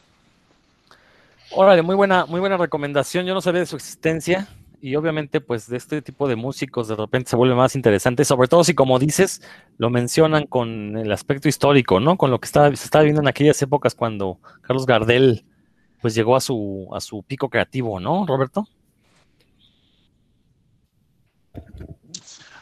Órale, 1.51 1.83
muy 1.83 1.97
buena, 1.97 2.27
muy 2.27 2.39
buena 2.39 2.57
recomendación. 2.57 3.27
Yo 3.27 3.35
no 3.35 3.41
sabía 3.41 3.61
de 3.61 3.67
su 3.67 3.75
existencia 3.75 4.49
y 4.81 4.97
obviamente 4.97 5.41
pues 5.41 5.69
de 5.69 5.77
este 5.77 6.03
tipo 6.03 6.29
de 6.29 6.37
músicos 6.37 6.89
de 6.89 6.97
repente 6.97 7.31
se 7.31 7.37
vuelve 7.37 7.55
más 7.55 7.77
interesante, 7.77 8.25
sobre 8.25 8.49
todo 8.49 8.65
si 8.65 8.75
como 8.75 8.99
dices 8.99 9.43
lo 9.79 9.91
mencionan 9.91 10.47
con 10.47 10.97
el 10.97 11.13
aspecto 11.13 11.49
histórico, 11.49 12.01
¿no? 12.01 12.17
Con 12.17 12.31
lo 12.31 12.41
que 12.41 12.47
estaba, 12.47 12.69
se 12.69 12.85
estaba 12.85 13.05
viendo 13.05 13.21
en 13.21 13.29
aquellas 13.29 13.61
épocas 13.63 13.95
cuando 13.95 14.39
Carlos 14.63 14.87
Gardel 14.87 15.45
pues 16.01 16.15
llegó 16.15 16.37
a 16.37 16.41
su, 16.41 16.89
a 16.93 17.01
su 17.01 17.23
pico 17.23 17.49
creativo, 17.51 18.01
¿no, 18.01 18.27
Roberto? 18.27 18.67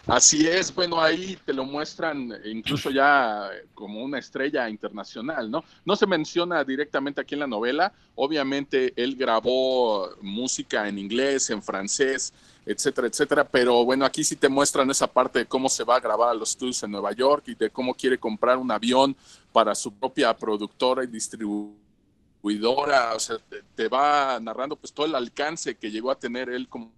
Así 0.09 0.47
es, 0.47 0.75
bueno, 0.75 1.03
ahí 1.03 1.37
te 1.45 1.53
lo 1.53 1.65
muestran 1.65 2.33
incluso 2.47 2.91
ya 2.91 3.51
como 3.75 4.03
una 4.03 4.19
estrella 4.19 4.67
internacional, 4.71 5.51
¿no? 5.51 5.63
No 5.85 5.97
se 5.97 6.07
menciona 6.07 6.65
directamente 6.65 7.21
aquí 7.21 7.35
en 7.35 7.41
la 7.41 7.47
novela, 7.47 7.93
obviamente 8.15 8.95
él 8.97 9.17
grabó 9.17 10.09
música 10.23 10.89
en 10.89 10.99
inglés, 10.99 11.51
en 11.51 11.63
francés, 11.63 12.33
etcétera, 12.65 13.07
etcétera, 13.07 13.45
pero 13.45 13.85
bueno, 13.85 14.07
aquí 14.07 14.25
sí 14.25 14.35
te 14.35 14.49
muestran 14.49 14.91
esa 14.91 15.07
parte 15.07 15.41
de 15.41 15.47
cómo 15.47 15.69
se 15.69 15.85
va 15.85 15.97
a 15.97 16.01
grabar 16.01 16.31
a 16.31 16.35
los 16.35 16.53
estudios 16.53 16.83
en 16.83 16.91
Nueva 16.91 17.13
York 17.13 17.45
y 17.49 17.55
de 17.55 17.69
cómo 17.69 17.93
quiere 17.93 18.17
comprar 18.17 18.57
un 18.57 18.71
avión 18.71 19.15
para 19.53 19.75
su 19.75 19.93
propia 19.93 20.35
productora 20.35 21.05
y 21.05 21.09
distribuidora, 21.09 23.15
o 23.15 23.21
sea, 23.21 23.37
te, 23.39 23.63
te 23.75 23.89
va 23.89 24.41
narrando 24.41 24.75
pues 24.75 24.91
todo 24.91 25.05
el 25.05 25.15
alcance 25.15 25.75
que 25.75 25.91
llegó 25.91 26.11
a 26.11 26.19
tener 26.19 26.49
él 26.49 26.67
como 26.67 26.98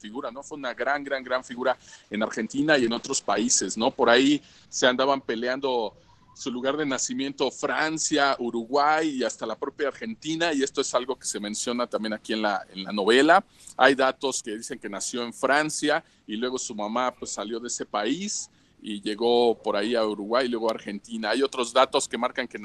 figura, 0.00 0.30
¿no? 0.30 0.42
Fue 0.42 0.58
una 0.58 0.74
gran, 0.74 1.04
gran, 1.04 1.22
gran 1.22 1.44
figura 1.44 1.76
en 2.10 2.22
Argentina 2.22 2.78
y 2.78 2.86
en 2.86 2.92
otros 2.92 3.20
países, 3.20 3.76
¿no? 3.76 3.90
Por 3.90 4.08
ahí 4.08 4.42
se 4.68 4.86
andaban 4.86 5.20
peleando 5.20 5.94
su 6.34 6.50
lugar 6.50 6.76
de 6.76 6.86
nacimiento 6.86 7.50
Francia, 7.50 8.34
Uruguay 8.38 9.18
y 9.18 9.24
hasta 9.24 9.44
la 9.44 9.56
propia 9.56 9.88
Argentina, 9.88 10.52
y 10.54 10.62
esto 10.62 10.80
es 10.80 10.94
algo 10.94 11.14
que 11.16 11.26
se 11.26 11.38
menciona 11.38 11.86
también 11.86 12.14
aquí 12.14 12.32
en 12.32 12.40
la, 12.40 12.64
en 12.72 12.84
la 12.84 12.92
novela. 12.92 13.44
Hay 13.76 13.94
datos 13.94 14.42
que 14.42 14.56
dicen 14.56 14.78
que 14.78 14.88
nació 14.88 15.22
en 15.22 15.34
Francia 15.34 16.02
y 16.26 16.36
luego 16.36 16.58
su 16.58 16.74
mamá 16.74 17.14
pues 17.14 17.32
salió 17.32 17.60
de 17.60 17.68
ese 17.68 17.84
país 17.84 18.48
y 18.80 19.02
llegó 19.02 19.54
por 19.54 19.76
ahí 19.76 19.94
a 19.94 20.04
Uruguay 20.04 20.46
y 20.46 20.48
luego 20.48 20.70
a 20.70 20.74
Argentina. 20.74 21.30
Hay 21.30 21.42
otros 21.42 21.72
datos 21.72 22.08
que 22.08 22.16
marcan 22.16 22.48
que 22.48 22.58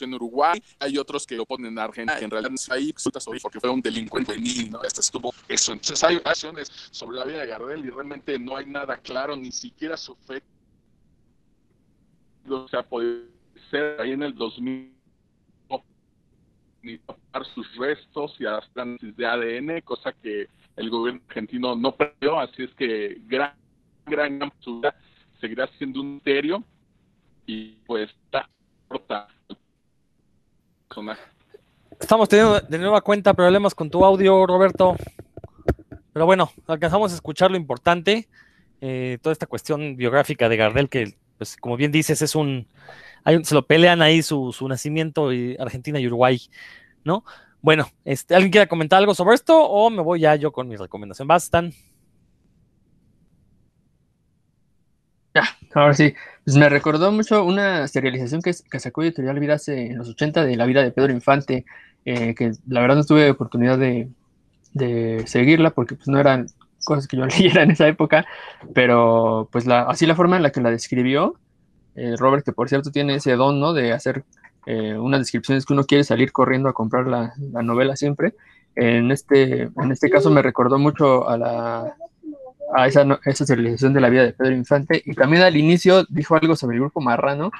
en 0.00 0.14
Uruguay, 0.14 0.62
hay 0.80 0.98
otros 0.98 1.26
que 1.26 1.36
lo 1.36 1.46
ponen 1.46 1.72
en 1.72 1.78
Argentina, 1.78 2.18
en 2.18 2.30
realidad 2.30 2.50
no 2.50 2.74
ahí 2.74 2.92
porque 3.40 3.60
fue 3.60 3.70
un 3.70 3.80
delincuente 3.80 4.36
niño, 4.38 4.72
¿no? 4.72 4.82
Estuvo 4.82 5.32
eso. 5.48 5.72
Entonces 5.72 6.02
hay 6.02 6.20
acciones 6.24 6.70
sobre 6.90 7.18
la 7.18 7.24
vida 7.24 7.40
de 7.40 7.46
Gardel 7.46 7.84
y 7.84 7.90
realmente 7.90 8.38
no 8.38 8.56
hay 8.56 8.66
nada 8.66 8.96
claro, 8.98 9.36
ni 9.36 9.52
siquiera 9.52 9.96
su 9.96 10.16
fe. 10.16 10.42
O 12.48 12.68
sea, 12.68 12.82
puede 12.82 13.24
ser 13.70 14.00
ahí 14.00 14.12
en 14.12 14.22
el 14.22 14.34
2000 14.34 14.94
ni 16.84 16.98
tapar 16.98 17.44
sus 17.54 17.66
restos 17.76 18.36
y 18.38 18.46
hasta 18.46 18.82
análisis 18.82 19.16
de 19.16 19.26
ADN, 19.26 19.80
cosa 19.80 20.12
que 20.12 20.48
el 20.76 20.90
gobierno 20.90 21.22
argentino 21.28 21.74
no 21.74 21.96
perdió, 21.96 22.38
así 22.38 22.64
es 22.64 22.74
que 22.74 23.20
gran, 23.26 23.54
gran, 24.06 24.38
gran 24.38 24.52
seguirá 25.40 25.66
siendo 25.78 26.00
un 26.00 26.14
misterio 26.14 26.62
y 27.46 27.72
pues 27.86 28.10
está 28.10 28.48
Estamos 32.00 32.28
teniendo 32.28 32.60
de 32.60 32.78
nueva 32.78 33.00
cuenta 33.00 33.34
problemas 33.34 33.74
con 33.74 33.90
tu 33.90 34.04
audio, 34.04 34.46
Roberto. 34.46 34.96
Pero 36.12 36.26
bueno, 36.26 36.50
alcanzamos 36.66 37.12
a 37.12 37.14
escuchar 37.14 37.50
lo 37.50 37.56
importante. 37.56 38.28
eh, 38.80 39.18
toda 39.22 39.32
esta 39.32 39.46
cuestión 39.46 39.96
biográfica 39.96 40.48
de 40.48 40.56
Gardel, 40.58 40.90
que, 40.90 41.14
pues, 41.38 41.56
como 41.56 41.76
bien 41.76 41.90
dices, 41.90 42.20
es 42.20 42.34
un, 42.34 42.66
se 43.42 43.54
lo 43.54 43.66
pelean 43.66 44.02
ahí 44.02 44.22
su, 44.22 44.52
su 44.52 44.68
nacimiento 44.68 45.32
y 45.32 45.56
Argentina 45.58 45.98
y 45.98 46.06
Uruguay, 46.06 46.38
¿no? 47.02 47.24
Bueno, 47.62 47.88
este, 48.04 48.34
¿alguien 48.34 48.52
quiere 48.52 48.68
comentar 48.68 48.98
algo 48.98 49.14
sobre 49.14 49.36
esto 49.36 49.58
o 49.58 49.88
me 49.88 50.02
voy 50.02 50.20
ya 50.20 50.36
yo 50.36 50.52
con 50.52 50.68
mi 50.68 50.76
recomendación? 50.76 51.26
¿Bastan? 51.26 51.72
Ya, 55.34 55.44
ahora 55.74 55.94
sí. 55.94 56.14
Pues 56.44 56.56
me 56.56 56.68
recordó 56.68 57.10
mucho 57.10 57.44
una 57.44 57.88
serialización 57.88 58.42
que, 58.42 58.52
que 58.70 58.78
sacó 58.78 59.02
Editorial 59.02 59.40
Vida 59.40 59.54
hace 59.54 59.86
en 59.86 59.98
los 59.98 60.08
80 60.08 60.44
de 60.44 60.56
la 60.56 60.66
vida 60.66 60.82
de 60.82 60.92
Pedro 60.92 61.12
Infante, 61.12 61.64
eh, 62.04 62.34
que 62.34 62.52
la 62.68 62.82
verdad 62.82 62.96
no 62.96 63.04
tuve 63.04 63.30
oportunidad 63.30 63.78
de, 63.78 64.08
de 64.74 65.24
seguirla 65.26 65.70
porque 65.70 65.94
pues 65.94 66.08
no 66.08 66.18
eran 66.20 66.46
cosas 66.84 67.08
que 67.08 67.16
yo 67.16 67.24
leyera 67.26 67.62
en 67.62 67.70
esa 67.70 67.88
época, 67.88 68.26
pero 68.74 69.48
pues 69.50 69.66
la, 69.66 69.82
así 69.82 70.06
la 70.06 70.14
forma 70.14 70.36
en 70.36 70.42
la 70.42 70.50
que 70.50 70.60
la 70.60 70.70
describió, 70.70 71.34
eh, 71.96 72.14
Robert, 72.18 72.44
que 72.44 72.52
por 72.52 72.68
cierto 72.68 72.90
tiene 72.90 73.16
ese 73.16 73.32
don, 73.36 73.58
¿no? 73.58 73.72
De 73.72 73.92
hacer 73.92 74.24
eh, 74.66 74.96
unas 74.96 75.20
descripciones 75.20 75.64
que 75.64 75.72
uno 75.72 75.84
quiere 75.84 76.04
salir 76.04 76.30
corriendo 76.32 76.68
a 76.68 76.74
comprar 76.74 77.06
la, 77.06 77.32
la, 77.52 77.62
novela 77.62 77.96
siempre. 77.96 78.34
En 78.76 79.10
este, 79.10 79.62
en 79.62 79.92
este 79.92 80.10
caso 80.10 80.30
me 80.30 80.42
recordó 80.42 80.78
mucho 80.78 81.28
a 81.28 81.38
la 81.38 81.96
a 82.74 82.88
esa, 82.88 83.06
esa 83.24 83.46
serialización 83.46 83.94
de 83.94 84.00
la 84.00 84.08
vida 84.08 84.24
de 84.24 84.32
Pedro 84.32 84.52
Infante. 84.52 85.00
Y 85.06 85.14
también 85.14 85.42
al 85.42 85.56
inicio 85.56 86.04
dijo 86.08 86.34
algo 86.34 86.56
sobre 86.56 86.76
el 86.76 86.82
grupo 86.82 87.00
Marrano, 87.00 87.52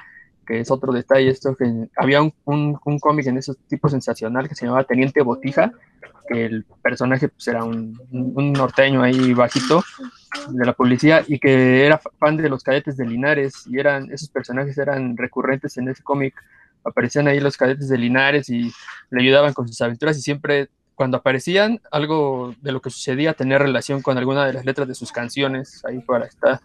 que 0.45 0.59
es 0.59 0.69
otro 0.69 0.91
detalle, 0.91 1.29
esto 1.29 1.55
que 1.55 1.87
había 1.95 2.21
un, 2.21 2.33
un, 2.43 2.99
cómic 2.99 3.25
en 3.27 3.37
ese 3.37 3.53
tipo 3.67 3.89
sensacional 3.89 4.47
que 4.47 4.55
se 4.55 4.65
llamaba 4.65 4.83
Teniente 4.83 5.21
Botija, 5.21 5.71
que 6.27 6.45
el 6.45 6.65
personaje 6.83 7.29
pues, 7.29 7.47
era 7.47 7.63
un, 7.63 7.97
un, 8.11 8.51
norteño 8.51 9.01
ahí 9.01 9.33
bajito 9.33 9.83
de 10.49 10.65
la 10.65 10.73
policía 10.73 11.23
y 11.25 11.39
que 11.39 11.85
era 11.85 11.99
fan 12.19 12.35
de 12.35 12.49
los 12.49 12.61
cadetes 12.61 12.97
de 12.97 13.05
Linares. 13.05 13.65
Y 13.67 13.79
eran 13.79 14.11
esos 14.11 14.29
personajes 14.29 14.77
eran 14.77 15.15
recurrentes 15.15 15.77
en 15.77 15.87
ese 15.87 16.03
cómic. 16.03 16.35
Aparecían 16.83 17.27
ahí 17.27 17.39
los 17.39 17.57
cadetes 17.57 17.87
de 17.87 17.97
Linares 17.97 18.49
y 18.49 18.71
le 19.11 19.21
ayudaban 19.21 19.53
con 19.53 19.67
sus 19.67 19.79
aventuras 19.81 20.17
y 20.17 20.21
siempre 20.21 20.69
cuando 20.95 21.17
aparecían 21.17 21.79
algo 21.91 22.55
de 22.61 22.71
lo 22.71 22.81
que 22.81 22.89
sucedía 22.89 23.33
tenía 23.33 23.57
relación 23.57 24.01
con 24.01 24.17
alguna 24.17 24.45
de 24.45 24.53
las 24.53 24.65
letras 24.65 24.87
de 24.87 24.95
sus 24.95 25.11
canciones 25.11 25.83
ahí 25.85 26.01
fuera 26.01 26.25
está 26.25 26.61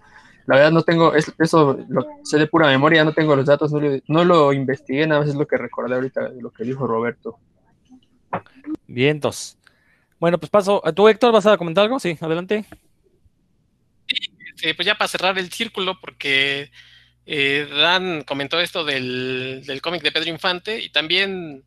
la 0.47 0.57
verdad 0.57 0.71
no 0.71 0.83
tengo 0.83 1.15
eso 1.15 1.79
lo 1.89 2.07
sé 2.25 2.39
de 2.39 2.47
pura 2.47 2.69
memoria 2.69 3.05
no 3.05 3.13
tengo 3.13 3.37
los 3.37 3.47
datos 3.47 3.73
no 3.73 3.81
lo, 3.81 3.99
no 4.09 4.25
lo 4.25 4.53
investigué 4.53 5.07
nada 5.07 5.21
más 5.21 5.31
es 5.31 5.37
lo 5.37 5.47
que 5.47 5.59
recordé 5.59 5.97
ahorita 5.97 6.31
de 6.31 6.41
lo 6.41 6.51
que 6.51 6.65
dijo 6.65 6.87
Roberto 6.87 7.39
Vientos. 8.87 9.57
Bueno, 10.19 10.39
pues 10.39 10.51
paso. 10.51 10.83
¿Tú, 10.95 11.09
Héctor, 11.09 11.33
vas 11.33 11.47
a 11.47 11.57
comentar 11.57 11.85
algo? 11.85 11.99
Sí, 11.99 12.17
adelante. 12.21 12.65
Sí, 14.57 14.75
pues 14.75 14.85
ya 14.85 14.97
para 14.97 15.09
cerrar 15.09 15.39
el 15.39 15.51
círculo, 15.51 15.99
porque 16.01 16.71
eh, 17.25 17.69
Dan 17.71 18.25
comentó 18.25 18.61
esto 18.61 18.85
del, 18.85 19.63
del 19.67 19.81
cómic 19.81 20.03
de 20.03 20.13
Pedro 20.13 20.29
Infante 20.29 20.81
y 20.81 20.91
también, 20.91 21.65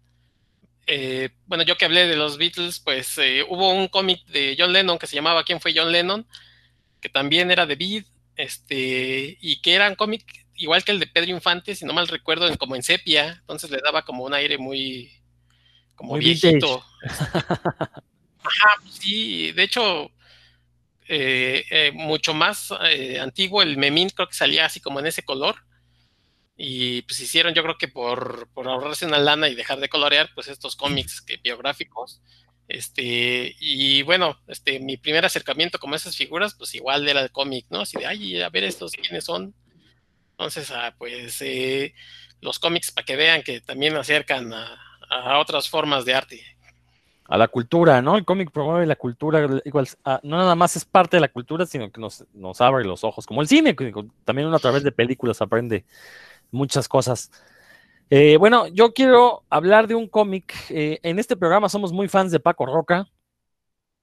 eh, 0.88 1.30
bueno, 1.46 1.64
yo 1.64 1.78
que 1.78 1.86
hablé 1.86 2.08
de 2.08 2.16
los 2.16 2.38
Beatles, 2.38 2.80
pues 2.80 3.18
eh, 3.18 3.46
hubo 3.48 3.72
un 3.74 3.88
cómic 3.88 4.26
de 4.28 4.56
John 4.58 4.74
Lennon 4.74 5.00
que 5.00 5.08
se 5.08 5.16
llamaba 5.16 5.44
¿Quién 5.44 5.62
fue 5.62 5.74
John 5.76 5.92
Lennon? 5.92 6.28
que 7.04 7.10
también 7.10 7.52
era 7.52 7.66
de 7.66 7.76
Beat, 7.76 8.06
este, 8.38 9.38
y 9.42 9.62
que 9.62 9.74
era 9.74 9.90
un 9.90 9.96
cómic 9.96 10.24
igual 10.56 10.86
que 10.86 10.94
el 10.94 11.00
de 11.00 11.08
Pedro 11.08 11.32
Infante, 11.32 11.76
si 11.76 11.84
no 11.84 11.92
mal 11.92 12.08
recuerdo, 12.08 12.56
como 12.58 12.78
en 12.78 12.84
sepia, 12.84 13.36
entonces 13.42 13.70
le 13.70 13.80
daba 13.84 14.06
como 14.06 14.24
un 14.24 14.34
aire 14.34 14.58
muy, 14.58 15.12
como 15.96 16.14
Muy 16.14 16.22
viejito. 16.22 16.86
Ajá, 18.46 18.76
sí, 18.90 19.52
de 19.52 19.64
hecho, 19.64 20.12
eh, 21.10 21.66
eh, 21.70 21.92
mucho 21.94 22.34
más 22.34 22.74
eh, 22.86 23.20
antiguo, 23.20 23.62
el 23.62 23.78
Memín 23.78 24.10
creo 24.10 24.28
que 24.28 24.36
salía 24.36 24.66
así 24.66 24.80
como 24.80 25.00
en 25.00 25.08
ese 25.08 25.24
color. 25.24 25.56
Y 26.56 27.02
pues 27.04 27.20
hicieron, 27.20 27.54
yo 27.54 27.64
creo 27.64 27.78
que 27.78 27.88
por, 27.88 28.48
por 28.54 28.68
ahorrarse 28.68 29.06
una 29.06 29.18
lana 29.18 29.50
y 29.50 29.56
dejar 29.56 29.80
de 29.80 29.90
colorear, 29.90 30.30
pues 30.36 30.48
estos 30.48 30.76
cómics 30.76 31.26
biográficos. 31.44 32.22
Este, 32.68 33.56
y 33.60 34.04
bueno, 34.04 34.38
este, 34.48 34.80
mi 34.80 34.98
primer 34.98 35.26
acercamiento 35.26 35.80
con 35.80 35.94
esas 35.94 36.16
figuras, 36.16 36.56
pues 36.56 36.74
igual 36.76 37.08
era 37.08 37.22
el 37.22 37.32
cómic, 37.32 37.66
¿no? 37.70 37.82
Así 37.82 37.98
de, 37.98 38.06
ay, 38.06 38.42
a 38.42 38.50
ver 38.50 38.64
estos 38.64 38.94
quiénes 38.94 39.26
son. 39.26 39.54
Entonces, 40.32 40.72
ah, 40.72 40.96
pues 40.98 41.42
eh, 41.42 41.94
los 42.42 42.60
cómics 42.60 42.92
para 42.92 43.06
que 43.06 43.16
vean 43.16 43.44
que 43.44 43.62
también 43.62 43.96
acercan 43.96 44.54
a, 44.54 44.80
otras 45.40 45.70
formas 45.70 46.06
de 46.06 46.16
arte. 46.16 46.42
A 47.28 47.38
la 47.38 47.48
cultura, 47.48 48.02
¿no? 48.02 48.18
El 48.18 48.26
cómic 48.26 48.50
promueve 48.52 48.88
la 48.88 48.96
cultura, 48.96 49.48
igual, 49.64 49.88
a, 50.04 50.20
no 50.24 50.38
nada 50.38 50.56
más 50.56 50.76
es 50.76 50.86
parte 50.86 51.18
de 51.18 51.22
la 51.22 51.28
cultura, 51.28 51.68
sino 51.68 51.92
que 51.92 52.02
nos, 52.02 52.26
nos 52.34 52.60
abre 52.62 52.84
los 52.84 53.04
ojos, 53.04 53.28
como 53.28 53.42
el 53.42 53.48
cine, 53.48 53.76
también 54.26 54.48
uno 54.48 54.56
a 54.56 54.60
través 54.60 54.84
de 54.84 54.92
películas 54.92 55.42
aprende 55.42 55.86
muchas 56.54 56.88
cosas. 56.88 57.32
Eh, 58.10 58.38
bueno, 58.38 58.68
yo 58.68 58.94
quiero 58.94 59.44
hablar 59.50 59.88
de 59.88 59.96
un 59.96 60.08
cómic. 60.08 60.54
Eh, 60.70 61.00
en 61.04 61.20
este 61.20 61.36
programa 61.36 61.68
somos 61.68 61.92
muy 61.92 62.08
fans 62.08 62.32
de 62.32 62.40
Paco 62.40 62.66
Roca. 62.66 63.08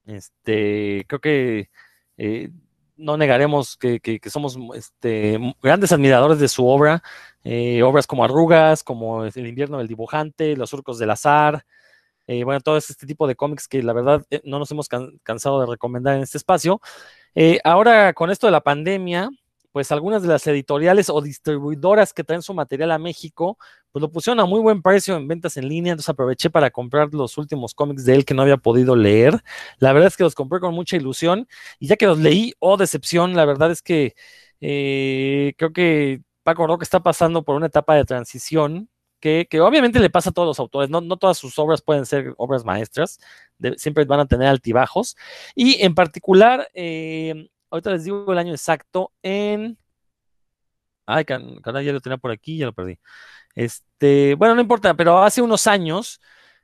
Este, 0.05 1.05
creo 1.07 1.21
que 1.21 1.71
eh, 2.17 2.51
no 2.97 3.17
negaremos 3.17 3.77
que, 3.77 4.01
que, 4.01 4.19
somos 4.29 4.59
este, 4.75 5.39
grandes 5.63 5.93
admiradores 5.93 6.41
de 6.41 6.49
su 6.49 6.67
obra. 6.67 7.03
Obras 7.85 8.07
como 8.07 8.25
Arrugas, 8.25 8.83
como 8.83 9.25
El 9.25 9.47
invierno 9.47 9.79
del 9.79 9.89
dibujante, 9.89 10.57
Los 10.57 10.71
surcos 10.71 10.99
del 10.99 11.11
azar, 11.11 11.65
bueno, 12.27 12.61
todo 12.61 12.77
este 12.77 13.07
tipo 13.07 13.27
de 13.27 13.35
cómics 13.35 13.67
que 13.67 13.83
la 13.83 13.93
verdad 13.93 14.25
no 14.45 14.59
nos 14.59 14.71
hemos 14.71 14.89
can 14.89 15.19
cansado 15.23 15.61
de 15.61 15.67
recomendar 15.67 16.17
en 16.17 16.23
este 16.23 16.39
espacio. 16.39 16.81
Ahora, 17.65 18.13
con 18.13 18.31
esto 18.31 18.47
de 18.47 18.53
la 18.53 18.61
pandemia, 18.61 19.31
pues 19.73 19.93
algunas 19.93 20.23
de 20.23 20.29
las 20.29 20.47
editoriales 20.47 21.11
o 21.11 21.21
distribuidoras 21.21 22.13
que 22.13 22.25
traen 22.25 22.43
su 22.43 22.55
material 22.55 22.91
a 22.93 22.99
México, 22.99 23.59
pues 23.93 24.01
lo 24.01 24.11
pusieron 24.11 24.41
a 24.41 24.45
muy 24.47 24.61
buen 24.61 24.83
precio 24.83 25.17
en 25.17 25.29
ventas 25.29 25.57
en 25.57 25.69
línea, 25.69 25.93
entonces 25.93 26.09
aproveché 26.09 26.51
para 26.51 26.71
comprar 26.71 27.13
los 27.13 27.39
últimos 27.39 27.75
cómics 27.75 28.05
de 28.05 28.15
él 28.15 28.25
que 28.25 28.35
no 28.35 28.43
había 28.43 28.57
podido 28.57 28.97
leer. 28.97 29.43
La 29.79 29.93
verdad 29.93 30.09
es 30.09 30.17
que 30.17 30.25
los 30.25 30.35
compré 30.35 30.61
con 30.61 30.75
mucha 30.75 30.97
ilusión 30.97 31.49
y 31.79 31.89
ya 31.89 31.97
que 31.97 32.07
los 32.07 32.19
leí, 32.19 32.55
oh 32.59 32.77
decepción, 32.77 33.35
la 33.35 33.45
verdad 33.45 33.71
es 33.71 33.83
que 33.83 34.15
eh, 34.61 35.55
creo 35.57 35.73
que 35.73 36.23
Paco 36.43 36.67
Roca 36.67 36.83
está 36.85 37.01
pasando 37.03 37.45
por 37.45 37.57
una 37.57 37.67
etapa 37.67 37.95
de 37.95 38.05
transición 38.05 38.89
que, 39.21 39.47
que, 39.51 39.61
obviamente 39.61 40.01
le 40.01 40.11
pasa 40.11 40.31
a 40.31 40.33
todos 40.33 40.49
los 40.49 40.59
autores, 40.61 40.91
no, 40.91 41.01
no 41.03 41.17
todas 41.19 41.39
sus 41.39 41.59
obras 41.59 41.83
pueden 41.83 42.07
ser 42.07 42.35
obras 42.39 42.65
maestras, 42.65 43.21
siempre 43.77 44.05
van 44.07 44.21
a 44.21 44.27
tener 44.27 44.49
altibajos, 44.49 45.17
y 45.55 45.83
en 45.85 45.95
particular, 45.95 46.69
eh, 46.75 47.51
ahorita 47.71 47.91
les 47.91 48.05
digo 48.05 48.31
el 48.33 48.39
año 48.39 48.53
exacto, 48.53 49.13
en... 49.23 49.79
Ay, 51.07 51.25
caray, 51.25 51.85
ya 51.85 51.93
lo 51.93 52.01
tenía 52.01 52.19
por 52.19 52.31
aquí, 52.31 52.59
ya 52.59 52.67
lo 52.67 52.73
perdí. 52.73 52.99
Este, 53.55 54.35
bueno, 54.37 54.55
no 54.55 54.61
importa, 54.61 54.95
pero 54.95 55.19
hace 55.23 55.43
unos 55.43 55.67
años 55.67 56.21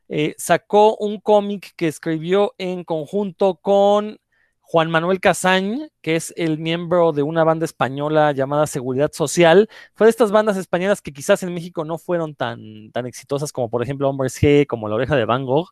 eh, 0.09 0.35
sacó 0.39 0.97
un 0.97 1.21
cómic 1.21 1.75
que 1.77 1.89
escribió 1.89 2.55
en 2.59 2.85
conjunto 2.85 3.57
con 3.57 4.19
Juan 4.61 4.91
Manuel 4.91 5.21
Casañ, 5.21 5.89
que 6.01 6.17
es 6.17 6.35
el 6.37 6.59
miembro 6.59 7.13
de 7.13 7.23
una 7.23 7.45
banda 7.45 7.65
española 7.65 8.33
llamada 8.33 8.67
Seguridad 8.67 9.13
Social, 9.13 9.69
fue 9.95 10.07
de 10.07 10.11
estas 10.11 10.33
bandas 10.33 10.57
españolas 10.57 11.01
que 11.01 11.13
quizás 11.13 11.43
en 11.45 11.55
México 11.55 11.85
no 11.85 11.99
fueron 11.99 12.35
tan, 12.35 12.91
tan 12.91 13.07
exitosas 13.07 13.53
como 13.53 13.71
por 13.71 13.83
ejemplo 13.83 14.09
Hombres 14.09 14.41
G, 14.43 14.67
como 14.67 14.89
La 14.89 14.97
Oreja 14.97 15.15
de 15.15 15.25
Van 15.25 15.45
Gogh, 15.45 15.71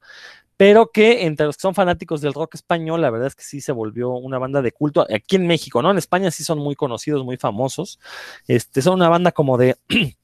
pero 0.56 0.90
que 0.92 1.24
entre 1.26 1.46
los 1.46 1.56
que 1.56 1.62
son 1.62 1.74
fanáticos 1.74 2.20
del 2.20 2.34
rock 2.34 2.54
español, 2.54 3.00
la 3.00 3.10
verdad 3.10 3.28
es 3.28 3.34
que 3.34 3.44
sí 3.44 3.60
se 3.60 3.72
volvió 3.72 4.10
una 4.10 4.38
banda 4.38 4.62
de 4.62 4.72
culto 4.72 5.06
aquí 5.12 5.36
en 5.36 5.46
México, 5.46 5.82
¿no? 5.82 5.90
En 5.90 5.98
España 5.98 6.30
sí 6.30 6.44
son 6.44 6.58
muy 6.58 6.76
conocidos, 6.76 7.24
muy 7.24 7.36
famosos. 7.36 7.98
Este, 8.46 8.82
son 8.82 8.94
una 8.94 9.08
banda 9.08 9.32
como 9.32 9.58
de... 9.58 9.76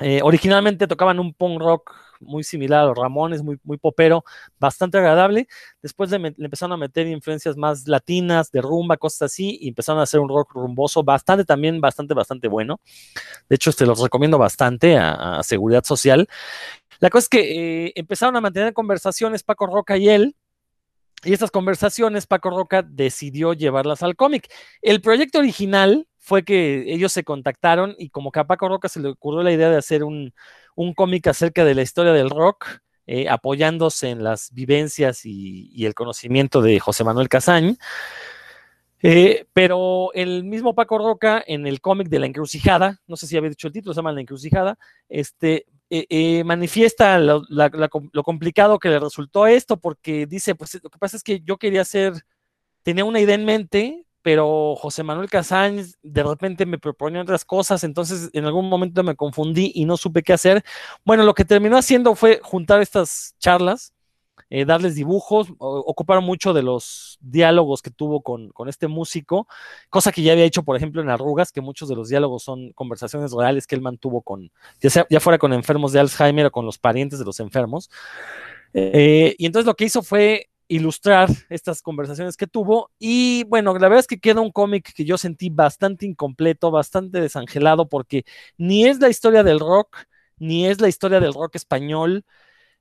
eh, 0.00 0.20
originalmente 0.22 0.86
tocaban 0.86 1.18
un 1.20 1.34
punk 1.34 1.60
rock 1.60 1.94
muy 2.20 2.44
similar 2.44 2.80
a 2.80 2.86
los 2.86 2.98
Ramones, 2.98 3.42
muy, 3.42 3.58
muy 3.62 3.76
popero, 3.78 4.24
bastante 4.58 4.98
agradable. 4.98 5.48
Después 5.82 6.10
le, 6.10 6.18
le, 6.18 6.34
empezaron 6.36 6.72
a 6.72 6.76
meter 6.76 7.06
influencias 7.06 7.56
más 7.56 7.86
latinas, 7.86 8.50
de 8.50 8.60
rumba, 8.60 8.96
cosas 8.96 9.22
así, 9.22 9.58
y 9.60 9.68
empezaron 9.68 10.00
a 10.00 10.04
hacer 10.04 10.20
un 10.20 10.28
rock 10.28 10.52
rumboso, 10.54 11.02
bastante 11.02 11.44
también, 11.44 11.80
bastante, 11.80 12.14
bastante 12.14 12.48
bueno. 12.48 12.80
De 13.48 13.56
hecho, 13.56 13.70
este 13.70 13.86
los 13.86 14.00
recomiendo 14.00 14.38
bastante 14.38 14.96
a, 14.96 15.38
a 15.38 15.42
Seguridad 15.42 15.84
Social. 15.84 16.28
La 16.98 17.10
cosa 17.10 17.24
es 17.24 17.28
que 17.28 17.86
eh, 17.86 17.92
empezaron 17.94 18.36
a 18.36 18.40
mantener 18.40 18.72
conversaciones 18.72 19.42
Paco 19.42 19.66
Roca 19.66 19.96
y 19.96 20.08
él, 20.08 20.36
y 21.24 21.32
estas 21.32 21.50
conversaciones 21.50 22.26
Paco 22.26 22.50
Roca 22.50 22.82
decidió 22.82 23.52
llevarlas 23.52 24.02
al 24.02 24.16
cómic. 24.16 24.48
El 24.82 25.00
proyecto 25.00 25.38
original 25.38 26.06
fue 26.18 26.44
que 26.44 26.92
ellos 26.92 27.12
se 27.12 27.24
contactaron 27.24 27.94
y 27.98 28.10
como 28.10 28.30
que 28.30 28.40
a 28.40 28.46
Paco 28.46 28.68
Roca 28.68 28.88
se 28.88 29.00
le 29.00 29.08
ocurrió 29.08 29.42
la 29.42 29.52
idea 29.52 29.70
de 29.70 29.78
hacer 29.78 30.04
un, 30.04 30.32
cómic 30.94 31.26
acerca 31.26 31.64
de 31.64 31.74
la 31.74 31.82
historia 31.82 32.12
del 32.12 32.30
rock, 32.30 32.66
eh, 33.06 33.28
apoyándose 33.28 34.10
en 34.10 34.22
las 34.22 34.52
vivencias 34.52 35.24
y, 35.24 35.70
y, 35.72 35.86
el 35.86 35.94
conocimiento 35.94 36.62
de 36.62 36.78
José 36.78 37.02
Manuel 37.04 37.28
Casañ. 37.28 37.78
Eh, 39.02 39.46
pero 39.52 40.12
el 40.14 40.44
mismo 40.44 40.74
Paco 40.74 40.98
Roca 40.98 41.42
en 41.46 41.66
el 41.66 41.80
cómic 41.80 42.08
de 42.08 42.18
La 42.18 42.26
Encrucijada, 42.26 43.00
no 43.06 43.16
sé 43.16 43.26
si 43.26 43.36
había 43.36 43.50
dicho 43.50 43.68
el 43.68 43.72
título, 43.72 43.94
se 43.94 43.98
llama 43.98 44.12
La 44.12 44.20
Encrucijada, 44.20 44.78
este, 45.08 45.66
eh, 45.90 46.06
eh, 46.10 46.44
manifiesta 46.44 47.18
lo, 47.18 47.42
complicado 48.24 48.78
que 48.78 48.88
le 48.88 48.98
resultó 48.98 49.46
esto, 49.46 49.78
porque 49.78 50.26
dice, 50.26 50.54
pues 50.54 50.78
lo 50.82 50.90
que 50.90 50.98
pasa 50.98 51.16
es 51.16 51.22
que 51.22 51.40
yo 51.40 51.56
quería 51.56 51.82
hacer, 51.82 52.14
tenía 52.82 53.04
una 53.04 53.20
idea 53.20 53.36
en 53.36 53.44
mente, 53.44 54.04
pero 54.22 54.74
José 54.76 55.02
Manuel 55.04 55.30
Casañ 55.30 55.86
de 56.02 56.22
repente 56.22 56.66
me 56.66 56.78
proponía 56.78 57.22
otras 57.22 57.44
cosas, 57.44 57.84
entonces 57.84 58.30
en 58.32 58.44
algún 58.44 58.68
momento 58.68 59.02
me 59.04 59.16
confundí 59.16 59.72
y 59.74 59.84
no 59.84 59.96
supe 59.96 60.22
qué 60.22 60.32
hacer. 60.34 60.64
Bueno, 61.04 61.24
lo 61.24 61.34
que 61.34 61.44
terminó 61.44 61.78
haciendo 61.78 62.14
fue 62.14 62.40
juntar 62.42 62.82
estas 62.82 63.34
charlas, 63.38 63.94
eh, 64.50 64.64
darles 64.64 64.94
dibujos, 64.94 65.48
ocuparon 65.58 66.24
mucho 66.24 66.52
de 66.52 66.62
los 66.62 67.18
diálogos 67.20 67.82
que 67.82 67.90
tuvo 67.90 68.22
con, 68.22 68.50
con, 68.50 68.68
este 68.68 68.88
músico, 68.88 69.46
cosa 69.90 70.12
que 70.12 70.22
ya 70.22 70.32
había 70.32 70.44
hecho, 70.44 70.62
por 70.62 70.76
ejemplo, 70.76 71.02
en 71.02 71.10
Arrugas, 71.10 71.52
que 71.52 71.60
muchos 71.60 71.88
de 71.88 71.96
los 71.96 72.08
diálogos 72.08 72.42
son 72.42 72.72
conversaciones 72.72 73.32
reales 73.32 73.66
que 73.66 73.74
él 73.74 73.82
mantuvo 73.82 74.22
con, 74.22 74.50
ya, 74.80 74.90
sea, 74.90 75.06
ya 75.10 75.20
fuera 75.20 75.38
con 75.38 75.52
enfermos 75.52 75.92
de 75.92 76.00
Alzheimer 76.00 76.46
o 76.46 76.50
con 76.50 76.64
los 76.64 76.78
parientes 76.78 77.18
de 77.18 77.24
los 77.24 77.40
enfermos. 77.40 77.90
Eh, 78.74 79.34
y 79.38 79.46
entonces 79.46 79.66
lo 79.66 79.74
que 79.74 79.84
hizo 79.84 80.02
fue 80.02 80.48
ilustrar 80.68 81.30
estas 81.48 81.82
conversaciones 81.82 82.36
que 82.36 82.46
tuvo. 82.46 82.90
Y 82.98 83.44
bueno, 83.44 83.72
la 83.74 83.80
verdad 83.88 84.00
es 84.00 84.06
que 84.06 84.20
queda 84.20 84.40
un 84.40 84.52
cómic 84.52 84.92
que 84.94 85.04
yo 85.04 85.18
sentí 85.18 85.50
bastante 85.50 86.06
incompleto, 86.06 86.70
bastante 86.70 87.20
desangelado, 87.20 87.88
porque 87.88 88.24
ni 88.56 88.86
es 88.86 89.00
la 89.00 89.08
historia 89.08 89.42
del 89.42 89.60
rock, 89.60 89.96
ni 90.38 90.66
es 90.66 90.80
la 90.80 90.88
historia 90.88 91.20
del 91.20 91.34
rock 91.34 91.56
español, 91.56 92.24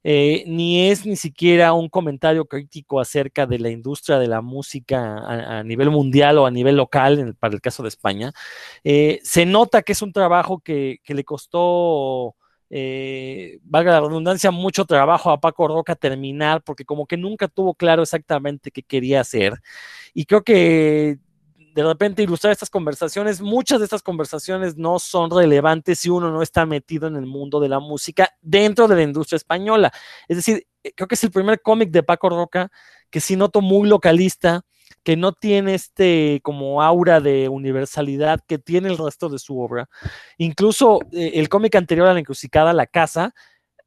eh, 0.09 0.45
ni 0.47 0.89
es 0.89 1.05
ni 1.05 1.17
siquiera 1.17 1.73
un 1.73 1.89
comentario 1.89 2.45
crítico 2.45 3.01
acerca 3.01 3.45
de 3.45 3.59
la 3.59 3.69
industria 3.69 4.17
de 4.17 4.27
la 4.27 4.41
música 4.41 5.17
a, 5.59 5.63
nivel 5.65 5.89
mundial 5.89 6.37
o 6.37 6.45
a 6.45 6.51
nivel 6.51 6.77
local, 6.77 7.35
para 7.37 7.53
el 7.55 7.59
caso 7.59 7.83
de 7.83 7.89
España. 7.89 8.31
Eh, 8.85 9.19
se 9.23 9.45
nota 9.45 9.81
que 9.81 9.91
es 9.91 10.01
un 10.01 10.13
trabajo 10.13 10.59
que, 10.59 11.01
le 11.05 11.23
costó 11.25 12.37
eh, 12.69 13.59
valga 13.63 13.91
la 13.91 13.99
redundancia, 13.99 14.49
mucho 14.49 14.85
trabajo 14.85 15.29
a 15.29 15.41
Paco 15.41 15.67
Roca 15.67 15.93
terminar, 15.93 16.63
porque 16.63 16.85
como 16.85 17.05
que 17.05 17.17
nunca 17.17 17.49
tuvo 17.49 17.73
claro 17.73 18.01
exactamente 18.03 18.71
qué 18.71 18.83
quería 18.83 19.19
hacer. 19.19 19.55
Y 20.13 20.23
creo 20.23 20.41
que 20.41 21.17
de 21.77 21.83
repente 21.83 22.23
ilustrar 22.23 22.51
estas 22.51 22.71
conversaciones, 22.71 23.39
muchas 23.39 23.77
de 23.77 23.85
estas 23.85 24.01
conversaciones 24.01 24.77
no 24.77 24.97
son 24.97 25.29
relevantes 25.29 25.99
si 25.99 26.09
uno 26.09 26.31
no 26.31 26.41
está 26.41 26.65
metido 26.65 27.05
en 27.07 27.15
el 27.15 27.27
mundo 27.27 27.59
de 27.59 27.69
la 27.69 27.79
música 27.79 28.33
dentro 28.41 28.87
de 28.87 28.95
la 28.95 29.03
industria 29.03 29.37
española. 29.37 29.93
Es 30.27 30.37
decir, 30.37 30.65
eh, 30.83 30.91
creo 30.95 31.07
que 31.07 31.13
es 31.13 31.23
el 31.23 31.29
primer 31.29 31.61
cómic 31.61 31.91
de 31.91 32.01
Paco 32.01 32.29
Roca 32.29 32.71
que 33.11 33.19
sí 33.19 33.35
noto 33.35 33.61
muy 33.61 33.87
localista, 33.87 34.63
que 35.03 35.15
no 35.15 35.33
tiene 35.33 35.75
este 35.75 36.39
como 36.41 36.81
aura 36.81 37.21
de 37.21 37.47
universalidad 37.47 38.39
que 38.47 38.57
tiene 38.57 38.89
el 38.89 38.97
resto 38.97 39.29
de 39.29 39.37
su 39.37 39.61
obra. 39.61 39.87
Incluso 40.39 41.01
eh, 41.11 41.33
el 41.35 41.47
cómic 41.47 41.75
anterior 41.75 42.07
a 42.07 42.13
la 42.15 42.19
encrucijada, 42.19 42.73
La 42.73 42.87
Casa, 42.87 43.35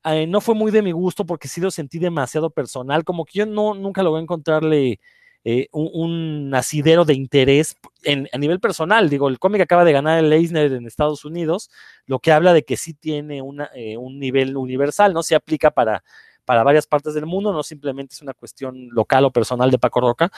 eh, 0.05 0.29
no 0.29 0.41
fue 0.41 0.55
muy 0.55 0.71
de 0.71 0.83
mi 0.83 0.93
gusto 0.93 1.27
porque 1.27 1.49
sí 1.49 1.61
lo 1.61 1.73
sentí 1.73 1.99
demasiado 1.99 2.51
personal, 2.51 3.03
como 3.03 3.25
que 3.25 3.41
yo 3.41 3.47
no, 3.47 3.75
nunca 3.75 4.05
logré 4.05 4.23
encontrarle 4.23 5.01
eh, 5.45 5.69
un, 5.73 6.53
asidero 6.55 7.05
de 7.05 7.15
interés 7.15 7.77
a 8.33 8.39
nivel 8.39 8.61
personal. 8.61 9.09
Digo, 9.09 9.29
el 9.29 9.39
cómic 9.39 9.63
acaba 9.63 9.85
de 9.85 9.93
ganar 9.93 10.19
el 10.19 10.33
Eisner 10.33 10.73
en 10.73 10.87
Estados 10.87 11.25
Unidos, 11.25 11.71
lo 12.07 12.19
que 12.19 12.33
habla 12.33 12.53
de 12.53 12.65
que 12.65 12.77
sí 12.77 12.95
tiene 12.95 13.43
un 13.43 14.19
nivel 14.19 14.57
universal, 14.57 15.15
¿no? 15.15 15.23
Se 15.23 15.35
aplica 15.35 15.71
para 15.71 16.03
para 16.51 16.65
varias 16.65 16.89
partes 16.89 17.15
del 17.15 17.27
mundo, 17.27 17.53
no 17.53 17.63
simplemente 17.63 18.15
es 18.15 18.23
una 18.23 18.35
cuestión 18.35 18.89
local 18.91 19.25
o 19.25 19.31
personal 19.31 19.71
de 19.71 19.79
Paco 19.79 20.01
Roca, 20.01 20.33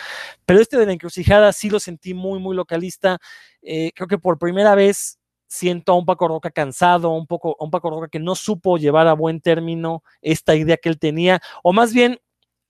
pero 0.44 0.60
este 0.60 0.76
de 0.76 0.84
la 0.84 0.92
encrucijada 0.92 1.50
sí 1.54 1.70
lo 1.70 1.80
sentí 1.80 2.12
muy, 2.12 2.38
muy 2.38 2.54
localista. 2.54 3.18
Eh, 3.62 3.92
creo 3.94 4.08
que 4.08 4.18
por 4.18 4.38
primera 4.38 4.74
vez 4.74 5.18
siento 5.46 5.92
a 5.92 5.96
un 5.96 6.04
Paco 6.04 6.28
Roca 6.28 6.50
cansado, 6.50 7.08
un 7.12 7.26
poco, 7.26 7.56
a 7.58 7.64
un 7.64 7.70
Paco 7.70 7.88
Roca 7.88 8.08
que 8.08 8.18
no 8.18 8.34
supo 8.34 8.76
llevar 8.76 9.06
a 9.06 9.14
buen 9.14 9.40
término 9.40 10.02
esta 10.20 10.54
idea 10.54 10.76
que 10.76 10.90
él 10.90 10.98
tenía, 10.98 11.40
o 11.62 11.72
más 11.72 11.94
bien 11.94 12.20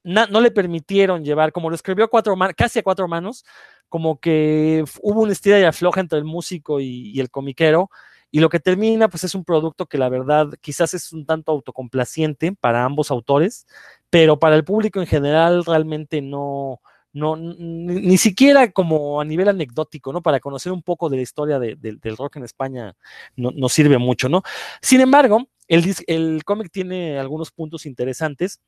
no 0.04 0.40
le 0.40 0.50
permitieron 0.50 1.24
llevar, 1.24 1.52
como 1.52 1.70
lo 1.70 1.76
escribió 1.76 2.08
cuatro 2.08 2.36
casi 2.56 2.78
a 2.80 2.82
cuatro 2.82 3.08
manos, 3.08 3.44
como 3.88 4.18
que 4.18 4.84
hubo 5.02 5.22
una 5.22 5.32
estira 5.32 5.60
y 5.60 5.64
afloja 5.64 6.00
entre 6.00 6.18
el 6.18 6.24
músico 6.24 6.80
y 6.80 7.18
el 7.20 7.30
comiquero, 7.30 7.90
y 8.34 8.40
lo 8.40 8.48
que 8.48 8.60
termina, 8.60 9.08
pues 9.08 9.24
es 9.24 9.34
un 9.34 9.44
producto 9.44 9.86
que 9.86 9.98
la 9.98 10.08
verdad 10.08 10.48
quizás 10.62 10.94
es 10.94 11.12
un 11.12 11.26
tanto 11.26 11.52
autocomplaciente 11.52 12.52
para 12.58 12.82
ambos 12.82 13.10
autores, 13.10 13.66
pero 14.08 14.38
para 14.38 14.56
el 14.56 14.64
público 14.64 15.00
en 15.00 15.06
general 15.06 15.66
realmente 15.66 16.22
no, 16.22 16.80
no, 17.12 17.36
ni, 17.36 18.16
siquiera 18.16 18.72
como 18.72 19.20
a 19.20 19.26
nivel 19.26 19.50
anecdótico, 19.50 20.14
¿no? 20.14 20.22
Para 20.22 20.40
conocer 20.40 20.72
un 20.72 20.82
poco 20.82 21.10
de 21.10 21.16
la 21.16 21.22
historia 21.22 21.58
del 21.58 22.16
rock 22.16 22.36
en 22.36 22.44
España 22.44 22.96
nos 23.36 23.54
no 23.54 23.68
sirve 23.68 23.98
mucho, 23.98 24.30
¿no? 24.30 24.42
Sin 24.80 25.02
embargo, 25.02 25.46
el, 25.68 25.94
el 26.06 26.42
cómic 26.44 26.70
tiene 26.72 27.18
algunos 27.18 27.50
puntos 27.50 27.84
interesantes. 27.84 28.60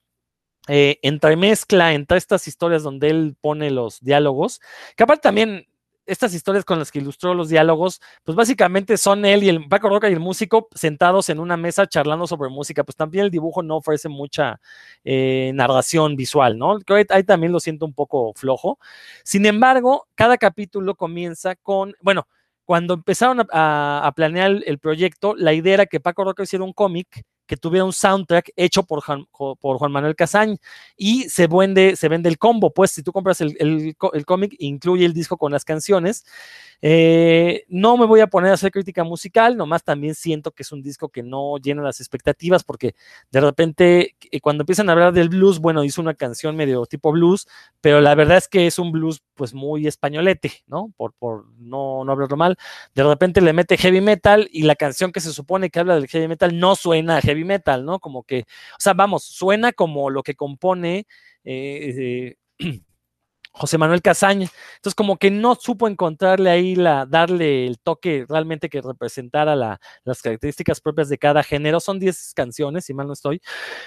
Eh, 0.68 0.98
entremezcla 1.02 1.92
entre 1.92 2.16
estas 2.16 2.48
historias 2.48 2.82
donde 2.82 3.10
él 3.10 3.36
pone 3.40 3.70
los 3.70 4.00
diálogos, 4.00 4.60
que 4.96 5.02
aparte 5.02 5.22
también 5.22 5.66
estas 6.06 6.34
historias 6.34 6.64
con 6.64 6.78
las 6.78 6.90
que 6.90 6.98
ilustró 6.98 7.34
los 7.34 7.48
diálogos, 7.48 8.00
pues 8.24 8.36
básicamente 8.36 8.96
son 8.96 9.24
él 9.24 9.42
y 9.42 9.48
el 9.48 9.68
Paco 9.68 9.88
Roca 9.88 10.08
y 10.08 10.12
el 10.12 10.20
músico 10.20 10.68
sentados 10.74 11.28
en 11.28 11.40
una 11.40 11.56
mesa 11.56 11.86
charlando 11.86 12.26
sobre 12.26 12.50
música, 12.50 12.84
pues 12.84 12.96
también 12.96 13.26
el 13.26 13.30
dibujo 13.30 13.62
no 13.62 13.76
ofrece 13.76 14.08
mucha 14.08 14.60
eh, 15.04 15.52
narración 15.54 16.16
visual, 16.16 16.58
¿no? 16.58 16.78
Creo 16.80 17.04
que 17.04 17.14
ahí 17.14 17.24
también 17.24 17.52
lo 17.52 17.60
siento 17.60 17.86
un 17.86 17.94
poco 17.94 18.32
flojo. 18.34 18.78
Sin 19.22 19.46
embargo, 19.46 20.06
cada 20.14 20.36
capítulo 20.38 20.94
comienza 20.94 21.54
con, 21.56 21.94
bueno, 22.00 22.26
cuando 22.64 22.94
empezaron 22.94 23.46
a, 23.52 24.12
planear 24.16 24.62
el, 24.64 24.78
proyecto, 24.78 25.34
la 25.36 25.52
idea 25.52 25.74
era 25.74 25.86
que 25.86 26.00
Paco 26.00 26.24
Roca 26.24 26.42
hiciera 26.42 26.64
un 26.64 26.72
cómic 26.72 27.24
que 27.46 27.56
tuviera 27.56 27.84
un 27.84 27.92
soundtrack 27.92 28.52
hecho 28.56 28.82
por 28.84 29.02
Juan, 29.02 29.26
por 29.32 29.78
Juan 29.78 29.92
Manuel 29.92 30.16
Casañ 30.16 30.56
y 30.96 31.28
se 31.28 31.46
vende, 31.46 31.96
se 31.96 32.08
vende 32.08 32.28
el 32.28 32.38
combo, 32.38 32.72
pues 32.72 32.90
si 32.90 33.02
tú 33.02 33.12
compras 33.12 33.40
el, 33.40 33.56
el, 33.60 33.96
el 34.12 34.26
cómic, 34.26 34.54
incluye 34.58 35.04
el 35.04 35.12
disco 35.12 35.36
con 35.36 35.52
las 35.52 35.64
canciones 35.64 36.24
eh, 36.86 37.64
no 37.68 37.96
me 37.96 38.04
voy 38.04 38.20
a 38.20 38.26
poner 38.26 38.50
a 38.50 38.54
hacer 38.54 38.70
crítica 38.70 39.04
musical, 39.04 39.56
nomás 39.56 39.82
también 39.84 40.14
siento 40.14 40.50
que 40.50 40.64
es 40.64 40.70
un 40.70 40.82
disco 40.82 41.08
que 41.08 41.22
no 41.22 41.56
llena 41.56 41.80
las 41.80 41.98
expectativas 41.98 42.62
porque 42.62 42.94
de 43.30 43.40
repente 43.40 44.16
eh, 44.30 44.40
cuando 44.42 44.64
empiezan 44.64 44.90
a 44.90 44.92
hablar 44.92 45.14
del 45.14 45.30
blues, 45.30 45.60
bueno, 45.60 45.82
hizo 45.82 46.02
una 46.02 46.12
canción 46.12 46.56
medio 46.56 46.84
tipo 46.84 47.10
blues, 47.10 47.48
pero 47.80 48.02
la 48.02 48.14
verdad 48.14 48.36
es 48.36 48.48
que 48.48 48.66
es 48.66 48.78
un 48.78 48.92
blues 48.92 49.22
pues 49.32 49.54
muy 49.54 49.86
españolete, 49.86 50.52
¿no? 50.66 50.92
Por, 50.94 51.14
por 51.14 51.46
no, 51.56 52.04
no 52.04 52.12
hablarlo 52.12 52.36
mal. 52.36 52.58
De 52.94 53.02
repente 53.02 53.40
le 53.40 53.54
mete 53.54 53.78
heavy 53.78 54.02
metal 54.02 54.46
y 54.52 54.64
la 54.64 54.76
canción 54.76 55.10
que 55.10 55.20
se 55.20 55.32
supone 55.32 55.70
que 55.70 55.80
habla 55.80 55.94
del 55.94 56.06
heavy 56.06 56.28
metal 56.28 56.58
no 56.58 56.76
suena 56.76 57.16
a 57.16 57.22
heavy 57.22 57.44
metal, 57.44 57.86
¿no? 57.86 57.98
Como 57.98 58.24
que, 58.24 58.40
o 58.40 58.80
sea, 58.80 58.92
vamos, 58.92 59.24
suena 59.24 59.72
como 59.72 60.10
lo 60.10 60.22
que 60.22 60.34
compone... 60.34 61.06
Eh, 61.44 62.36
José 63.56 63.78
Manuel 63.78 64.02
Casaña. 64.02 64.50
Entonces, 64.76 64.96
como 64.96 65.16
que 65.16 65.30
no 65.30 65.54
supo 65.54 65.86
encontrarle 65.86 66.50
ahí 66.50 66.74
la, 66.74 67.06
darle 67.06 67.66
el 67.66 67.78
toque 67.78 68.26
realmente 68.28 68.68
que 68.68 68.82
representara 68.82 69.54
las 69.54 70.22
características 70.22 70.80
propias 70.80 71.08
de 71.08 71.18
cada 71.18 71.44
género. 71.44 71.78
Son 71.78 72.00
10 72.00 72.34
canciones, 72.34 72.84
si 72.84 72.94
mal 72.94 73.06
no 73.06 73.12
estoy. 73.12 73.40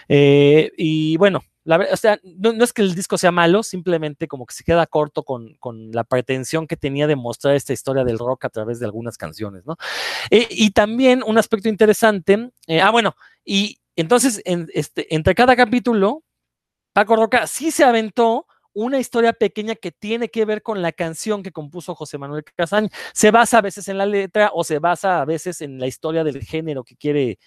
Eh, 0.07 0.72
y 0.78 1.18
bueno, 1.18 1.43
la, 1.65 1.86
o 1.91 1.97
sea, 1.97 2.18
no, 2.24 2.51
es 2.63 2.72
que 2.72 2.82
el 2.82 2.95
disco 2.95 3.18
sea 3.18 3.34
malo, 3.34 3.61
simplemente 3.61 4.30
como 4.30 4.45
que 4.45 4.55
se 4.55 4.63
queda 4.63 4.88
corto 4.88 5.24
con, 5.24 5.57
la 5.91 6.05
pretensión 6.05 6.65
que 6.65 6.78
tenía 6.78 7.05
de 7.05 7.18
mostrar 7.18 7.55
esta 7.55 7.74
historia 7.74 8.05
del 8.05 8.20
rock 8.20 8.45
a 8.45 8.49
través 8.49 8.80
de 8.80 8.86
algunas 8.86 9.18
canciones, 9.18 9.65
¿no? 9.65 9.76
Eh, 10.32 10.47
y 10.49 10.72
también 10.72 11.24
un 11.28 11.38
aspecto 11.38 11.68
interesante, 11.68 12.51
eh, 12.68 12.80
ah, 12.80 12.91
bueno, 12.91 13.15
y 13.43 13.80
entonces 13.97 14.41
este, 14.45 15.13
entre 15.13 15.36
cada 15.36 15.57
capítulo, 15.57 16.24
Paco 16.93 17.18
Roca 17.18 17.47
sí 17.47 17.70
se 17.70 17.84
aventó 17.84 18.47
una 18.78 18.99
historia 18.99 19.34
pequeña 19.34 19.73
que 19.73 19.91
tiene 19.91 20.30
que 20.30 20.45
ver 20.45 20.61
con 20.61 20.84
la 20.84 20.91
canción 20.91 21.41
que 21.41 21.51
compuso 21.51 21.95
José 21.95 22.19
Manuel 22.19 22.43
Casañ. 22.55 22.89
Se 23.11 23.32
basa 23.32 23.57
a 23.57 23.61
veces 23.61 23.88
en 23.88 23.97
la 23.97 24.05
letra 24.05 24.51
o 24.53 24.63
se 24.63 24.78
basa 24.78 25.19
a 25.19 25.25
veces 25.25 25.61
en 25.61 25.80
la 25.80 25.88
historia 25.88 26.23
del 26.23 26.43
género 26.43 26.84
que 26.84 26.95
quiere 26.95 27.39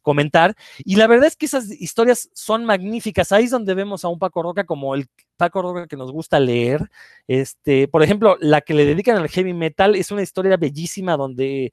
comentar. 0.00 0.54
Y 0.78 0.94
la 0.94 1.08
verdad 1.08 1.26
es 1.26 1.34
que 1.34 1.46
esas 1.46 1.68
historias 1.72 2.30
son 2.34 2.64
magníficas. 2.64 3.32
Ahí 3.32 3.46
es 3.46 3.50
donde 3.50 3.74
vemos 3.74 4.04
a 4.04 4.08
un 4.08 4.20
Paco 4.20 4.44
Roca 4.44 4.64
como 4.64 4.94
el 4.94 5.08
Paco 5.36 5.60
Roca 5.60 5.88
que 5.88 5.96
nos 5.96 6.12
gusta 6.12 6.38
leer. 6.38 6.88
Este, 7.26 7.88
por 7.88 8.04
ejemplo, 8.04 8.36
la 8.40 8.60
que 8.60 8.74
le 8.74 8.84
dedican 8.84 9.16
al 9.16 9.28
heavy 9.28 9.54
metal 9.54 9.96
es 9.96 10.12
una 10.12 10.22
historia 10.22 10.56
bellísima 10.56 11.16
donde 11.16 11.72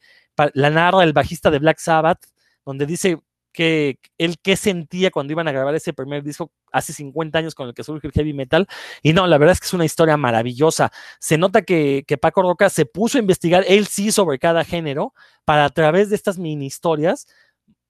la 0.56 0.72
narra 0.72 1.04
el 1.04 1.14
bajista 1.14 1.52
de 1.52 1.60
Black 1.60 1.78
Sabbath, 1.78 2.26
donde 2.66 2.88
dice 2.88 3.20
que 3.54 4.00
él 4.18 4.38
qué 4.42 4.58
sentía 4.58 5.12
cuando 5.12 5.32
iban 5.32 5.48
a 5.48 5.52
grabar 5.52 5.76
ese 5.76 5.94
primer 5.94 6.24
disco 6.24 6.52
hace 6.72 6.92
50 6.92 7.38
años 7.38 7.56
con 7.56 7.68
el 7.68 7.74
que 7.74 7.84
surge 7.84 8.08
el 8.08 8.14
heavy 8.14 8.34
metal. 8.34 8.68
Y 9.02 9.14
no, 9.14 9.28
la 9.28 9.38
verdad 9.38 9.54
es 9.54 9.60
que 9.62 9.68
es 9.68 9.74
una 9.74 9.86
historia 9.86 10.18
maravillosa. 10.18 10.92
Se 11.20 11.38
nota 11.38 11.62
que, 11.62 12.06
Paco 12.22 12.42
Roca 12.42 12.70
se 12.70 12.86
puso 12.86 13.18
a 13.18 13.22
investigar 13.22 13.64
él 13.68 13.88
sí 13.88 14.12
sobre 14.12 14.40
cada 14.40 14.64
género 14.66 15.14
para 15.46 15.66
a 15.66 15.70
través 15.70 16.10
de 16.10 16.16
estas 16.16 16.38
mini 16.38 16.66
historias 16.66 17.28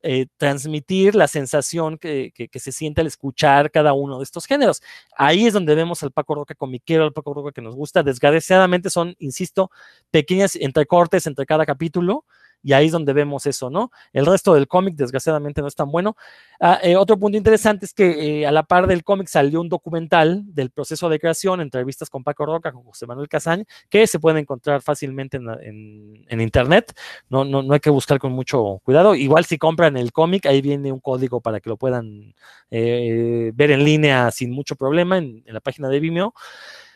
eh, 0.05 0.27
transmitir 0.37 1.15
la 1.15 1.27
sensación 1.29 1.97
que, 1.97 2.33
se 2.53 2.71
siente 2.73 3.01
al 3.01 3.07
escuchar 3.07 3.71
cada 3.71 3.93
uno 3.93 4.17
de 4.17 4.23
estos 4.25 4.45
géneros. 4.45 4.81
Ahí 5.17 5.47
es 5.47 5.53
donde 5.53 5.75
vemos 5.75 6.03
al 6.03 6.11
Paco 6.11 6.35
Roca 6.35 6.55
comiquero, 6.55 7.05
al 7.05 7.13
Paco 7.13 7.33
Roca 7.33 7.53
que 7.53 7.61
nos 7.61 7.75
gusta. 7.75 8.03
Desgraciadamente 8.03 8.89
son, 8.89 9.15
insisto, 9.19 9.71
pequeñas 10.11 10.57
entrecortes 10.57 11.25
entre 11.25 11.45
cada 11.45 11.65
capítulo 11.65 12.25
y 12.63 12.73
ahí 12.73 12.85
es 12.85 12.91
donde 12.93 13.11
vemos 13.11 13.45
eso, 13.45 13.69
¿no? 13.69 13.91
El 14.13 14.25
resto 14.25 14.53
del 14.53 14.67
cómic, 14.67 14.95
desgraciadamente, 14.95 15.61
no 15.61 15.67
es 15.67 15.75
tan 15.75 15.91
bueno. 15.91 16.15
Ah, 16.59 16.79
eh, 16.81 16.95
otro 16.95 17.19
punto 17.19 17.37
interesante 17.37 17.85
es 17.85 17.93
que 17.93 18.41
eh, 18.41 18.47
a 18.47 18.51
la 18.51 18.63
par 18.63 18.87
del 18.87 19.03
cómic 19.03 19.27
salió 19.27 19.59
un 19.59 19.67
documental 19.67 20.43
del 20.45 20.71
proceso 20.71 21.09
de 21.09 21.19
creación, 21.19 21.59
entrevistas 21.59 22.09
con 22.09 22.23
Paco 22.23 22.45
Roca, 22.45 22.71
con 22.71 22.83
José 22.83 23.05
Manuel 23.05 23.27
Casañ, 23.27 23.65
que 23.89 24.07
se 24.07 24.17
puede 24.17 24.39
encontrar 24.39 24.81
fácilmente 24.81 25.37
en, 25.37 26.41
internet. 26.41 26.93
No, 27.29 27.43
no, 27.43 27.61
no, 27.61 27.73
hay 27.73 27.81
que 27.81 27.89
buscar 27.89 28.17
con 28.17 28.31
mucho 28.31 28.79
cuidado. 28.83 29.13
Igual 29.13 29.43
si 29.45 29.57
compran 29.57 29.97
el 29.97 30.13
cómic, 30.13 30.45
ahí 30.45 30.61
viene 30.61 30.91
un 30.91 30.99
código 31.01 31.41
para 31.41 31.59
que 31.59 31.69
lo 31.69 31.77
puedan 31.77 32.33
eh, 32.71 33.51
ver 33.53 33.71
en 33.71 33.83
línea 33.83 34.31
sin 34.31 34.51
mucho 34.51 34.75
problema 34.77 35.17
en, 35.17 35.43
la 35.45 35.59
página 35.59 35.89
de 35.89 35.99
Vimeo. 35.99 36.33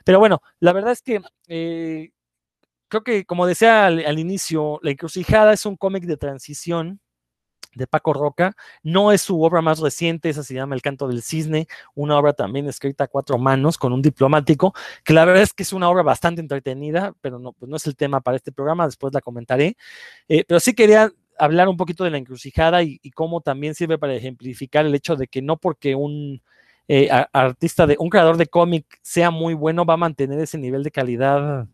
Pero 0.05 0.20
bueno, 0.20 0.41
la 0.61 0.72
verdad 0.72 0.93
es 0.93 1.01
que 1.01 1.22
creo 2.88 3.03
que, 3.03 3.25
como 3.25 3.45
decía 3.45 3.85
al, 3.88 4.19
inicio, 4.19 4.79
La 4.81 4.91
Encrucijada 4.91 5.53
es 5.53 5.65
un 5.65 5.75
cómic 5.75 6.05
de 6.05 6.17
transición 6.17 6.99
de 7.75 7.88
Paco 7.88 8.13
Roca. 8.13 8.55
No 8.83 9.11
es 9.11 9.21
su 9.21 9.41
obra 9.41 9.61
más 9.61 9.79
reciente, 9.79 10.29
esa 10.29 10.43
se 10.43 10.53
llama 10.53 10.75
El 10.75 10.81
Canto 10.81 11.07
del 11.07 11.21
Cisne, 11.21 11.67
una 11.95 12.17
obra 12.17 12.33
también 12.33 12.67
escrita 12.67 13.05
a 13.05 13.07
cuatro 13.07 13.38
manos 13.38 13.77
con 13.77 13.93
un 13.93 14.01
diplomático, 14.01 14.73
que 15.03 15.13
la 15.13 15.25
verdad 15.25 15.43
es 15.43 15.53
que 15.53 15.63
es 15.63 15.73
una 15.73 15.89
obra 15.89 16.03
bastante 16.03 16.41
entretenida, 16.41 17.13
pero 17.21 17.39
no, 17.39 17.53
pues 17.53 17.69
no 17.69 17.77
es 17.77 17.85
el 17.88 17.95
tema 17.95 18.21
para 18.21 18.38
este 18.38 18.51
programa, 18.51 18.85
después 18.85 19.13
la 19.13 19.21
comentaré. 19.21 19.77
Eh, 20.27 20.43
pero 20.47 20.59
sí 20.59 20.73
quería 20.73 21.11
hablar 21.38 21.69
un 21.69 21.77
poquito 21.77 22.03
de 22.03 22.09
la 22.09 22.17
encrucijada 22.17 22.83
y, 22.83 22.99
cómo 23.11 23.41
también 23.41 23.75
sirve 23.75 23.97
para 23.97 24.15
ejemplificar 24.15 24.85
el 24.85 24.95
hecho 24.95 25.15
de 25.15 25.27
que 25.27 25.41
no 25.41 25.57
porque 25.57 25.95
un 25.95 26.41
eh, 26.88 27.09
artista, 27.33 27.85
de 27.85 27.95
un 27.99 28.09
creador 28.09 28.38
de 28.38 28.47
cómic 28.47 28.85
sea 29.01 29.29
muy 29.29 29.53
bueno, 29.53 29.85
va 29.85 29.95
a 29.95 29.97
mantener 29.97 30.39
ese 30.39 30.57
nivel 30.57 30.83
de 30.83 30.91
calidad 30.91 31.67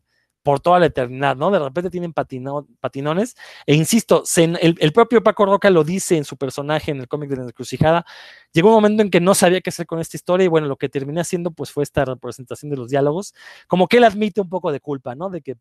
por 0.44 0.60
toda 0.60 0.80
la 0.80 0.88
eternidad, 0.88 1.38
¿no? 1.38 1.50
De 1.50 1.60
repente 1.60 1.90
tienen 1.90 2.14
patinones. 2.14 3.36
E 3.66 3.76
insisto, 3.76 4.24
el, 4.38 4.94
propio 4.94 5.24
Paco 5.24 5.46
Roca 5.46 5.70
lo 5.70 5.84
dice 5.86 6.18
en 6.18 6.26
su 6.26 6.38
personaje 6.38 6.92
en 6.92 7.00
el 7.00 7.08
cómic 7.08 7.30
de 7.30 7.38
la 7.38 7.44
encrucijada. 7.44 8.06
Llegó 8.52 8.70
un 8.70 8.76
momento 8.76 9.02
en 9.02 9.10
que 9.10 9.22
no 9.22 9.34
sabía 9.34 9.62
qué 9.62 9.70
hacer 9.70 9.88
con 9.88 10.00
esta 10.00 10.18
historia 10.18 10.46
y 10.46 10.50
bueno, 10.50 10.68
lo 10.68 10.76
que 10.76 10.90
terminé 10.90 11.22
haciendo 11.22 11.52
pues 11.52 11.72
fue 11.72 11.84
esta 11.84 12.04
representación 12.04 12.70
de 12.70 12.78
los 12.78 12.90
diálogos. 12.90 13.34
Como 13.68 13.88
que 13.88 13.98
él 13.98 14.04
admite 14.04 14.42
un 14.42 14.50
poco 14.50 14.72
de 14.72 14.82
culpa, 14.82 15.16
¿no? 15.16 15.30
De 15.30 15.42
que 15.42 15.56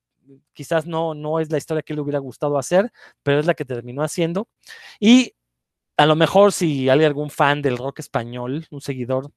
quizás 0.52 0.84
no, 0.84 1.14
no 1.14 1.38
es 1.38 1.50
la 1.50 1.58
historia 1.58 1.82
que 1.82 1.94
le 1.94 2.00
hubiera 2.00 2.18
gustado 2.18 2.58
hacer, 2.58 2.92
pero 3.22 3.38
es 3.38 3.46
la 3.46 3.54
que 3.54 3.64
terminó 3.64 4.02
haciendo. 4.02 4.48
Y 4.98 5.34
a 5.96 6.06
lo 6.06 6.16
mejor 6.16 6.52
si 6.52 6.88
hay 6.88 7.04
algún 7.04 7.30
fan 7.30 7.62
del 7.62 7.78
rock 7.78 8.00
español, 8.00 8.66
un 8.70 8.80
seguidor 8.80 9.30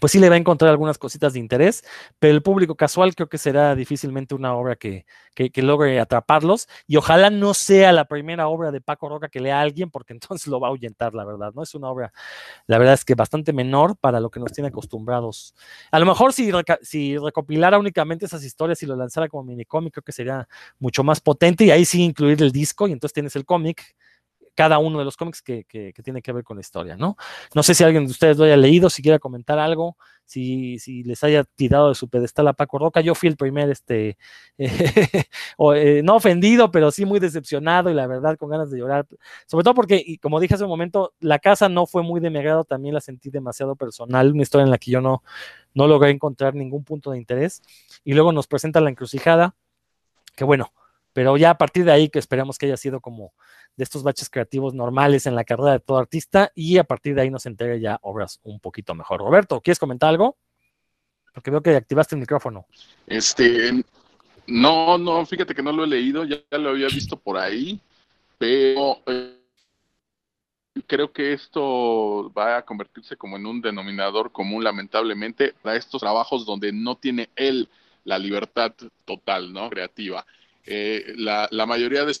pues 0.00 0.12
sí 0.12 0.18
le 0.18 0.28
va 0.28 0.34
a 0.34 0.38
encontrar 0.38 0.70
algunas 0.70 0.98
cositas 0.98 1.32
de 1.34 1.38
interés, 1.38 1.84
pero 2.18 2.34
el 2.34 2.42
público 2.42 2.74
casual 2.74 3.14
creo 3.14 3.28
que 3.28 3.38
será 3.38 3.74
difícilmente 3.74 4.34
una 4.34 4.54
obra 4.54 4.76
que, 4.76 5.04
logre 5.56 5.98
atraparlos 6.00 6.68
y 6.86 6.96
ojalá 6.96 7.30
no 7.30 7.54
sea 7.54 7.92
la 7.92 8.04
primera 8.06 8.48
obra 8.48 8.70
de 8.70 8.80
Paco 8.80 9.08
Roca 9.08 9.28
que 9.28 9.40
lea 9.40 9.60
alguien 9.60 9.90
porque 9.90 10.12
entonces 10.14 10.46
lo 10.46 10.60
va 10.60 10.68
a 10.68 10.70
ahuyentar, 10.70 11.14
la 11.14 11.24
verdad, 11.24 11.52
¿no? 11.54 11.62
Es 11.62 11.74
una 11.74 11.88
obra, 11.90 12.12
la 12.66 12.78
verdad 12.78 12.94
es 12.94 13.04
que 13.04 13.14
bastante 13.14 13.52
menor 13.52 13.96
para 13.96 14.20
lo 14.20 14.30
que 14.30 14.40
nos 14.40 14.52
tiene 14.52 14.68
acostumbrados. 14.68 15.54
A 15.90 15.98
lo 15.98 16.06
mejor 16.06 16.32
si, 16.32 16.50
si 16.82 17.18
recopilara 17.18 17.78
únicamente 17.78 18.26
esas 18.26 18.44
historias 18.44 18.82
y 18.82 18.86
lo 18.86 18.96
lanzara 18.96 19.28
como 19.28 19.44
minicómic, 19.44 19.94
creo 19.94 20.04
que 20.04 20.12
sería 20.12 20.48
mucho 20.78 21.04
más 21.04 21.20
potente 21.20 21.64
y 21.64 21.70
ahí 21.70 21.84
sí 21.84 22.02
incluir 22.02 22.42
el 22.42 22.52
disco 22.52 22.88
y 22.88 22.92
entonces 22.92 23.14
tienes 23.14 23.36
el 23.36 23.44
cómic 23.44 23.94
cada 24.54 24.78
uno 24.78 24.98
de 24.98 25.04
los 25.04 25.16
cómics 25.16 25.42
que, 25.42 25.64
que, 25.64 25.92
tiene 26.02 26.22
que 26.22 26.32
ver 26.32 26.44
con 26.44 26.56
la 26.56 26.60
historia, 26.60 26.96
¿no? 26.96 27.16
No 27.54 27.62
sé 27.62 27.74
si 27.74 27.82
alguien 27.84 28.04
de 28.06 28.10
ustedes 28.10 28.36
lo 28.38 28.44
haya 28.44 28.56
leído, 28.56 28.88
si 28.88 29.02
quiera 29.02 29.18
comentar 29.18 29.58
algo, 29.58 29.96
si, 30.24 30.78
si 30.78 31.02
les 31.02 31.22
haya 31.24 31.44
tirado 31.44 31.88
de 31.88 31.94
su 31.94 32.08
pedestal 32.08 32.48
a 32.48 32.52
Paco 32.52 32.78
Roca. 32.78 33.00
Yo 33.00 33.14
fui 33.14 33.28
el 33.28 33.36
primer, 33.36 33.70
este, 33.70 34.16
eh, 34.58 36.02
no 36.04 36.16
ofendido, 36.16 36.70
pero 36.70 36.90
sí 36.90 37.04
muy 37.04 37.20
decepcionado 37.20 37.90
y 37.90 37.94
la 37.94 38.06
verdad 38.06 38.36
con 38.36 38.48
ganas 38.48 38.70
de 38.70 38.78
llorar. 38.78 39.06
Sobre 39.46 39.64
todo 39.64 39.74
porque, 39.74 40.18
como 40.22 40.40
dije 40.40 40.54
hace 40.54 40.64
un 40.64 40.70
momento, 40.70 41.14
la 41.20 41.38
casa 41.38 41.68
no 41.68 41.86
fue 41.86 42.02
muy 42.02 42.20
de 42.20 42.30
mi 42.30 42.38
agrado, 42.38 42.64
también 42.64 42.94
la 42.94 43.00
sentí 43.00 43.30
demasiado 43.30 43.76
personal, 43.76 44.32
una 44.32 44.42
historia 44.42 44.64
en 44.64 44.70
la 44.70 44.78
que 44.78 44.90
yo 44.90 45.00
no, 45.00 45.22
no 45.74 45.88
logré 45.88 46.10
encontrar 46.10 46.54
ningún 46.54 46.84
punto 46.84 47.10
de 47.10 47.18
interés. 47.18 47.62
Y 48.04 48.14
luego 48.14 48.32
nos 48.32 48.46
presenta 48.46 48.80
la 48.80 48.90
encrucijada, 48.90 49.56
que 50.36 50.44
bueno, 50.44 50.72
pero 51.14 51.36
ya 51.36 51.50
a 51.50 51.58
partir 51.58 51.84
de 51.84 51.92
ahí 51.92 52.08
que 52.10 52.18
esperamos 52.18 52.58
que 52.58 52.66
haya 52.66 52.76
sido 52.76 53.00
como 53.00 53.32
de 53.76 53.84
estos 53.84 54.02
baches 54.02 54.30
creativos 54.30 54.74
normales 54.74 55.26
en 55.26 55.34
la 55.34 55.44
carrera 55.44 55.72
de 55.72 55.80
todo 55.80 55.98
artista 55.98 56.52
y 56.54 56.78
a 56.78 56.84
partir 56.84 57.14
de 57.14 57.22
ahí 57.22 57.30
nos 57.30 57.46
entregue 57.46 57.80
ya 57.80 57.98
obras 58.02 58.40
un 58.44 58.60
poquito 58.60 58.94
mejor. 58.94 59.20
Roberto, 59.20 59.60
¿quieres 59.60 59.78
comentar 59.78 60.10
algo? 60.10 60.36
Porque 61.32 61.50
veo 61.50 61.62
que 61.62 61.74
activaste 61.74 62.14
el 62.14 62.20
micrófono. 62.20 62.66
Este, 63.06 63.84
no, 64.46 64.98
no, 64.98 65.26
fíjate 65.26 65.54
que 65.54 65.62
no 65.62 65.72
lo 65.72 65.84
he 65.84 65.88
leído, 65.88 66.24
ya, 66.24 66.38
lo 66.58 66.70
había 66.70 66.86
visto 66.86 67.16
por 67.16 67.36
ahí, 67.36 67.80
pero 68.38 69.00
eh, 69.06 69.40
creo 70.86 71.12
que 71.12 71.32
esto 71.32 72.32
va 72.32 72.58
a 72.58 72.64
convertirse 72.64 73.16
como 73.16 73.36
en 73.36 73.46
un 73.46 73.60
denominador 73.60 74.30
común, 74.30 74.62
lamentablemente, 74.62 75.54
para 75.62 75.76
estos 75.76 76.00
trabajos 76.00 76.46
donde 76.46 76.72
no 76.72 76.96
tiene 76.96 77.30
él 77.34 77.68
la 78.04 78.18
libertad 78.18 78.72
total, 79.04 79.52
¿no? 79.52 79.70
Creativa. 79.70 80.24
Eh, 80.66 81.14
la, 81.16 81.48
la, 81.50 81.66
mayoría 81.66 82.04
de 82.04 82.12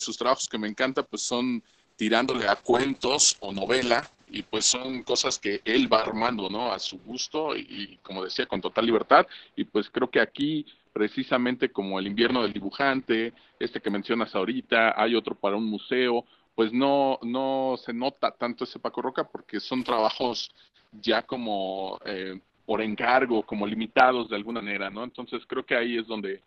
sus 0.00 0.16
trabajos 0.16 0.48
que 0.48 0.58
me 0.58 0.68
encanta 0.68 1.02
pues 1.02 1.22
son 1.22 1.62
tirándole 1.96 2.48
a 2.48 2.56
cuentos 2.56 3.36
o 3.40 3.52
novela 3.52 4.08
y 4.30 4.42
pues 4.42 4.64
son 4.64 5.02
cosas 5.02 5.38
que 5.38 5.60
él 5.64 5.92
va 5.92 6.00
armando, 6.00 6.48
¿no? 6.48 6.72
A 6.72 6.78
su 6.78 6.98
gusto 7.00 7.54
y, 7.56 7.98
como 8.02 8.24
decía, 8.24 8.46
con 8.46 8.60
total 8.60 8.86
libertad. 8.86 9.26
Y 9.56 9.64
pues 9.64 9.90
creo 9.90 10.08
que 10.08 10.20
aquí, 10.20 10.64
precisamente 10.92 11.70
como 11.70 11.98
el 11.98 12.06
invierno 12.06 12.42
del 12.42 12.52
dibujante, 12.52 13.32
este 13.58 13.80
que 13.80 13.90
mencionas 13.90 14.34
ahorita, 14.34 15.00
hay 15.00 15.14
otro 15.14 15.34
para 15.34 15.56
un 15.56 15.66
museo, 15.66 16.24
pues 16.54 16.72
no, 16.72 17.18
no 17.22 17.76
se 17.84 17.92
nota 17.92 18.30
tanto 18.30 18.64
ese 18.64 18.78
Paco 18.78 19.02
Roca 19.02 19.24
porque 19.24 19.60
son 19.60 19.82
trabajos 19.82 20.50
ya 20.92 21.22
como 21.22 21.98
eh, 22.04 22.40
por 22.64 22.80
encargo, 22.80 23.42
como 23.42 23.66
limitados 23.66 24.30
de 24.30 24.36
alguna 24.36 24.62
manera, 24.62 24.90
¿no? 24.90 25.04
Entonces 25.04 25.42
creo 25.46 25.66
que 25.66 25.74
ahí 25.74 25.98
es 25.98 26.06
donde 26.06 26.40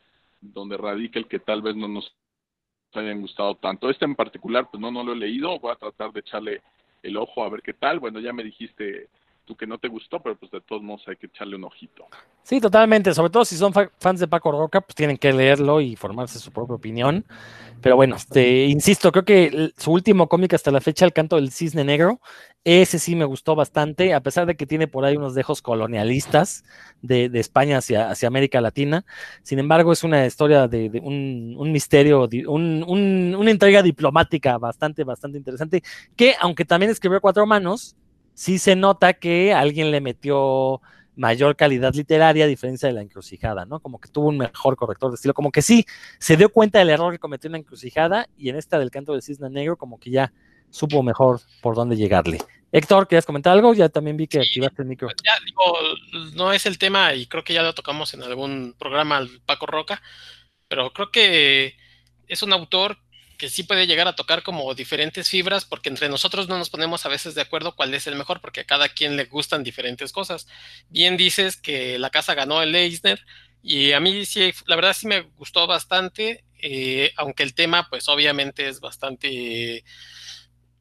donde 0.44 0.78
radica 0.78 1.20
el 1.20 1.28
que 1.28 1.40
tal 1.40 1.62
vez 1.62 1.76
no 1.76 1.88
nos 1.88 2.14
hayan 3.00 3.22
gustado 3.22 3.56
tanto. 3.56 3.90
Este 3.90 4.06
en 4.06 4.16
particular, 4.16 4.68
pues 4.70 4.82
no, 4.82 4.92
no 4.92 5.04
lo 5.04 5.14
he 5.14 5.18
leído, 5.18 5.60
voy 5.60 5.72
a 5.72 5.76
tratar 5.76 6.12
de 6.12 6.20
echarle 6.22 6.62
el 7.02 7.18
ojo 7.18 7.44
a 7.44 7.50
ver 7.50 7.62
qué 7.62 7.74
tal. 7.74 8.00
Bueno, 8.00 8.20
ya 8.20 8.34
me 8.34 8.44
dijiste 8.44 9.08
tú 9.46 9.56
que 9.56 9.68
no 9.68 9.78
te 9.78 9.88
gustó, 9.88 10.22
pero 10.22 10.36
pues 10.36 10.52
de 10.52 10.62
todos 10.62 10.82
modos 10.82 11.04
hay 11.08 11.16
que 11.16 11.28
echarle 11.28 11.56
un 11.56 11.66
ojito. 11.66 12.08
Sí, 12.44 12.60
totalmente, 12.60 13.14
sobre 13.14 13.30
todo 13.30 13.46
si 13.46 13.56
son 13.56 13.74
fans 13.74 14.20
de 14.20 14.28
Paco 14.28 14.52
Roca, 14.52 14.82
pues 14.82 14.96
tienen 14.96 15.18
que 15.18 15.32
leerlo 15.32 15.82
y 15.82 15.96
formarse 15.96 16.40
su 16.40 16.52
propia 16.52 16.76
opinión. 16.76 17.26
Pero 17.82 17.98
bueno, 17.98 18.16
este, 18.16 18.66
insisto, 18.66 19.12
creo 19.12 19.26
que 19.26 19.72
su 19.78 19.92
último 19.92 20.30
cómic 20.30 20.54
hasta 20.54 20.72
la 20.72 20.80
fecha, 20.80 21.06
El 21.06 21.12
canto 21.12 21.36
del 21.36 21.52
cisne 21.52 21.84
negro, 21.84 22.22
ese 22.64 22.98
sí 22.98 23.14
me 23.16 23.26
gustó 23.26 23.56
bastante, 23.56 24.14
a 24.14 24.22
pesar 24.22 24.46
de 24.46 24.56
que 24.56 24.66
tiene 24.66 24.88
por 24.88 25.04
ahí 25.04 25.18
unos 25.18 25.36
dejos 25.36 25.62
colonialistas 25.62 26.64
de, 27.02 27.30
España 27.34 27.80
hacia, 27.80 28.10
hacia, 28.10 28.30
América 28.30 28.62
Latina. 28.62 29.06
Sin 29.42 29.60
embargo, 29.60 29.92
es 29.92 30.06
una 30.06 30.26
historia 30.26 30.70
de, 30.70 31.02
un, 31.04 31.72
misterio, 31.74 32.30
una 32.48 33.52
entrega 33.52 33.82
diplomática 33.84 34.58
bastante, 34.58 35.04
bastante 35.04 35.38
interesante, 35.38 35.84
que 36.16 36.36
aunque 36.40 36.64
también 36.64 36.90
escribió 36.90 37.20
cuatro 37.20 37.46
manos, 37.46 37.98
sí 38.34 38.60
se 38.60 38.76
nota 38.76 39.14
que 39.14 39.54
alguien 39.54 39.92
le 39.92 40.02
metió 40.02 40.82
mayor 41.16 41.56
calidad 41.56 41.94
literaria 41.94 42.46
a 42.46 42.48
diferencia 42.48 42.88
de 42.88 42.94
la 42.94 43.02
encrucijada, 43.02 43.66
¿no? 43.66 43.80
Como 43.80 44.00
que 44.00 44.10
tuvo 44.10 44.30
un 44.30 44.38
mejor 44.38 44.76
corrector 44.76 45.12
de 45.12 45.16
estilo, 45.16 45.34
como 45.34 45.52
que 45.52 45.62
sí, 45.62 45.86
se 46.20 46.38
dio 46.38 46.50
cuenta 46.50 46.80
del 46.80 46.90
error 46.90 47.14
que 47.14 47.20
cometió 47.20 47.48
en 47.48 47.54
la 47.54 47.58
encrucijada 47.60 48.28
y 48.38 48.50
en 48.50 48.58
esta 48.58 48.80
del 48.80 48.92
canto 48.92 49.14
del 49.14 49.22
cisne 49.22 49.50
negro 49.50 49.78
como 49.78 50.00
que 50.00 50.10
ya 50.10 50.34
supo 50.70 51.04
mejor 51.04 51.40
por 51.62 51.76
dónde 51.76 51.96
llegarle. 51.96 52.40
Héctor, 52.72 53.08
¿quieres 53.08 53.26
comentar 53.28 53.54
algo? 53.54 53.76
Ya 53.76 53.90
también 53.90 54.18
vi 54.18 54.26
que 54.26 54.40
activaste 54.40 54.82
el 54.82 54.88
micro. 54.88 55.08
Ya, 55.24 55.34
digo, 55.46 55.78
no 56.34 56.52
es 56.52 56.66
el 56.66 56.80
tema 56.80 57.14
y 57.14 57.28
creo 57.28 57.44
que 57.44 57.54
ya 57.54 57.62
lo 57.62 57.76
tocamos 57.76 58.16
en 58.16 58.24
algún 58.24 58.76
programa 58.80 59.18
al 59.18 59.30
Paco 59.46 59.68
Roca, 59.68 60.02
pero 60.68 60.92
creo 60.92 61.12
que 61.12 61.76
es 62.28 62.42
un 62.42 62.52
autor 62.52 62.98
que 63.38 63.50
sí 63.50 63.64
puede 63.64 63.88
llegar 63.88 64.08
a 64.08 64.16
tocar 64.16 64.44
como 64.44 64.74
diferentes 64.76 65.30
fibras, 65.30 65.66
porque 65.66 65.90
entre 65.90 66.10
nosotros 66.10 66.48
no 66.48 66.58
nos 66.58 66.70
ponemos 66.70 67.06
a 67.06 67.10
veces 67.10 67.36
de 67.36 67.42
acuerdo 67.42 67.76
cuál 67.76 67.94
es 67.94 68.08
el 68.08 68.16
mejor, 68.16 68.42
porque 68.42 68.62
a 68.62 68.66
cada 68.66 68.90
quien 68.90 69.18
le 69.18 69.26
gustan 69.26 69.64
diferentes 69.64 70.12
cosas. 70.12 70.48
Bien 70.90 71.18
dices 71.18 71.58
que 71.58 72.00
la 72.00 72.10
casa 72.10 72.36
ganó 72.36 72.62
el 72.62 72.76
Eisner, 72.76 73.20
y 73.64 73.94
a 73.94 74.00
mí 74.02 74.26
sí, 74.26 74.54
la 74.68 74.76
verdad 74.76 74.94
sí 74.94 75.08
me 75.08 75.22
gustó 75.22 75.66
bastante, 75.68 76.44
eh, 76.60 77.14
aunque 77.16 77.44
el 77.44 77.54
tema 77.54 77.90
pues 77.90 78.10
obviamente 78.10 78.68
es 78.68 78.82
bastante 78.82 79.86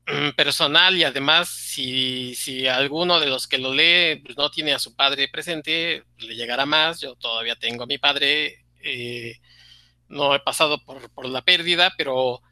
mm, 0.07 0.31
personal 0.37 0.97
y 0.97 1.05
además 1.05 1.49
si, 1.49 2.35
si 2.35 2.67
alguno 2.67 3.21
de 3.21 3.27
los 3.27 3.47
que 3.47 3.59
lo 3.59 3.73
lee 3.73 4.17
pues, 4.25 4.37
no 4.37 4.51
tiene 4.51 4.73
a 4.73 4.81
su 4.81 4.97
padre 4.97 5.29
presente, 5.29 6.05
le 6.19 6.35
llegará 6.35 6.67
más, 6.67 7.01
yo 7.01 7.15
todavía 7.15 7.57
tengo 7.57 7.85
a 7.85 7.87
mi 7.87 7.99
padre. 7.99 8.65
Eh, 8.83 9.37
no 10.13 10.35
he 10.35 10.41
pasado 10.41 10.79
por, 10.85 11.29
la 11.29 11.43
pérdida, 11.43 11.93
pero 11.97 12.43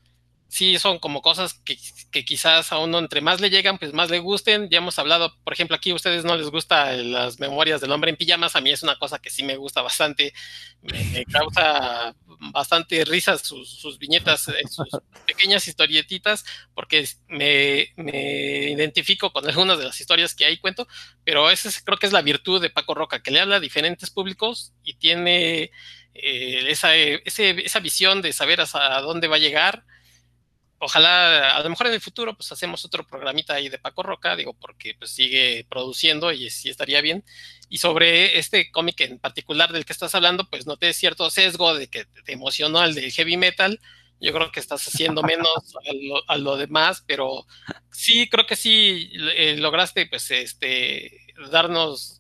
sí 0.49 0.79
son 0.79 0.99
como 0.99 1.23
cosas 1.23 1.55
que, 1.55 1.77
que, 2.11 2.25
quizás 2.25 2.73
a 2.73 2.79
uno 2.79 2.99
entre 2.99 3.21
más 3.21 3.41
le 3.41 3.51
llegan, 3.51 3.79
pues 3.79 3.93
más 3.93 4.11
le 4.11 4.19
gusten. 4.19 4.69
Ya 4.69 4.79
hemos 4.79 4.99
hablado, 4.99 5.37
por 5.45 5.53
ejemplo, 5.53 5.77
aquí 5.77 5.91
a 5.91 5.95
ustedes 5.95 6.25
no 6.25 6.37
les 6.37 6.49
gusta 6.51 6.93
las 6.93 7.39
memorias 7.39 7.81
del 7.81 7.93
hombre 7.93 8.11
en 8.11 8.17
pijamas, 8.17 8.57
a 8.57 8.61
mí 8.61 8.71
es 8.71 8.83
una 8.83 8.99
cosa 8.99 9.21
que 9.21 9.31
sí 9.31 9.45
me 9.45 9.57
gusta 9.57 9.83
bastante, 9.83 10.33
me, 10.83 11.25
causa 11.27 12.17
bastante 12.53 13.05
risas 13.05 13.43
sus, 13.43 13.99
viñetas, 13.99 14.49
eh, 14.49 14.67
sus 14.69 14.89
pequeñas 15.27 15.69
historietitas, 15.69 16.45
porque 16.75 17.07
me, 17.29 17.93
me, 17.97 18.71
identifico 18.71 19.33
con 19.33 19.47
algunas 19.47 19.79
de 19.79 19.85
las 19.85 20.01
historias 20.01 20.35
que 20.35 20.47
ahí 20.47 20.57
cuento, 20.57 20.89
pero 21.25 21.51
esa 21.51 21.71
creo 21.85 21.99
que 21.99 22.07
es 22.07 22.13
la 22.13 22.23
virtud 22.23 22.61
de 22.61 22.71
Paco 22.71 22.95
Roca, 22.95 23.23
que 23.23 23.31
le 23.31 23.41
habla 23.41 23.57
a 23.57 23.61
diferentes 23.61 24.11
públicos 24.11 24.73
y 24.83 24.95
tiene 24.95 25.71
eh, 26.15 26.65
esa, 26.69 26.95
esa 26.97 27.81
visión 27.81 28.23
de 28.23 28.33
saber 28.33 28.61
hasta 28.61 29.01
dónde 29.01 29.29
va 29.29 29.37
a 29.37 29.41
llegar 29.41 29.85
ojalá, 30.81 31.57
a 31.57 31.63
lo 31.63 31.71
mejor 31.71 31.89
en 31.89 31.95
el 31.95 32.01
futuro, 32.01 32.35
pues 32.35 32.51
hacemos 32.53 32.85
otro 32.85 33.07
programita 33.07 33.55
ahí 33.55 33.69
de 33.69 33.79
Paco 33.79 34.03
Roca, 34.03 34.35
digo, 34.35 34.55
porque 34.55 34.95
pues 34.99 35.11
sigue 35.11 35.67
produciendo 35.69 36.33
y 36.33 36.51
sí 36.51 36.71
estaría 36.71 37.03
bien. 37.03 37.23
Y 37.69 37.79
sobre 37.79 38.39
este 38.39 38.71
cómic 38.73 39.01
en 39.03 39.19
particular 39.19 39.73
del 39.73 39.85
que 39.85 39.93
estás 39.93 40.15
hablando, 40.15 40.49
pues 40.49 40.67
noté 40.67 40.93
cierto 40.95 41.31
sesgo 41.31 41.75
de 41.75 41.89
que 41.89 42.07
te 42.25 42.33
emocionó 42.33 42.83
el 42.83 42.95
del 42.95 43.13
heavy 43.13 43.37
metal. 43.37 43.79
Yo 44.21 44.33
creo 44.33 44.51
que 44.51 44.61
estás 44.61 44.87
haciendo 44.89 45.23
menos 45.23 45.49
a 46.29 46.37
lo, 46.39 46.57
demás, 46.57 47.05
pero 47.07 47.47
sí, 47.93 48.29
creo 48.31 48.47
que 48.47 48.57
sí 48.57 49.11
eh, 49.37 49.57
lograste, 49.59 50.07
pues, 50.07 50.31
este, 50.31 51.27
darnos 51.51 52.20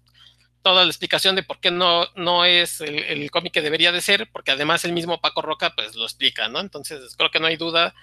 toda 0.62 0.84
la 0.84 0.90
explicación 0.90 1.36
de 1.36 1.42
por 1.42 1.60
qué 1.60 1.70
no, 1.70 2.06
no 2.16 2.44
es 2.44 2.80
el, 2.80 2.98
el 2.98 3.30
cómic 3.30 3.52
que 3.52 3.62
debería 3.62 3.92
de 3.92 4.00
ser, 4.00 4.28
porque 4.32 4.50
además 4.50 4.84
el 4.84 4.92
mismo 4.92 5.20
Paco 5.20 5.42
Roca, 5.42 5.72
pues, 5.74 5.94
lo 5.94 6.04
explica, 6.04 6.48
¿no? 6.48 6.60
Entonces, 6.60 7.14
creo 7.16 7.30
que 7.30 7.40
no 7.40 7.46
hay 7.46 7.56
duda 7.56 7.94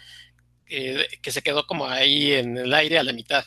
que 0.68 1.32
se 1.32 1.42
quedó 1.42 1.66
como 1.66 1.88
ahí 1.88 2.34
en 2.34 2.58
el 2.58 2.74
aire 2.74 3.00
a 3.00 3.04
la 3.04 3.14
mitad. 3.14 3.46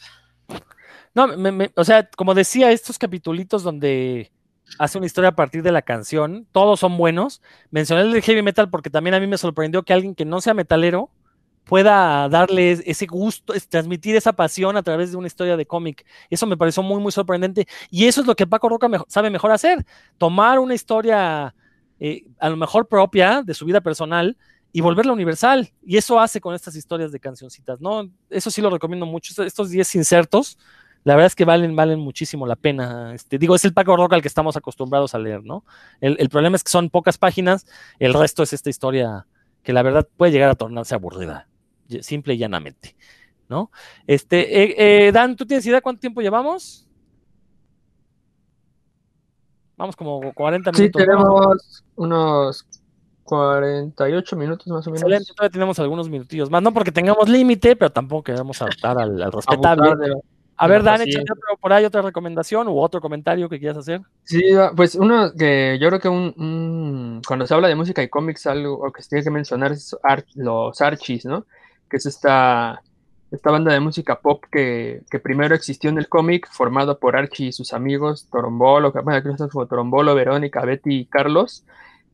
No, 1.14 1.28
o 1.74 1.84
sea, 1.84 2.08
como 2.08 2.34
decía, 2.34 2.70
estos 2.70 2.98
capitulitos 2.98 3.62
donde 3.62 4.30
hace 4.78 4.98
una 4.98 5.06
historia 5.06 5.30
a 5.30 5.36
partir 5.36 5.62
de 5.62 5.72
la 5.72 5.82
canción, 5.82 6.46
todos 6.52 6.80
son 6.80 6.96
buenos. 6.96 7.42
Mencioné 7.70 8.02
el 8.02 8.22
heavy 8.22 8.42
metal 8.42 8.70
porque 8.70 8.90
también 8.90 9.14
a 9.14 9.20
mí 9.20 9.26
me 9.26 9.38
sorprendió 9.38 9.82
que 9.82 9.92
alguien 9.92 10.14
que 10.14 10.24
no 10.24 10.40
sea 10.40 10.54
metalero 10.54 11.11
pueda 11.70 12.28
darle 12.28 12.72
ese 12.84 13.06
gusto, 13.06 13.54
transmitir 13.68 14.16
esa 14.16 14.32
pasión 14.32 14.76
a 14.76 14.82
través 14.82 15.12
de 15.12 15.16
una 15.16 15.28
historia 15.28 15.56
de 15.56 15.66
cómic. 15.66 16.04
Eso 16.28 16.44
me 16.48 16.56
pareció 16.56 16.82
muy, 16.82 17.00
muy 17.00 17.12
sorprendente. 17.12 17.68
Y 17.90 18.06
eso 18.06 18.22
es 18.22 18.26
lo 18.26 18.34
que 18.34 18.44
Paco 18.44 18.68
Roca 18.68 18.88
sabe 19.06 19.30
mejor 19.30 19.52
hacer, 19.52 19.86
tomar 20.18 20.58
una 20.58 20.74
historia 20.74 21.54
eh, 22.00 22.24
a 22.40 22.48
lo 22.48 22.56
mejor 22.56 22.88
propia 22.88 23.44
de 23.44 23.54
su 23.54 23.64
vida 23.64 23.80
personal 23.80 24.36
y 24.72 24.80
volverla 24.80 25.12
universal. 25.12 25.70
Y 25.86 25.96
eso 25.96 26.18
hace 26.18 26.40
con 26.40 26.56
estas 26.56 26.74
historias 26.74 27.12
de 27.12 27.20
cancioncitas, 27.20 27.80
¿no? 27.80 28.10
Eso 28.28 28.50
sí 28.50 28.60
lo 28.60 28.68
recomiendo 28.68 29.06
mucho. 29.06 29.40
Estos 29.44 29.70
10 29.70 29.94
insertos, 29.94 30.58
la 31.04 31.14
verdad 31.14 31.28
es 31.28 31.36
que 31.36 31.44
valen, 31.44 31.76
valen 31.76 32.00
muchísimo 32.00 32.48
la 32.48 32.56
pena. 32.56 33.14
Este, 33.14 33.38
digo, 33.38 33.54
es 33.54 33.64
el 33.64 33.72
Paco 33.72 33.96
Roca 33.96 34.16
al 34.16 34.22
que 34.22 34.28
estamos 34.28 34.56
acostumbrados 34.56 35.14
a 35.14 35.20
leer, 35.20 35.44
¿no? 35.44 35.64
El, 36.00 36.28
problema 36.30 36.56
es 36.56 36.64
que 36.64 36.70
son 36.72 36.90
pocas 36.90 37.16
páginas, 37.16 37.64
el 38.00 38.12
resto 38.12 38.42
es 38.42 38.52
esta 38.52 38.70
historia 38.70 39.28
que 39.62 39.72
la 39.72 39.84
verdad 39.84 40.08
puede 40.16 40.32
llegar 40.32 40.50
a 40.50 40.56
tornarse 40.56 40.96
aburrida, 40.96 41.46
simple 42.03 42.34
y 42.34 42.38
llanamente, 42.38 42.97
¿no? 43.49 43.70
Este, 44.07 44.62
eh, 44.62 45.07
eh, 45.07 45.12
Dan, 45.12 45.36
¿tú 45.36 45.47
tienes 45.47 45.66
idea 45.66 45.80
cuánto 45.80 46.01
tiempo 46.01 46.20
llevamos? 46.20 46.86
Vamos 49.76 49.97
como 49.97 50.20
40 50.34 50.72
minutos. 50.72 51.01
Sí, 51.01 51.07
tenemos 51.07 51.84
unos 51.97 52.66
48 53.24 54.36
minutos 54.36 54.66
más 54.66 54.86
o 54.86 54.91
menos. 54.91 55.03
Excelente, 55.03 55.32
todavía 55.34 55.53
tenemos 55.53 55.78
algunos 55.78 56.09
minutillos 56.09 56.51
más, 56.51 56.62
no 56.62 56.72
porque 56.74 56.93
tengamos 56.93 57.28
límite, 57.28 57.76
pero 57.76 57.91
tampoco 57.91 58.24
queremos 58.24 58.61
adaptar 58.61 58.99
al, 58.99 59.22
al 59.22 59.32
respetable. 59.32 60.14
a 60.57 60.66
ver, 60.66 60.82
Dani, 60.82 61.05
por 61.61 61.72
ahí 61.72 61.84
otra 61.84 62.03
recomendación 62.03 62.66
u 62.68 62.78
otro 62.78 63.01
comentario 63.01 63.49
que 63.49 63.61
quieras 63.61 63.78
hacer. 63.78 64.01
Sí, 64.24 64.43
pues 64.76 64.97
uno 64.97 65.32
que 65.32 65.78
yo 65.80 65.88
creo 65.88 66.01
que 66.01 66.09
un, 66.09 67.22
cuando 67.26 67.47
se 67.47 67.55
habla 67.55 67.68
de 67.68 67.76
música 67.76 68.03
y 68.03 68.09
cómics, 68.09 68.47
algo 68.49 68.93
que 68.93 69.03
se 69.03 69.11
tiene 69.11 69.24
que 69.24 69.30
mencionar 69.30 69.72
es 69.72 69.97
los 70.34 70.80
Archies, 70.80 71.24
¿no? 71.24 71.47
Que 71.91 71.97
es 71.97 72.07
esta, 72.07 72.82
esta 73.30 73.51
banda 73.51 73.72
de 73.72 73.80
música 73.80 74.20
pop 74.20 74.45
que, 74.51 75.03
primero 75.22 75.55
existió 75.55 75.91
en 75.91 75.99
el 75.99 76.09
cómic, 76.09 76.49
formado 76.51 76.99
por 76.99 77.16
Archie 77.16 77.49
y 77.49 77.53
sus 77.53 77.72
amigos, 77.72 78.28
Torombolo, 78.30 78.93
bueno, 78.93 79.66
Torombolo, 79.68 80.14
Verónica, 80.14 80.64
Betty 80.64 81.01
y 81.01 81.07
Carlos 81.07 81.64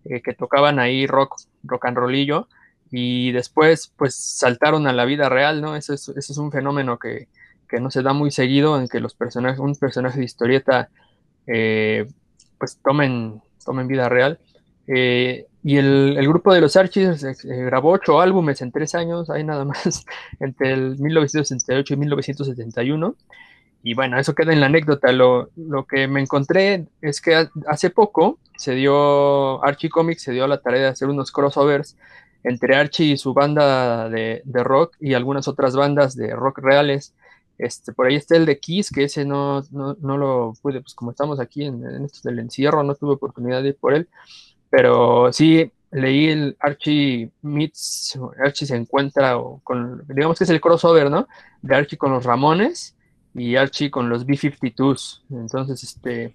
eh, 0.04 0.22
que 0.22 0.34
tocaban 0.34 0.78
ahí 0.78 1.06
rock, 1.06 1.36
rock 1.64 1.86
and 1.86 1.96
rollillo, 1.96 2.48
y 2.90 3.32
después 3.32 3.92
pues 3.96 4.14
saltaron 4.14 4.86
a 4.86 4.92
la 4.92 5.04
vida 5.04 5.28
real, 5.28 5.60
¿no? 5.60 5.74
Ese 5.74 5.94
es, 5.94 6.08
es 6.08 6.38
un 6.38 6.52
fenómeno 6.52 6.98
que, 6.98 7.28
que, 7.68 7.80
no 7.80 7.90
se 7.90 8.02
da 8.02 8.12
muy 8.12 8.30
seguido, 8.30 8.80
en 8.80 8.88
que 8.88 9.00
los 9.00 9.14
personajes, 9.14 9.58
un 9.58 9.74
personaje 9.74 10.18
de 10.20 10.24
historieta 10.24 10.90
eh, 11.46 12.06
pues 12.58 12.78
tomen, 12.82 13.42
tomen 13.64 13.88
vida 13.88 14.08
real. 14.08 14.38
Eh, 14.86 15.46
y 15.66 15.78
el, 15.78 16.16
el, 16.16 16.28
grupo 16.28 16.54
de 16.54 16.60
los 16.60 16.76
Archies 16.76 17.26
grabó 17.42 17.90
ocho 17.90 18.20
álbumes 18.20 18.62
en 18.62 18.70
tres 18.70 18.94
años, 18.94 19.28
hay 19.30 19.42
nada 19.42 19.64
más, 19.64 20.06
entre 20.38 20.72
el 20.72 20.96
1968 20.96 21.92
y 21.92 21.96
1971. 21.96 23.16
Y 23.82 23.94
bueno, 23.94 24.16
eso 24.16 24.32
queda 24.32 24.52
en 24.52 24.60
la 24.60 24.66
anécdota. 24.66 25.10
Lo, 25.10 25.50
que 25.88 26.06
me 26.06 26.20
encontré 26.20 26.86
es 27.00 27.20
que 27.20 27.48
hace 27.66 27.90
poco 27.90 28.38
se 28.56 28.76
dio, 28.76 29.60
Archie 29.64 29.90
Comics 29.90 30.22
se 30.22 30.30
dio 30.30 30.44
a 30.44 30.48
la 30.48 30.60
tarea 30.60 30.82
de 30.82 30.86
hacer 30.86 31.08
unos 31.08 31.32
crossovers 31.32 31.96
entre 32.44 32.76
Archie 32.76 33.06
y 33.06 33.16
su 33.16 33.34
banda 33.34 34.08
de, 34.08 34.42
rock 34.62 34.94
y 35.00 35.14
algunas 35.14 35.48
otras 35.48 35.74
bandas 35.74 36.14
de 36.14 36.30
rock 36.36 36.58
reales. 36.58 37.12
Este, 37.58 37.92
por 37.92 38.06
ahí 38.06 38.14
está 38.14 38.36
el 38.36 38.46
de 38.46 38.60
Kiss, 38.60 38.90
que 38.90 39.02
ese 39.02 39.24
no, 39.24 39.64
no, 39.72 40.16
lo 40.16 40.52
pude, 40.62 40.80
pues 40.80 40.94
como 40.94 41.10
estamos 41.10 41.40
aquí 41.40 41.64
en, 41.64 41.84
en 41.84 42.04
esto 42.04 42.28
del 42.28 42.38
encierro, 42.38 42.84
no 42.84 42.94
tuve 42.94 43.14
oportunidad 43.14 43.64
de 43.64 43.70
ir 43.70 43.76
por 43.76 43.94
él. 43.94 44.08
Pero 44.76 45.32
sí, 45.32 45.72
leí 45.90 46.28
el 46.28 46.54
Archie 46.60 47.30
Meets, 47.40 48.18
Archie 48.38 48.66
se 48.66 48.76
encuentra 48.76 49.34
con, 49.64 50.04
digamos 50.06 50.36
que 50.36 50.44
es 50.44 50.50
el 50.50 50.60
crossover, 50.60 51.10
¿no? 51.10 51.26
De 51.62 51.74
Archie 51.74 51.96
con 51.96 52.12
los 52.12 52.24
Ramones 52.24 52.94
y 53.32 53.56
Archie 53.56 53.90
con 53.90 54.10
los 54.10 54.26
B-52s. 54.26 55.22
Entonces, 55.30 55.82
este, 55.82 56.34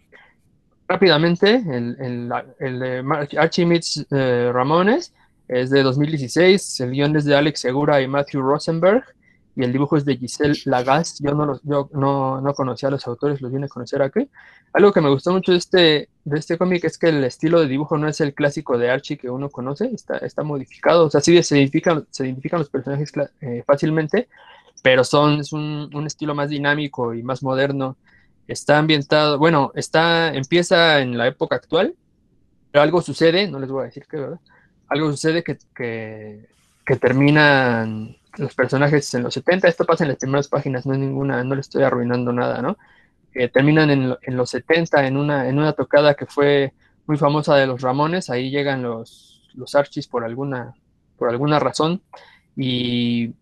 rápidamente, 0.88 1.64
el, 1.70 2.32
el, 2.60 3.06
Archie 3.38 3.68
meets 3.68 4.08
eh, 4.10 4.50
Ramones 4.52 5.14
es 5.48 5.70
de 5.70 5.84
2016, 5.84 6.80
el 6.80 6.92
guion 6.94 7.16
es 7.16 7.26
de 7.26 7.36
Alex 7.36 7.60
Segura 7.60 8.02
y 8.02 8.08
Matthew 8.08 8.42
Rosenberg, 8.42 9.06
y 9.56 9.64
el 9.64 9.74
dibujo 9.74 9.98
es 9.98 10.06
de 10.06 10.18
Giselle 10.18 10.60
Lagas. 10.66 11.20
Yo 11.20 11.34
no, 11.34 11.46
los, 11.46 11.62
yo 11.64 11.90
no, 11.94 12.40
no 12.42 12.54
conocía 12.54 12.88
a 12.88 12.92
los 12.92 13.06
autores, 13.08 13.42
los 13.42 13.52
vine 13.52 13.66
a 13.66 13.70
conocer 13.70 14.02
aquí. 14.02 14.30
Algo 14.74 14.94
que 14.94 15.02
me 15.02 15.10
gustó 15.10 15.32
mucho 15.34 15.52
de 15.52 15.58
este, 15.58 16.10
de 16.24 16.40
este 16.40 16.58
cómic 16.58 16.86
es 16.86 16.98
que 16.98 17.10
el 17.10 17.24
estilo 17.24 17.60
de 17.60 17.68
dibujo 17.68 17.98
no 17.98 18.08
es 18.08 18.22
el 18.22 18.34
clásico 18.34 18.78
de 18.78 18.90
Archie 18.90 19.18
que 19.18 19.30
uno 19.30 19.50
conoce, 19.50 19.92
está, 19.94 20.18
está 20.18 20.44
modificado, 20.44 21.08
o 21.08 21.10
sea, 21.10 21.20
sí 21.20 21.42
se 21.44 21.58
identifican, 21.58 22.08
se 22.10 22.26
identifican 22.26 22.60
los 22.60 22.70
personajes 22.70 23.12
eh, 23.42 23.64
fácilmente, 23.68 24.30
pero 24.82 25.04
son, 25.04 25.42
es 25.42 25.52
un, 25.52 25.90
estilo 26.06 26.34
más 26.36 26.50
dinámico 26.50 27.14
y 27.14 27.22
más 27.24 27.44
moderno. 27.44 27.98
Está 28.48 28.78
ambientado, 28.80 29.38
bueno, 29.38 29.72
está, 29.76 30.34
empieza 30.34 31.02
en 31.02 31.18
la 31.18 31.28
época 31.28 31.58
actual, 31.58 31.96
pero 32.72 32.84
algo 32.84 33.02
sucede, 33.02 33.48
no 33.48 33.60
les 33.60 33.70
voy 33.70 33.84
a 33.84 33.86
decir 33.86 34.06
qué, 34.10 34.18
¿verdad? 34.18 34.40
Algo 34.88 35.12
sucede 35.12 35.44
que, 35.44 35.58
que, 35.76 36.48
terminan 37.00 38.18
los 38.38 38.56
personajes 38.56 39.14
en 39.14 39.24
los 39.24 39.34
70, 39.34 39.68
esto 39.68 39.86
pasa 39.86 40.04
en 40.04 40.10
las 40.10 40.20
primeras 40.20 40.48
páginas, 40.48 40.86
no 40.86 40.94
es 40.94 41.00
ninguna, 41.00 41.44
no 41.44 41.56
le 41.56 41.62
estoy 41.62 41.84
arruinando 41.84 42.32
nada, 42.34 42.62
¿no? 42.62 42.78
terminan 43.54 43.90
en, 43.90 44.14
en, 44.24 44.36
los 44.36 44.50
70 44.50 45.08
en 45.08 45.16
una, 45.16 45.48
en 45.48 45.58
una 45.58 45.72
tocada 45.72 46.16
que 46.16 46.26
fue 46.26 46.74
muy 47.08 47.18
famosa 47.18 47.56
de 47.56 47.66
los 47.66 47.82
Ramones, 47.82 48.30
ahí 48.30 48.52
llegan 48.52 48.84
los, 48.84 49.50
los 49.54 49.74
Archies 49.74 50.08
por 50.08 50.26
alguna, 50.26 50.74
por 51.18 51.30
alguna 51.30 51.58
razón, 51.58 52.02
y 52.58 53.34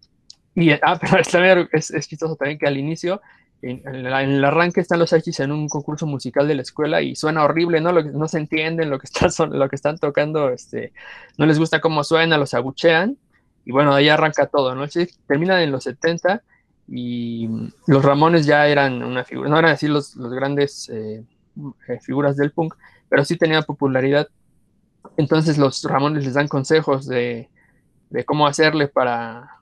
y, 0.60 0.72
ah, 0.82 1.00
pero 1.00 1.68
es, 1.72 1.92
es, 1.92 2.08
chistoso 2.08 2.36
también 2.36 2.60
que 2.60 2.68
al 2.68 2.78
inicio, 2.78 3.22
en, 3.62 3.86
el 3.88 4.44
arranque 4.44 4.82
están 4.82 5.00
los 5.00 5.14
Archies 5.14 5.40
en 5.40 5.52
un 5.52 5.68
concurso 5.70 6.06
musical 6.06 6.48
de 6.48 6.56
la 6.56 6.62
escuela 6.62 7.02
y 7.02 7.16
suena 7.16 7.44
horrible, 7.44 7.82
¿no? 7.82 7.92
Lo, 7.92 8.04
no 8.04 8.28
se 8.28 8.38
entienden 8.38 8.90
lo 8.90 9.00
que, 9.00 9.08
están, 9.08 9.32
lo 9.58 9.70
que 9.70 9.76
están 9.76 9.98
tocando, 9.98 10.50
este, 10.50 10.94
no 11.38 11.46
les 11.46 11.60
gusta 11.60 11.80
cómo 11.80 12.04
suena, 12.04 12.38
los 12.38 12.54
abuchean 12.54 13.18
y 13.66 13.72
bueno, 13.72 13.94
ahí 13.94 14.10
arranca 14.10 14.48
todo, 14.48 14.76
¿no? 14.76 14.86
terminan 15.28 15.62
en 15.62 15.72
los 15.72 15.84
70 15.84 16.42
y 16.88 17.48
los 17.86 18.04
Ramones 18.04 18.46
ya 18.46 18.68
eran 18.68 19.04
una 19.04 19.24
figura, 19.24 19.50
no 19.50 19.60
eran 19.60 19.72
así 19.72 19.88
los, 19.88 20.16
los 20.16 20.34
grandes 20.34 20.90
eh, 20.90 21.24
eh, 21.88 22.00
figuras 22.02 22.36
del 22.36 22.52
punk, 22.52 22.76
pero 23.10 23.24
sí 23.24 23.38
tenían 23.38 23.64
popularidad. 23.64 24.28
Entonces 25.18 25.58
los 25.58 25.84
Ramones 25.84 26.26
les 26.26 26.34
dan 26.34 26.48
consejos 26.48 27.08
de, 27.08 27.50
de 28.10 28.26
cómo 28.26 28.48
hacerle 28.48 28.88
para, 28.88 29.60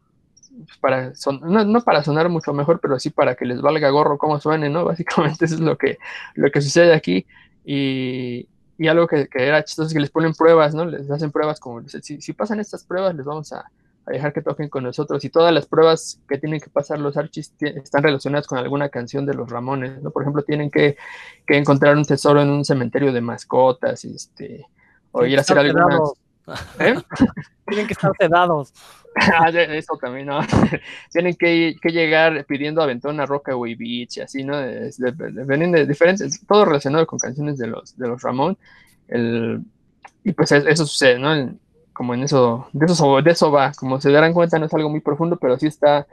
para 0.79 1.11
no, 1.41 1.81
para 1.81 2.03
sonar 2.03 2.29
mucho 2.29 2.53
mejor, 2.53 2.79
pero 2.79 2.99
sí 2.99 3.09
para 3.09 3.35
que 3.35 3.45
les 3.45 3.61
valga 3.61 3.89
gorro 3.89 4.17
cómo 4.17 4.39
suene, 4.39 4.69
¿no? 4.69 4.85
Básicamente 4.85 5.45
eso 5.45 5.55
es 5.55 5.61
lo 5.61 5.77
que, 5.77 5.97
lo 6.35 6.51
que 6.51 6.61
sucede 6.61 6.93
aquí. 6.93 7.25
Y, 7.65 8.47
algo 8.87 9.07
que, 9.07 9.27
era 9.33 9.63
chistoso 9.63 9.87
es 9.87 9.93
que 9.93 9.99
les 9.99 10.11
ponen 10.11 10.33
pruebas, 10.33 10.73
¿no? 10.73 10.85
Les 10.85 11.09
hacen 11.09 11.31
pruebas 11.31 11.59
como, 11.59 11.87
si, 11.89 12.21
si 12.21 12.33
pasan 12.33 12.59
estas 12.59 12.83
pruebas, 12.83 13.15
les 13.15 13.25
vamos 13.25 13.51
a, 13.51 13.69
a 14.07 14.11
dejar 14.11 14.33
que 14.33 14.41
toquen 14.41 14.69
con 14.69 14.83
nosotros. 14.83 15.23
Y 15.25 15.29
todas 15.29 15.53
las 15.53 15.65
pruebas 15.65 16.19
que 16.27 16.37
tienen 16.37 16.59
que 16.59 16.69
pasar 16.69 16.99
los 16.99 17.17
archis 17.17 17.53
están 17.59 18.03
relacionadas 18.03 18.47
con 18.47 18.57
alguna 18.57 18.89
canción 18.89 19.25
de 19.25 19.33
los 19.33 19.49
Ramones, 19.49 20.01
¿no? 20.01 20.11
Por 20.11 20.23
ejemplo, 20.23 20.43
tienen 20.43 20.71
que, 20.71 20.97
que 21.45 21.57
encontrar 21.57 21.95
un 21.97 22.05
tesoro 22.05 22.41
en 22.41 22.49
un 22.49 22.63
cementerio 22.63 23.11
de 23.11 23.21
mascotas, 23.21 24.05
este, 24.05 24.65
o 25.11 25.25
ir 25.25 25.37
a 25.37 25.41
hacer 25.41 25.59
algunas... 25.59 25.99
¿Eh? 26.79 26.95
Tienen 27.67 27.87
que 27.87 27.93
estar 27.93 28.11
sedados. 28.17 28.73
Ah, 29.19 29.49
eso 29.49 29.97
también, 29.99 30.27
¿no? 30.27 30.41
Tienen 31.11 31.33
que, 31.33 31.75
que, 31.81 31.89
llegar 31.89 32.45
pidiendo 32.45 32.83
aventón 32.83 33.19
a 33.19 33.25
Rockaway 33.25 33.73
Beach 33.73 34.17
y 34.17 34.21
así, 34.21 34.43
¿no? 34.43 34.53
Vienen 35.47 35.71
de, 35.71 35.87
diferentes, 35.87 36.45
todo 36.45 36.65
relacionado 36.65 37.07
con 37.07 37.17
canciones 37.17 37.57
de 37.57 37.65
los, 37.65 37.97
de 37.97 38.07
los 38.07 38.21
Ramón. 38.21 38.59
El, 39.07 39.63
y 40.23 40.33
pues 40.33 40.51
eso 40.51 40.85
sucede, 40.85 41.17
¿no? 41.17 41.33
Como 41.97 42.13
en 42.13 42.21
eso, 42.21 42.67
de 42.73 42.85
eso, 42.85 43.21
de 43.23 43.31
eso 43.31 43.51
va. 43.51 43.71
Como 43.71 43.99
se 43.99 44.11
darán 44.11 44.31
cuenta, 44.31 44.59
no 44.59 44.67
es 44.67 44.73
algo 44.75 44.87
muy 44.87 44.99
profundo, 44.99 45.35
pero 45.37 45.57
sí 45.57 45.65
está, 45.65 46.05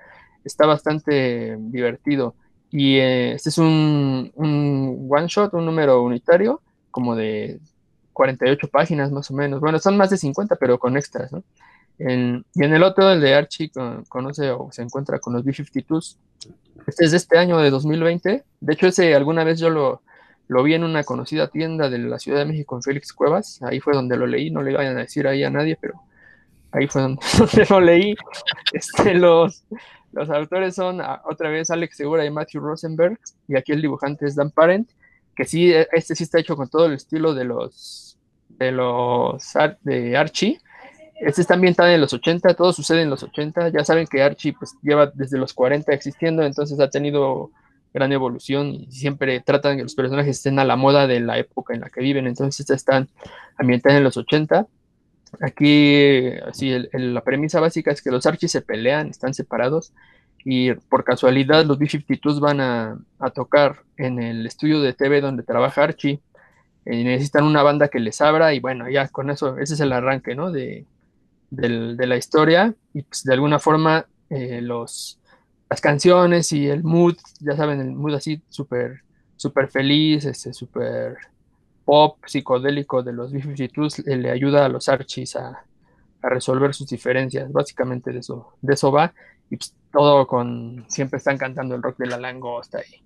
está 0.43 0.65
bastante 0.65 1.59
divertido. 1.59 2.35
Y 2.71 2.97
eh, 2.97 3.33
este 3.35 3.51
es 3.51 3.59
un, 3.59 4.33
one 4.35 5.27
shot, 5.29 5.53
un 5.53 5.67
número 5.67 6.03
unitario, 6.03 6.63
como 6.91 7.15
de 7.15 7.61
48 8.15 8.67
páginas 8.69 9.13
más 9.13 9.31
o 9.31 9.35
menos. 9.35 9.61
Bueno, 9.61 9.79
son 9.79 9.99
más 9.99 10.09
de 10.09 10.17
50, 10.17 10.57
pero 10.57 10.79
con 10.79 10.97
extras, 10.97 11.31
¿no? 11.33 11.45
y 11.97 12.03
en 12.05 12.45
el 12.57 12.83
otro, 12.83 13.09
el 13.11 13.21
de 13.21 13.35
Archie, 13.35 13.71
conoce 14.09 14.51
o 14.51 14.73
se 14.73 14.83
encuentra 14.83 15.21
con 15.21 15.35
los 15.35 15.45
B-52s. 15.45 16.17
Este 16.87 17.05
es 17.05 17.11
de 17.11 17.19
este 17.19 17.39
año 17.39 17.59
de 17.59 17.69
2020. 17.71 18.43
De 18.59 18.73
hecho, 18.73 18.87
ese 18.87 19.15
alguna 19.15 19.45
vez 19.45 19.61
yo 19.61 19.69
lo, 19.69 20.01
lo 20.49 20.63
vi 20.63 20.75
en 20.75 20.85
una 20.85 21.05
conocida 21.05 21.49
tienda 21.49 21.89
de 21.89 21.99
la 21.99 22.19
Ciudad 22.19 22.39
de 22.39 22.45
México 22.45 22.77
en 22.77 22.83
Félix 22.83 23.13
Cuevas. 23.13 23.63
Ahí 23.63 23.81
fue 23.81 23.95
donde 23.95 24.17
lo 24.17 24.27
leí. 24.27 24.51
No 24.51 24.63
le 24.63 24.75
vayan 24.75 24.97
a 24.97 25.01
decir 25.01 25.27
ahí 25.27 25.43
a 25.43 25.51
nadie, 25.51 25.79
pero 25.81 26.01
ahí 26.73 26.87
fue 26.87 27.03
donde, 27.03 27.67
lo 27.69 27.81
leí. 27.81 28.15
Este, 28.73 29.15
los, 29.15 29.65
los 30.13 30.31
autores 30.31 30.75
son 30.75 31.01
ah, 31.01 31.23
otra 31.25 31.49
vez 31.49 31.71
Alex 31.71 31.97
Segura 31.97 32.25
y 32.25 32.31
Matthew 32.31 32.61
Rosenberg. 32.61 33.19
Y 33.49 33.57
aquí 33.57 33.73
el 33.73 33.83
dibujante 33.83 34.27
es 34.27 34.37
Dan 34.37 34.51
Parent. 34.51 34.91
Que 35.35 35.45
sí, 35.45 35.73
e, 35.73 35.89
este 35.93 36.15
sí 36.15 36.25
está 36.25 36.39
hecho 36.39 36.57
con 36.57 36.69
todo 36.69 36.87
el 36.87 36.95
estilo 36.95 37.35
de 37.35 37.45
los 37.45 38.19
de 38.49 38.71
los 38.71 39.53
de 39.83 40.17
Archie. 40.17 40.61
Este 41.21 41.41
está 41.41 41.55
ambientado 41.55 41.89
en 41.89 42.01
los 42.01 42.13
80, 42.13 42.55
todo 42.55 42.73
sucede 42.73 43.03
en 43.03 43.11
los 43.11 43.23
80. 43.23 43.71
Ya 43.71 43.85
saben 43.85 44.07
que 44.07 44.23
Archie 44.23 44.53
pues, 44.53 44.75
lleva 44.83 45.11
desde 45.15 45.39
los 45.39 45.55
40 45.55 45.93
existiendo, 45.93 46.43
entonces 46.43 46.79
ha 46.81 46.91
tenido 46.91 47.51
gran 47.95 48.13
evolución 48.13 48.75
y 48.75 48.91
siempre 48.91 49.41
tratan 49.41 49.77
que 49.77 49.85
los 49.85 49.95
personajes 49.95 50.37
estén 50.37 50.59
a 50.59 50.65
la 50.65 50.77
moda 50.77 51.07
de 51.07 51.21
la 51.21 51.39
época 51.39 51.73
en 51.75 51.81
la 51.81 51.91
que 51.91 52.01
viven. 52.01 52.27
Entonces, 52.27 52.69
están 52.69 53.09
ambientadas 53.57 53.97
en 53.99 54.05
los 54.05 54.17
80. 54.17 54.67
Aquí, 55.41 56.27
así, 56.47 56.77
la 56.93 57.23
premisa 57.23 57.61
básica 57.61 57.93
es 57.93 58.03
que 58.03 58.11
los 58.11 58.27
Archies 58.27 58.53
se 58.53 58.63
pelean, 58.63 59.09
están 59.09 59.33
separados 59.33 59.93
y 60.45 60.75
por 60.75 61.05
casualidad 61.05 61.65
los 61.65 61.79
B-52s 61.79 62.39
van 62.41 62.61
a, 62.61 62.99
tocar 63.35 63.79
en 63.97 64.21
el 64.21 64.45
estudio 64.47 64.81
de 64.81 64.93
TV 64.93 65.21
donde 65.21 65.43
trabaja 65.43 65.85
Archie. 65.85 66.21
Y 66.87 67.03
necesitan 67.03 67.45
una 67.45 67.63
banda 67.63 67.89
que 67.89 67.99
les 67.99 68.21
abra 68.21 68.53
y 68.53 68.61
bueno, 68.61 68.91
ya 68.91 69.09
con 69.09 69.31
eso, 69.31 69.57
ese 69.59 69.75
es 69.75 69.81
el 69.81 69.93
arranque, 69.93 70.35
¿no? 70.35 70.53
De, 70.53 70.85
de 71.51 72.07
la 72.07 72.17
historia 72.17 72.75
y 72.93 73.03
pues 73.03 73.23
de 73.23 73.33
alguna 73.33 73.59
forma 73.59 74.07
eh, 74.29 74.61
los 74.61 75.21
las 75.71 75.81
canciones 75.81 76.53
y 76.53 76.69
el 76.69 76.85
mood, 76.85 77.17
ya 77.41 77.57
saben, 77.57 77.81
el 77.81 77.93
mood 77.93 78.15
así 78.15 78.41
súper 78.49 79.05
super 79.37 79.69
feliz, 79.69 80.25
este, 80.25 80.53
súper 80.53 81.17
pop, 81.85 82.19
psicodélico 82.27 83.03
de 83.03 83.13
los 83.13 83.33
B-52s, 83.33 84.05
le 84.05 84.31
ayuda 84.31 84.65
a 84.65 84.69
los 84.69 84.89
Archies 84.89 85.37
a, 85.37 85.65
resolver 86.23 86.73
sus 86.73 86.89
diferencias. 86.89 87.53
Básicamente 87.53 88.11
de 88.11 88.21
eso, 88.21 88.55
de 88.63 88.73
eso 88.73 88.91
va. 88.91 89.13
Y 89.51 89.59
pues, 89.59 89.75
todo 89.93 90.27
con, 90.27 90.87
siempre 90.89 91.19
están 91.19 91.37
cantando 91.37 91.75
el 91.75 91.83
rock 91.83 91.99
de 91.99 92.07
la 92.07 92.19
langosta 92.19 92.81
y 92.81 93.03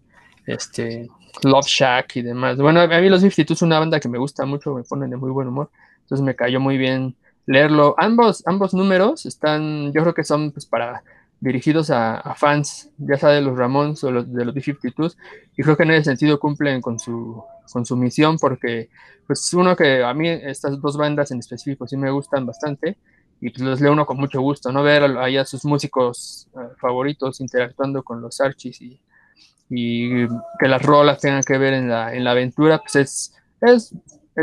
este, 0.46 1.08
Love 1.42 1.66
Shack 1.66 2.14
y 2.14 2.22
demás. 2.22 2.58
Bueno, 2.58 2.80
a 2.80 2.86
mí 2.86 3.08
los 3.08 3.20
B-52s 3.20 3.50
es 3.50 3.62
una 3.62 3.80
banda 3.80 3.98
que 3.98 4.08
me 4.08 4.18
gusta 4.18 4.46
mucho, 4.46 4.72
me 4.72 4.84
ponen 4.84 5.10
de 5.10 5.16
muy 5.16 5.32
buen 5.32 5.48
humor. 5.48 5.68
Entonces 6.02 6.24
me 6.24 6.36
cayó 6.36 6.60
muy 6.60 6.78
bien 6.78 7.16
leerlo. 7.46 7.96
Ambos, 7.98 8.46
ambos 8.46 8.72
números 8.72 9.26
están, 9.26 9.92
yo 9.92 10.02
creo 10.02 10.14
que 10.14 10.22
son 10.22 10.52
pues 10.52 10.64
para 10.66 11.02
dirigidos 11.40 11.90
a, 11.90 12.34
fans, 12.36 12.90
ya 12.98 13.16
sea 13.16 13.30
de 13.30 13.40
los 13.40 13.56
Ramones 13.56 14.02
o 14.04 14.10
los, 14.10 14.32
de 14.32 14.44
los 14.44 14.54
B-52s, 14.54 15.16
y 15.56 15.62
creo 15.62 15.76
que 15.76 15.84
en 15.84 15.92
ese 15.92 16.04
sentido 16.04 16.40
cumplen 16.40 16.80
con 16.80 16.98
su, 16.98 17.42
con 17.72 17.84
su 17.86 17.96
misión, 17.96 18.38
porque 18.38 18.90
pues 19.26 19.52
uno 19.54 19.76
que 19.76 20.02
a 20.02 20.12
mí 20.14 20.28
estas 20.28 20.80
dos 20.80 20.96
bandas 20.96 21.30
en 21.30 21.38
específico 21.38 21.86
sí 21.86 21.96
me 21.96 22.10
gustan 22.10 22.46
bastante, 22.46 22.96
y 23.40 23.50
pues 23.50 23.62
los 23.62 23.80
leo 23.80 23.92
uno 23.92 24.04
con 24.04 24.16
mucho 24.16 24.40
gusto, 24.40 24.72
¿no? 24.72 24.82
Ver 24.82 25.04
ahí 25.18 25.36
a 25.36 25.44
sus 25.44 25.64
músicos 25.64 26.48
eh, 26.54 26.74
favoritos 26.80 27.40
interactuando 27.40 28.02
con 28.02 28.20
los 28.20 28.40
Archies 28.40 28.80
y, 28.82 29.00
y, 29.70 30.26
que 30.58 30.66
las 30.68 30.82
rolas 30.82 31.20
tengan 31.20 31.42
que 31.44 31.56
ver 31.56 31.74
en 31.74 31.88
la, 31.88 32.12
en 32.14 32.24
la 32.24 32.32
aventura, 32.32 32.78
pues 32.78 32.96
es, 32.96 33.34
es 33.60 33.94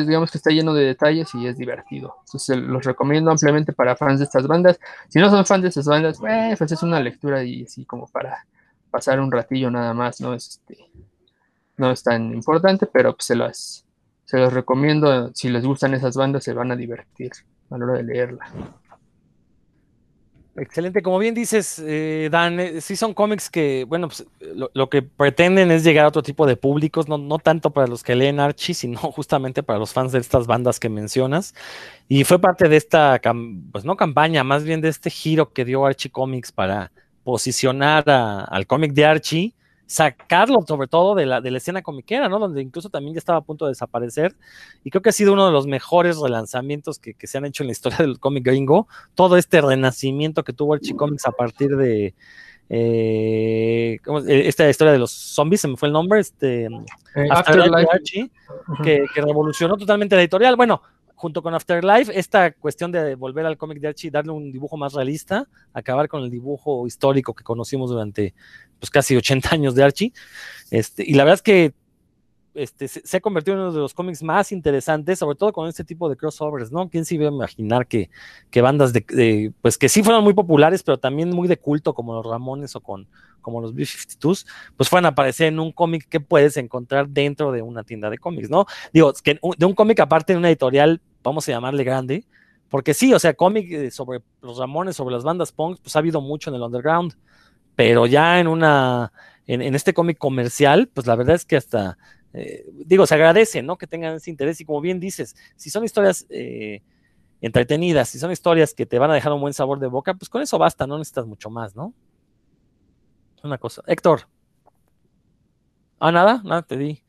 digamos 0.03 0.31
que 0.31 0.37
está 0.37 0.51
lleno 0.51 0.73
de 0.73 0.85
detalles 0.85 1.33
y 1.35 1.47
es 1.47 1.57
divertido. 1.57 2.17
Entonces 2.25 2.57
los 2.57 2.83
recomiendo 2.83 3.31
ampliamente 3.31 3.73
para 3.73 3.95
fans 3.95 4.19
de 4.19 4.25
estas 4.25 4.47
bandas. 4.47 4.79
Si 5.09 5.19
no 5.19 5.29
son 5.29 5.45
fans 5.45 5.63
de 5.63 5.69
estas 5.69 5.85
bandas, 5.85 6.19
pues 6.19 6.71
es 6.71 6.83
una 6.83 6.99
lectura 6.99 7.43
y 7.43 7.63
así 7.63 7.85
como 7.85 8.07
para 8.07 8.45
pasar 8.91 9.19
un 9.19 9.31
ratillo 9.31 9.71
nada 9.71 9.93
más, 9.93 10.21
no 10.21 10.33
es 10.33 10.47
este, 10.47 10.77
no 11.77 11.91
es 11.91 12.03
tan 12.03 12.33
importante, 12.33 12.87
pero 12.87 13.13
pues 13.13 13.25
se 13.25 13.35
las 13.35 13.85
se 14.25 14.37
los 14.37 14.51
recomiendo. 14.51 15.31
Si 15.33 15.49
les 15.49 15.65
gustan 15.65 15.93
esas 15.93 16.15
bandas, 16.17 16.43
se 16.43 16.53
van 16.53 16.71
a 16.71 16.75
divertir 16.75 17.31
a 17.69 17.77
la 17.77 17.85
hora 17.85 17.93
de 17.97 18.03
leerla. 18.03 18.47
Excelente, 20.57 21.01
como 21.01 21.19
bien 21.19 21.35
dices, 21.35 21.83
eh, 21.85 22.29
Dan, 22.31 22.61
eh, 22.61 22.79
sí 22.79 22.95
son 22.95 23.13
cómics 23.13 23.49
que, 23.49 23.83
bueno, 23.83 24.07
pues, 24.07 24.25
lo, 24.73 24.89
que 24.89 25.01
pretenden 25.01 25.69
es 25.69 25.83
llegar 25.83 26.05
a 26.05 26.07
otro 26.07 26.23
tipo 26.23 26.47
de 26.47 26.55
públicos, 26.55 27.09
no, 27.09 27.17
no 27.17 27.39
tanto 27.39 27.71
para 27.71 27.87
los 27.87 28.03
que 28.03 28.15
leen 28.15 28.39
Archie, 28.39 28.73
sino 28.73 28.97
justamente 29.11 29.63
para 29.63 29.79
los 29.79 29.91
fans 29.91 30.13
de 30.13 30.19
estas 30.19 30.47
bandas 30.47 30.79
que 30.79 30.87
mencionas. 30.87 31.53
Y 32.07 32.23
fue 32.23 32.39
parte 32.39 32.69
de 32.69 32.77
esta, 32.77 33.19
pues 33.73 33.83
no 33.83 33.97
campaña, 33.97 34.45
más 34.45 34.63
bien 34.63 34.79
de 34.79 34.87
este 34.87 35.09
giro 35.09 35.51
que 35.51 35.65
dio 35.65 35.85
Archie 35.85 36.09
Comics 36.09 36.53
para 36.53 36.89
posicionar 37.25 38.05
al 38.07 38.65
cómic 38.65 38.93
de 38.93 39.05
Archie 39.05 39.53
sacarlo 39.87 40.61
sobre 40.67 40.87
todo 40.87 41.15
de 41.15 41.25
la, 41.25 41.41
de 41.41 41.51
la 41.51 41.57
escena 41.57 41.81
comiquera, 41.81 42.29
¿no? 42.29 42.39
Donde 42.39 42.61
incluso 42.61 42.89
también 42.89 43.13
ya 43.13 43.19
estaba 43.19 43.39
a 43.39 43.41
punto 43.41 43.65
de 43.65 43.71
desaparecer. 43.71 44.35
Y 44.83 44.89
creo 44.89 45.01
que 45.01 45.09
ha 45.09 45.13
sido 45.13 45.33
uno 45.33 45.45
de 45.45 45.51
los 45.51 45.67
mejores 45.67 46.17
relanzamientos 46.17 46.99
que, 46.99 47.15
se 47.25 47.37
han 47.37 47.45
hecho 47.45 47.63
en 47.63 47.67
la 47.67 47.73
historia 47.73 47.97
del 47.99 48.19
cómic 48.19 48.45
gringo. 48.45 48.87
Todo 49.13 49.37
este 49.37 49.61
renacimiento 49.61 50.43
que 50.43 50.53
tuvo 50.53 50.73
Archie 50.73 50.95
Comics 50.95 51.25
a 51.27 51.31
partir 51.31 51.75
de 51.75 52.13
eh, 52.69 53.99
esta 54.27 54.67
historia 54.69 54.91
de 54.91 54.99
los 54.99 55.11
zombies, 55.11 55.61
se 55.61 55.67
me 55.67 55.77
fue 55.77 55.87
el 55.87 55.93
nombre, 55.93 56.19
este 56.19 56.65
eh, 56.65 57.27
Afterlife, 57.29 57.87
Archie, 57.91 58.31
que, 58.83 59.05
que, 59.13 59.21
revolucionó 59.21 59.77
totalmente 59.77 60.15
la 60.15 60.21
editorial. 60.23 60.55
Bueno, 60.55 60.81
junto 61.25 61.41
con 61.41 61.55
Afterlife, 61.55 62.19
esta 62.19 62.51
cuestión 62.51 62.91
de 62.91 63.15
volver 63.15 63.47
al 63.47 63.57
cómic 63.57 63.79
de 63.79 63.87
Archie, 63.87 64.11
darle 64.11 64.31
un 64.31 64.51
dibujo 64.51 64.77
más 64.77 64.93
realista, 64.93 65.49
acabar 65.73 66.07
con 66.07 66.21
el 66.21 66.29
dibujo 66.29 66.85
histórico 66.85 67.33
que 67.33 67.43
conocimos 67.43 67.89
durante 67.89 68.35
pues, 68.79 68.91
casi 68.91 69.15
80 69.15 69.49
años 69.51 69.73
de 69.73 69.83
Archie. 69.83 70.13
Este, 70.69 71.03
y 71.03 71.15
la 71.15 71.23
verdad 71.23 71.33
es 71.33 71.41
que 71.41 71.73
este, 72.53 72.87
se, 72.87 73.17
ha 73.17 73.21
convertido 73.21 73.55
en 73.55 73.63
uno 73.63 73.73
de 73.73 73.79
los 73.79 73.95
cómics 73.95 74.21
más 74.21 74.51
interesantes, 74.51 75.17
sobre 75.17 75.35
todo 75.35 75.51
con 75.51 75.67
este 75.67 75.83
tipo 75.83 76.07
de 76.07 76.15
crossovers, 76.15 76.71
¿no? 76.71 76.89
¿Quién 76.89 77.05
se 77.05 77.15
iba 77.15 77.25
a 77.25 77.31
imaginar 77.31 77.87
que, 77.87 78.11
que 78.51 78.61
bandas 78.61 78.93
de, 78.93 79.51
pues 79.63 79.79
que 79.79 79.89
sí 79.89 80.03
fueron 80.03 80.23
muy 80.23 80.35
populares, 80.35 80.83
pero 80.83 80.99
también 80.99 81.31
muy 81.31 81.47
de 81.47 81.57
culto, 81.57 81.95
como 81.95 82.13
los 82.13 82.23
Ramones 82.23 82.75
o 82.75 82.81
con, 82.81 83.07
como 83.41 83.61
los 83.61 83.75
B-52s, 83.75 84.47
pues 84.77 84.89
fueran 84.89 85.05
a 85.05 85.09
aparecer 85.09 85.47
en 85.47 85.59
un 85.59 85.71
cómic 85.71 86.07
que 86.07 86.19
puedes 86.19 86.55
encontrar 86.57 87.09
dentro 87.09 87.51
de 87.51 87.61
una 87.61 87.83
tienda 87.83 88.09
de 88.09 88.17
cómics, 88.17 88.49
¿no? 88.49 88.65
Digo, 88.93 89.13
que 89.23 89.39
de 89.57 89.65
un 89.65 89.73
cómic 89.73 89.99
aparte 89.99 90.33
de 90.33 90.39
una 90.39 90.47
editorial, 90.47 91.01
vamos 91.25 91.47
a 91.49 91.51
llamarle 91.51 91.83
grande, 91.83 92.25
porque 92.69 92.93
sí, 92.93 93.13
o 93.13 93.19
sea, 93.19 93.33
cómic 93.33 93.71
eh, 93.71 93.91
sobre 93.91 94.21
los 94.41 94.57
Ramones, 94.57 94.95
sobre 94.95 95.13
las 95.13 95.23
bandas 95.23 95.51
punk, 95.51 95.79
pues 95.81 95.95
ha 95.95 95.99
habido 95.99 96.21
mucho 96.21 96.49
en 96.49 96.55
el 96.55 96.61
underground, 96.61 97.17
pero 97.75 98.05
ya 98.05 98.39
en 98.39 98.47
una, 98.47 99.11
en, 99.47 99.75
este 99.75 99.93
cómic 99.93 100.17
comercial, 100.17 100.89
pues 100.93 101.07
la 101.07 101.15
verdad 101.15 101.35
es 101.35 101.45
que 101.45 101.57
hasta 101.57 101.97
eh, 102.33 102.65
digo, 102.85 103.05
se 103.07 103.15
agradece, 103.15 103.61
¿no? 103.61 103.77
Que 103.77 103.87
tengan 103.87 104.15
ese 104.15 104.29
interés 104.29 104.59
y 104.61 104.65
como 104.65 104.81
bien 104.81 104.99
dices, 104.99 105.35
si 105.55 105.69
son 105.69 105.83
historias 105.83 106.25
eh, 106.29 106.81
entretenidas, 107.41 108.09
si 108.09 108.19
son 108.19 108.31
historias 108.31 108.73
que 108.73 108.85
te 108.85 108.99
van 108.99 109.11
a 109.11 109.13
dejar 109.13 109.33
un 109.33 109.41
buen 109.41 109.53
sabor 109.53 109.79
de 109.79 109.87
boca, 109.87 110.13
pues 110.13 110.29
con 110.29 110.41
eso 110.41 110.57
basta, 110.57 110.85
no 110.85 110.97
necesitas 110.97 111.25
mucho 111.25 111.49
más, 111.49 111.75
¿no? 111.75 111.93
Una 113.43 113.57
cosa. 113.57 113.83
Héctor. 113.87 114.27
Ah, 115.99 116.11
nada, 116.11 116.41
nada, 116.43 116.61
te 116.63 116.77
di. 116.77 117.04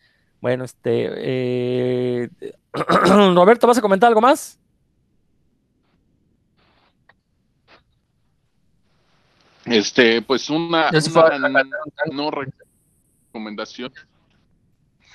Bueno, 0.46 0.62
este. 0.62 1.08
Eh, 1.16 2.28
Roberto, 3.34 3.66
¿vas 3.66 3.78
a 3.78 3.80
comentar 3.80 4.06
algo 4.06 4.20
más? 4.20 4.60
Este, 9.64 10.22
pues 10.22 10.48
una, 10.48 10.90
una 10.92 11.64
no 12.12 12.30
recomendación 12.30 13.92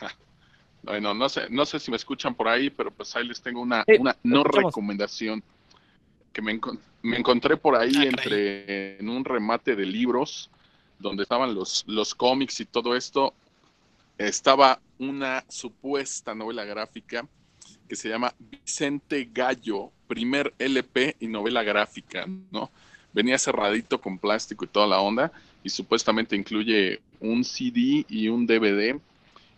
bueno, 0.84 1.14
no 1.14 1.30
sé, 1.30 1.50
no 1.50 1.66
sé 1.66 1.80
si 1.80 1.92
me 1.92 1.96
escuchan 1.96 2.36
por 2.36 2.50
ahí, 2.50 2.70
pero 2.70 2.92
pues 2.92 3.16
ahí 3.16 3.26
les 3.26 3.42
tengo 3.42 3.62
una, 3.62 3.86
una 4.00 4.18
no 4.24 4.44
recomendación 4.44 5.42
que 6.34 6.42
me, 6.42 6.60
me 7.04 7.18
encontré 7.18 7.56
por 7.56 7.78
ahí 7.78 7.94
Ah, 7.96 8.04
entre 8.04 9.00
en 9.00 9.08
un 9.08 9.24
remate 9.24 9.78
de 9.78 9.86
libros 9.86 10.50
donde 11.00 11.24
estaban 11.24 11.56
los, 11.56 11.86
los 11.88 12.14
cómics 12.14 12.60
y 12.60 12.66
todo 12.66 12.98
esto, 12.98 13.34
estaba 14.18 14.82
una 15.02 15.44
supuesta 15.50 16.36
novela 16.36 16.64
gráfica 16.64 17.28
que 17.90 17.96
se 17.96 18.08
llama 18.08 18.34
Vicente 18.38 19.28
Gallo, 19.34 19.92
primer 20.08 20.54
LP 20.60 21.16
y 21.20 21.28
novela 21.28 21.64
gráfica, 21.64 22.28
¿no? 22.52 22.70
Venía 23.12 23.40
cerradito 23.40 24.00
con 24.00 24.20
plástico 24.20 24.64
y 24.64 24.68
toda 24.68 24.88
la 24.88 25.02
onda 25.02 25.32
y 25.64 25.70
supuestamente 25.70 26.36
incluye 26.36 27.02
un 27.20 27.44
CD 27.44 28.06
y 28.08 28.28
un 28.30 28.46
DVD. 28.46 29.00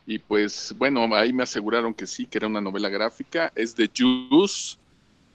Y 0.08 0.18
pues 0.18 0.74
bueno, 0.78 1.14
ahí 1.14 1.34
me 1.34 1.44
aseguraron 1.44 1.94
que 1.94 2.08
sí, 2.08 2.26
que 2.26 2.38
era 2.38 2.48
una 2.48 2.62
novela 2.62 2.89
gráfica. 2.89 3.52
Es 3.54 3.76
de 3.76 3.91
Juice 3.96 4.78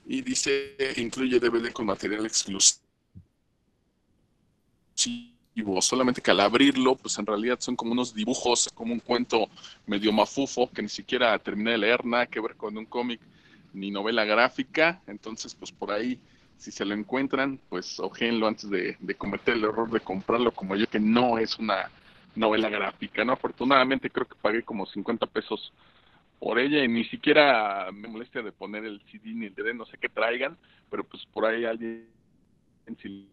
y 0.06 0.22
dice 0.22 0.74
incluye 0.96 1.38
DVD 1.38 1.70
con 1.70 1.86
material 1.86 2.24
exclusivo. 2.26 2.82
Solamente 5.80 6.20
que 6.20 6.30
al 6.30 6.40
abrirlo, 6.40 6.94
pues 6.96 7.18
en 7.18 7.26
realidad 7.26 7.58
son 7.60 7.76
como 7.76 7.92
unos 7.92 8.14
dibujos, 8.14 8.68
como 8.74 8.92
un 8.92 9.00
cuento 9.00 9.48
medio 9.86 10.12
mafufo 10.12 10.70
que 10.70 10.82
ni 10.82 10.88
siquiera 10.88 11.38
terminé 11.38 11.72
de 11.72 11.78
leer, 11.78 12.04
nada 12.04 12.26
que 12.26 12.40
ver 12.40 12.54
con 12.56 12.76
un 12.76 12.86
cómic 12.86 13.20
ni 13.72 13.90
novela 13.90 14.24
gráfica. 14.24 15.00
Entonces, 15.06 15.54
pues 15.54 15.72
por 15.72 15.90
ahí, 15.90 16.18
si 16.56 16.70
se 16.70 16.84
lo 16.84 16.94
encuentran, 16.94 17.58
pues 17.68 17.98
ojéenlo 18.00 18.46
antes 18.46 18.70
de, 18.70 18.96
cometer 19.16 19.54
el 19.54 19.64
error 19.64 19.90
de 19.90 20.00
comprarlo, 20.00 20.52
como 20.52 20.76
yo, 20.76 20.86
que 20.86 21.00
no 21.00 21.38
es 21.38 21.58
una 21.58 21.90
novela 22.36 22.68
gráfica, 22.68 23.24
¿no? 23.24 23.32
Afortunadamente 23.32 24.10
creo 24.10 24.26
que 24.26 24.36
pagué 24.40 24.62
como 24.62 24.86
50 24.86 25.26
pesos 25.26 25.72
por 26.38 26.58
ella 26.58 26.84
y 26.84 26.88
ni 26.88 27.04
siquiera 27.04 27.88
me 27.92 28.06
molestia 28.06 28.42
de 28.42 28.52
poner 28.52 28.84
el 28.84 29.00
CD 29.10 29.34
ni 29.34 29.46
el 29.46 29.54
DVD, 29.54 29.74
no 29.74 29.86
sé 29.86 29.98
qué 29.98 30.08
traigan, 30.08 30.56
pero 30.88 31.02
pues 31.02 31.26
por 31.26 31.44
ahí 31.44 31.64
alguien, 31.64 32.06
si 33.02 33.28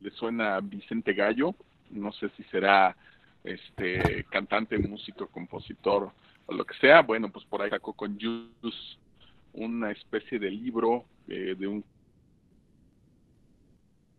le 0.00 0.10
suena 0.10 0.60
Vicente 0.60 1.12
Gallo, 1.12 1.54
no 1.90 2.12
sé 2.12 2.30
si 2.36 2.42
será 2.44 2.96
este 3.44 4.24
cantante, 4.30 4.78
músico, 4.78 5.28
compositor 5.28 6.12
o 6.46 6.54
lo 6.54 6.64
que 6.64 6.74
sea, 6.78 7.02
bueno, 7.02 7.30
pues 7.30 7.44
por 7.46 7.62
ahí 7.62 7.70
sacó 7.70 7.92
con 7.92 8.18
Juice 8.18 8.98
una 9.52 9.90
especie 9.90 10.38
de 10.38 10.50
libro 10.50 11.04
eh, 11.28 11.54
de 11.58 11.66
un 11.66 11.84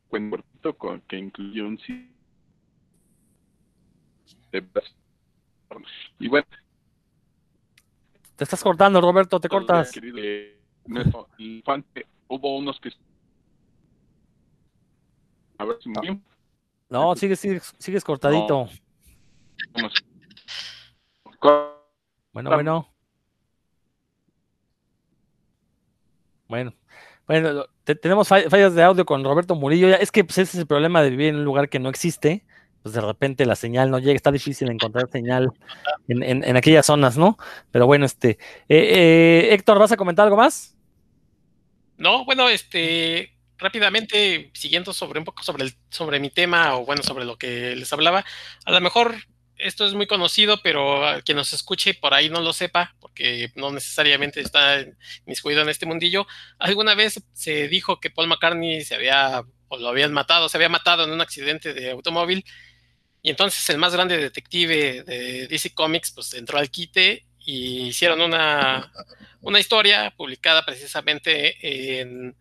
cuento 0.10 0.74
con, 0.76 1.02
que 1.02 1.18
incluye 1.18 1.62
un 1.62 1.80
y 6.20 6.28
bueno. 6.28 6.48
Te 8.36 8.44
estás 8.44 8.64
cortando, 8.64 9.02
Roberto, 9.02 9.40
te 9.40 9.50
cortas. 9.50 9.92
querido, 9.92 10.18
eh, 10.20 10.58
nuestro 10.86 11.28
infante, 11.38 12.08
hubo 12.28 12.58
unos 12.58 12.80
que 12.80 12.90
a 15.58 15.66
ver 15.66 15.78
si 15.82 15.90
me 15.90 16.00
bien, 16.02 16.24
No, 16.90 17.16
sigues, 17.16 17.40
sigues, 17.40 17.74
sigues 17.78 18.04
cortadito. 18.04 18.68
Bueno, 22.34 22.50
bueno. 22.56 22.90
Bueno, 26.48 26.74
bueno, 27.28 27.66
te- 27.84 27.96
tenemos 27.96 28.28
fall- 28.28 28.50
fallas 28.50 28.74
de 28.74 28.82
audio 28.84 29.06
con 29.06 29.24
Roberto 29.24 29.54
Murillo. 29.56 29.88
Ya- 29.90 29.98
Es 29.98 30.12
que 30.12 30.24
pues, 30.24 30.40
ese 30.40 30.58
es 30.58 30.62
el 30.62 30.68
problema 30.68 31.02
de 31.04 31.12
vivir 31.12 31.28
en 31.30 31.36
un 31.38 31.44
lugar 31.46 31.70
que 31.70 31.80
no 31.80 31.90
existe. 31.90 32.44
Pues 32.82 32.96
de 32.96 33.02
repente 33.02 33.46
la 33.46 33.56
señal 33.56 33.92
no 33.92 34.00
llega, 34.00 34.16
está 34.16 34.32
difícil 34.32 34.70
encontrar 34.72 35.10
señal 35.12 35.50
en, 36.08 36.24
en- 36.24 36.44
en 36.44 36.56
aquellas 36.58 36.86
zonas, 36.86 37.18
¿no? 37.18 37.38
Pero 37.72 37.86
bueno, 37.86 38.06
este. 38.06 38.32
eh, 38.32 38.38
eh, 38.70 39.54
Héctor, 39.54 39.78
¿vas 39.80 39.92
a 39.92 39.98
comentar 39.98 40.24
algo 40.24 40.38
más? 40.38 40.76
No, 41.98 42.24
bueno, 42.26 42.48
este, 42.50 43.34
rápidamente, 43.60 44.52
siguiendo 44.54 44.94
sobre 44.94 45.20
un 45.20 45.26
poco 45.26 45.44
sobre 45.44 45.72
sobre 45.90 46.20
mi 46.20 46.30
tema, 46.30 46.76
o 46.78 46.86
bueno, 46.86 47.04
sobre 47.04 47.26
lo 47.26 47.38
que 47.38 47.76
les 47.76 47.92
hablaba, 47.94 48.26
a 48.66 48.72
lo 48.72 48.82
mejor 48.82 49.16
esto 49.60 49.86
es 49.86 49.94
muy 49.94 50.08
conocido, 50.08 50.62
pero 50.64 51.06
a 51.06 51.22
quien 51.22 51.38
nos 51.38 51.54
escuche 51.54 51.94
por 51.94 52.14
ahí 52.14 52.30
no 52.30 52.42
lo 52.42 52.54
sepa, 52.54 52.96
porque 53.00 53.52
no 53.56 53.72
necesariamente 53.72 54.42
está 54.42 54.86
miscuido 55.26 55.62
en 55.62 55.70
este 55.70 55.86
mundillo. 55.86 56.26
Alguna 56.58 56.96
vez 56.96 57.22
se 57.34 57.68
dijo 57.68 58.00
que 58.00 58.10
Paul 58.10 58.28
McCartney 58.28 58.84
se 58.84 58.96
había, 58.96 59.44
o 59.68 59.78
lo 59.78 59.90
habían 59.90 60.14
matado, 60.14 60.50
se 60.50 60.58
había 60.58 60.70
matado 60.70 61.04
en 61.04 61.12
un 61.12 61.22
accidente 61.22 61.74
de 61.74 61.92
automóvil, 61.92 62.46
y 63.22 63.30
entonces 63.30 63.70
el 63.70 63.78
más 63.78 63.94
grande 63.94 64.18
detective 64.18 65.04
de 65.04 65.48
DC 65.48 65.74
Comics, 65.74 66.12
pues 66.12 66.34
entró 66.34 66.58
al 66.58 66.72
quite 66.72 67.26
y 67.40 67.88
hicieron 67.88 68.22
una, 68.22 68.92
una 69.42 69.60
historia 69.60 70.14
publicada 70.16 70.66
precisamente 70.66 72.00
en 72.00 72.38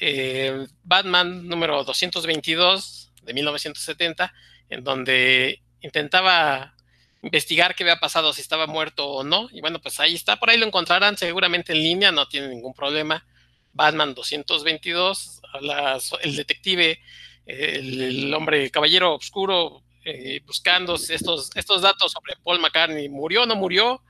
eh, 0.00 0.66
Batman 0.82 1.46
número 1.48 1.84
222 1.84 3.12
de 3.22 3.34
1970, 3.34 4.32
en 4.68 4.84
donde 4.84 5.62
intentaba 5.80 6.74
investigar 7.22 7.74
qué 7.74 7.82
había 7.84 7.96
pasado, 7.98 8.32
si 8.32 8.40
estaba 8.40 8.66
muerto 8.66 9.08
o 9.08 9.24
no. 9.24 9.48
Y 9.52 9.60
bueno, 9.60 9.80
pues 9.80 9.98
ahí 10.00 10.14
está, 10.14 10.36
por 10.36 10.50
ahí 10.50 10.58
lo 10.58 10.66
encontrarán 10.66 11.16
seguramente 11.16 11.72
en 11.72 11.78
línea, 11.82 12.12
no 12.12 12.28
tiene 12.28 12.48
ningún 12.48 12.74
problema. 12.74 13.26
Batman 13.72 14.14
222, 14.14 15.40
habla 15.52 16.00
so- 16.00 16.18
el 16.20 16.36
detective, 16.36 16.98
el, 17.46 18.00
el 18.02 18.34
hombre 18.34 18.70
caballero 18.70 19.14
oscuro, 19.14 19.82
eh, 20.04 20.40
buscando 20.46 20.94
estos, 20.94 21.50
estos 21.56 21.82
datos 21.82 22.12
sobre 22.12 22.34
Paul 22.42 22.60
McCartney. 22.60 23.08
¿Murió 23.08 23.42
o 23.42 23.46
no 23.46 23.56
murió? 23.56 24.02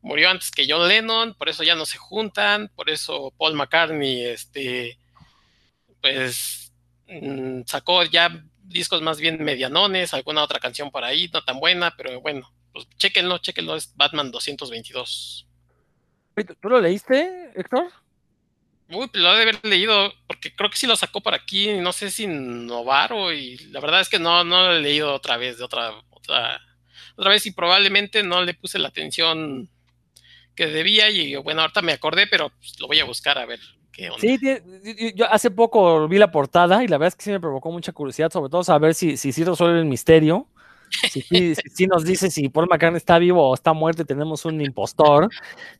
Murió 0.00 0.30
antes 0.30 0.50
que 0.50 0.66
John 0.68 0.88
Lennon, 0.88 1.34
por 1.34 1.48
eso 1.48 1.62
ya 1.62 1.74
no 1.74 1.86
se 1.86 1.98
juntan, 1.98 2.70
por 2.74 2.90
eso 2.90 3.32
Paul 3.38 3.54
McCartney, 3.54 4.24
este, 4.24 4.98
pues 6.02 6.72
mm, 7.08 7.62
sacó 7.66 8.02
ya 8.04 8.44
discos 8.64 9.00
más 9.00 9.20
bien 9.20 9.42
medianones, 9.42 10.12
alguna 10.12 10.42
otra 10.42 10.60
canción 10.60 10.90
por 10.90 11.04
ahí, 11.04 11.30
no 11.32 11.42
tan 11.42 11.58
buena, 11.58 11.94
pero 11.96 12.20
bueno, 12.20 12.52
pues 12.72 12.86
chéquenlo, 12.98 13.38
chéquenlo, 13.38 13.76
es 13.76 13.94
Batman 13.96 14.30
222. 14.30 15.46
Oye, 16.36 16.44
¿Tú 16.60 16.68
lo 16.68 16.80
leíste, 16.80 17.52
Héctor? 17.54 17.90
Uy, 18.88 19.06
pues 19.08 19.22
lo 19.22 19.30
ha 19.30 19.36
de 19.36 19.42
haber 19.42 19.64
leído, 19.64 20.12
porque 20.26 20.54
creo 20.54 20.68
que 20.68 20.76
sí 20.76 20.86
lo 20.86 20.96
sacó 20.96 21.20
por 21.20 21.34
aquí, 21.34 21.72
no 21.78 21.92
sé 21.92 22.10
si 22.10 22.26
Novaro, 22.26 23.32
y 23.32 23.56
la 23.70 23.80
verdad 23.80 24.00
es 24.00 24.08
que 24.08 24.18
no, 24.18 24.44
no 24.44 24.62
lo 24.62 24.72
he 24.76 24.80
leído 24.80 25.14
otra 25.14 25.36
vez, 25.36 25.58
de 25.58 25.64
otra, 25.64 25.92
otra, 26.10 26.60
otra 27.16 27.30
vez, 27.30 27.46
y 27.46 27.52
probablemente 27.52 28.22
no 28.22 28.42
le 28.42 28.54
puse 28.54 28.78
la 28.78 28.88
atención 28.88 29.70
que 30.54 30.66
debía, 30.66 31.10
y 31.10 31.36
bueno, 31.36 31.62
ahorita 31.62 31.80
me 31.80 31.92
acordé, 31.92 32.26
pero 32.26 32.50
pues, 32.50 32.78
lo 32.80 32.86
voy 32.86 33.00
a 33.00 33.04
buscar 33.04 33.38
a 33.38 33.46
ver 33.46 33.60
qué 33.92 34.10
onda. 34.10 34.18
Sí, 34.20 34.38
yo- 35.14 35.30
hace 35.30 35.50
poco 35.50 36.08
vi 36.08 36.18
la 36.18 36.30
portada 36.30 36.82
y 36.82 36.88
la 36.88 36.98
verdad 36.98 37.08
es 37.08 37.16
que 37.16 37.24
sí 37.24 37.30
me 37.30 37.40
provocó 37.40 37.70
mucha 37.70 37.92
curiosidad, 37.92 38.30
sobre 38.30 38.50
todo 38.50 38.64
saber 38.64 38.94
si, 38.94 39.16
si, 39.16 39.32
sí 39.32 39.44
resuelve 39.44 39.78
el 39.80 39.84
misterio. 39.86 40.46
Si, 41.10 41.22
si 41.74 41.86
nos 41.86 42.04
dice 42.04 42.30
si 42.30 42.48
Paul 42.50 42.66
McCartney 42.68 42.98
está 42.98 43.18
vivo 43.18 43.48
o 43.48 43.54
está 43.54 43.72
muerto 43.72 44.02
y 44.02 44.04
tenemos 44.04 44.44
un 44.44 44.60
impostor. 44.60 45.30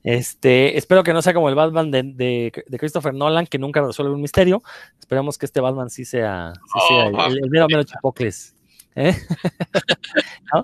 Este, 0.03 0.79
espero 0.79 1.03
que 1.03 1.13
no 1.13 1.21
sea 1.21 1.35
como 1.35 1.49
el 1.51 1.55
Batman 1.55 1.91
de, 1.91 2.03
de- 2.03 2.65
de 2.67 2.79
Christopher 2.79 3.13
Nolan, 3.13 3.47
que 3.47 3.59
nunca 3.59 3.83
resuelve 3.83 4.15
un 4.15 4.23
misterio. 4.23 4.63
Esperemos 4.99 5.37
que 5.37 5.45
este 5.47 5.61
Batman 5.61 5.91
sí 5.91 6.05
sea, 6.07 6.53
sí 6.55 6.81
sea 6.89 7.07
el, 7.09 7.15
Oh, 7.15 7.27
el- 7.27 7.45
el 7.45 7.51
mero 7.51 7.67
mero 7.69 7.83
chipocles. 7.85 8.55
¿eh? 8.95 9.15
¿No? 10.55 10.63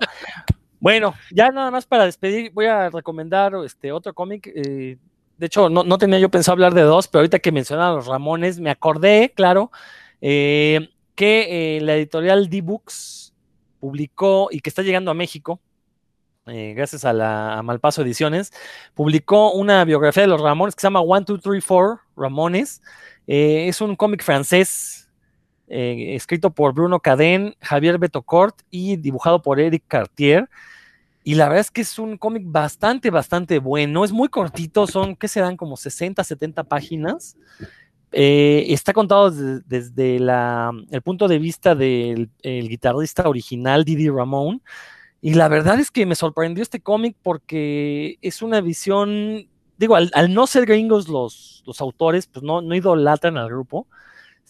Bueno, 0.79 1.13
ya 1.31 1.49
nada 1.51 1.71
más 1.71 1.85
para 1.85 2.05
despedir, 2.05 2.51
voy 2.53 2.65
a 2.67 2.89
recomendar 2.89 3.53
este 3.65 3.91
otro 3.91 4.13
cómic. 4.13 4.49
eh, 4.55 4.97
de 5.39 5.45
hecho, 5.45 5.69
no, 5.69 5.97
tenía 5.97 6.19
yo 6.19 6.29
pensado 6.29 6.53
hablar 6.53 6.73
de 6.73 6.81
dos, 6.81 7.07
pero 7.07 7.21
ahorita 7.21 7.39
que 7.39 7.53
mencionaron 7.53 7.93
a 7.93 7.95
los 7.95 8.07
Ramones, 8.07 8.59
me 8.59 8.69
acordé, 8.69 9.31
claro, 9.33 9.71
eh, 10.19 10.89
que 11.15 11.77
eh, 11.77 11.81
la 11.81 11.95
editorial 11.95 12.49
D-Books 12.49 13.33
publicó 13.79 14.49
y 14.51 14.59
que 14.59 14.69
está 14.69 14.81
llegando 14.81 15.11
a 15.11 15.13
México, 15.13 15.61
eh, 16.45 16.73
gracias 16.75 17.05
a 17.05 17.13
la 17.13 17.57
a 17.57 17.63
Malpaso 17.63 18.01
Ediciones, 18.01 18.51
publicó 18.93 19.53
una 19.53 19.85
biografía 19.85 20.23
de 20.23 20.27
los 20.27 20.41
Ramones 20.41 20.75
que 20.75 20.81
se 20.81 20.87
llama 20.87 20.99
One, 20.99 21.23
Two, 21.25 21.39
Three, 21.39 21.61
Four 21.61 22.01
Ramones. 22.17 22.81
Es 23.25 23.79
un 23.79 23.95
cómic 23.95 24.23
francés 24.23 25.07
escrito 25.67 26.49
por 26.49 26.73
Bruno 26.73 26.99
Cadén, 26.99 27.55
Javier 27.61 27.97
Betocort 27.97 28.59
y 28.71 28.97
dibujado 28.97 29.41
por 29.41 29.59
Eric 29.59 29.83
Cartier. 29.87 30.49
Y 31.23 31.35
la 31.35 31.45
verdad 31.47 31.61
es 31.61 31.71
que 31.71 31.81
es 31.81 31.99
un 31.99 32.17
cómic 32.17 32.43
bastante, 32.45 33.09
bastante 33.09 33.59
bueno. 33.59 34.03
Es 34.05 34.11
muy 34.11 34.29
cortito, 34.29 34.87
son, 34.87 35.15
¿qué 35.15 35.27
serán? 35.27 35.57
Como 35.57 35.77
60, 35.77 36.23
70 36.23 36.63
páginas. 36.63 37.35
Eh, 38.11 38.65
está 38.69 38.93
contado 38.93 39.29
desde, 39.29 39.61
desde 39.67 40.19
la- 40.19 40.71
el 40.91 41.01
punto 41.03 41.27
de 41.27 41.37
vista 41.39 41.75
del 41.75 42.29
el 42.41 42.69
guitarrista 42.69 43.27
original, 43.29 43.83
Didi 43.85 44.09
Ramón. 44.09 44.61
Y 45.21 45.33
la 45.35 45.47
verdad 45.49 45.79
es 45.79 45.91
que 45.91 46.05
me 46.05 46.15
sorprendió 46.15 46.63
este 46.63 46.79
cómic 46.81 47.15
porque 47.21 48.17
es 48.21 48.41
una 48.41 48.61
visión, 48.61 49.47
digo, 49.77 49.95
al, 49.95 50.11
al 50.13 50.33
no 50.33 50.47
ser 50.47 50.65
gringos 50.65 51.09
los, 51.09 51.63
los 51.67 51.81
autores, 51.81 52.27
pues 52.27 52.43
no, 52.43 52.61
no 52.61 52.75
idolatran 52.75 53.37
al 53.37 53.49
grupo. 53.49 53.87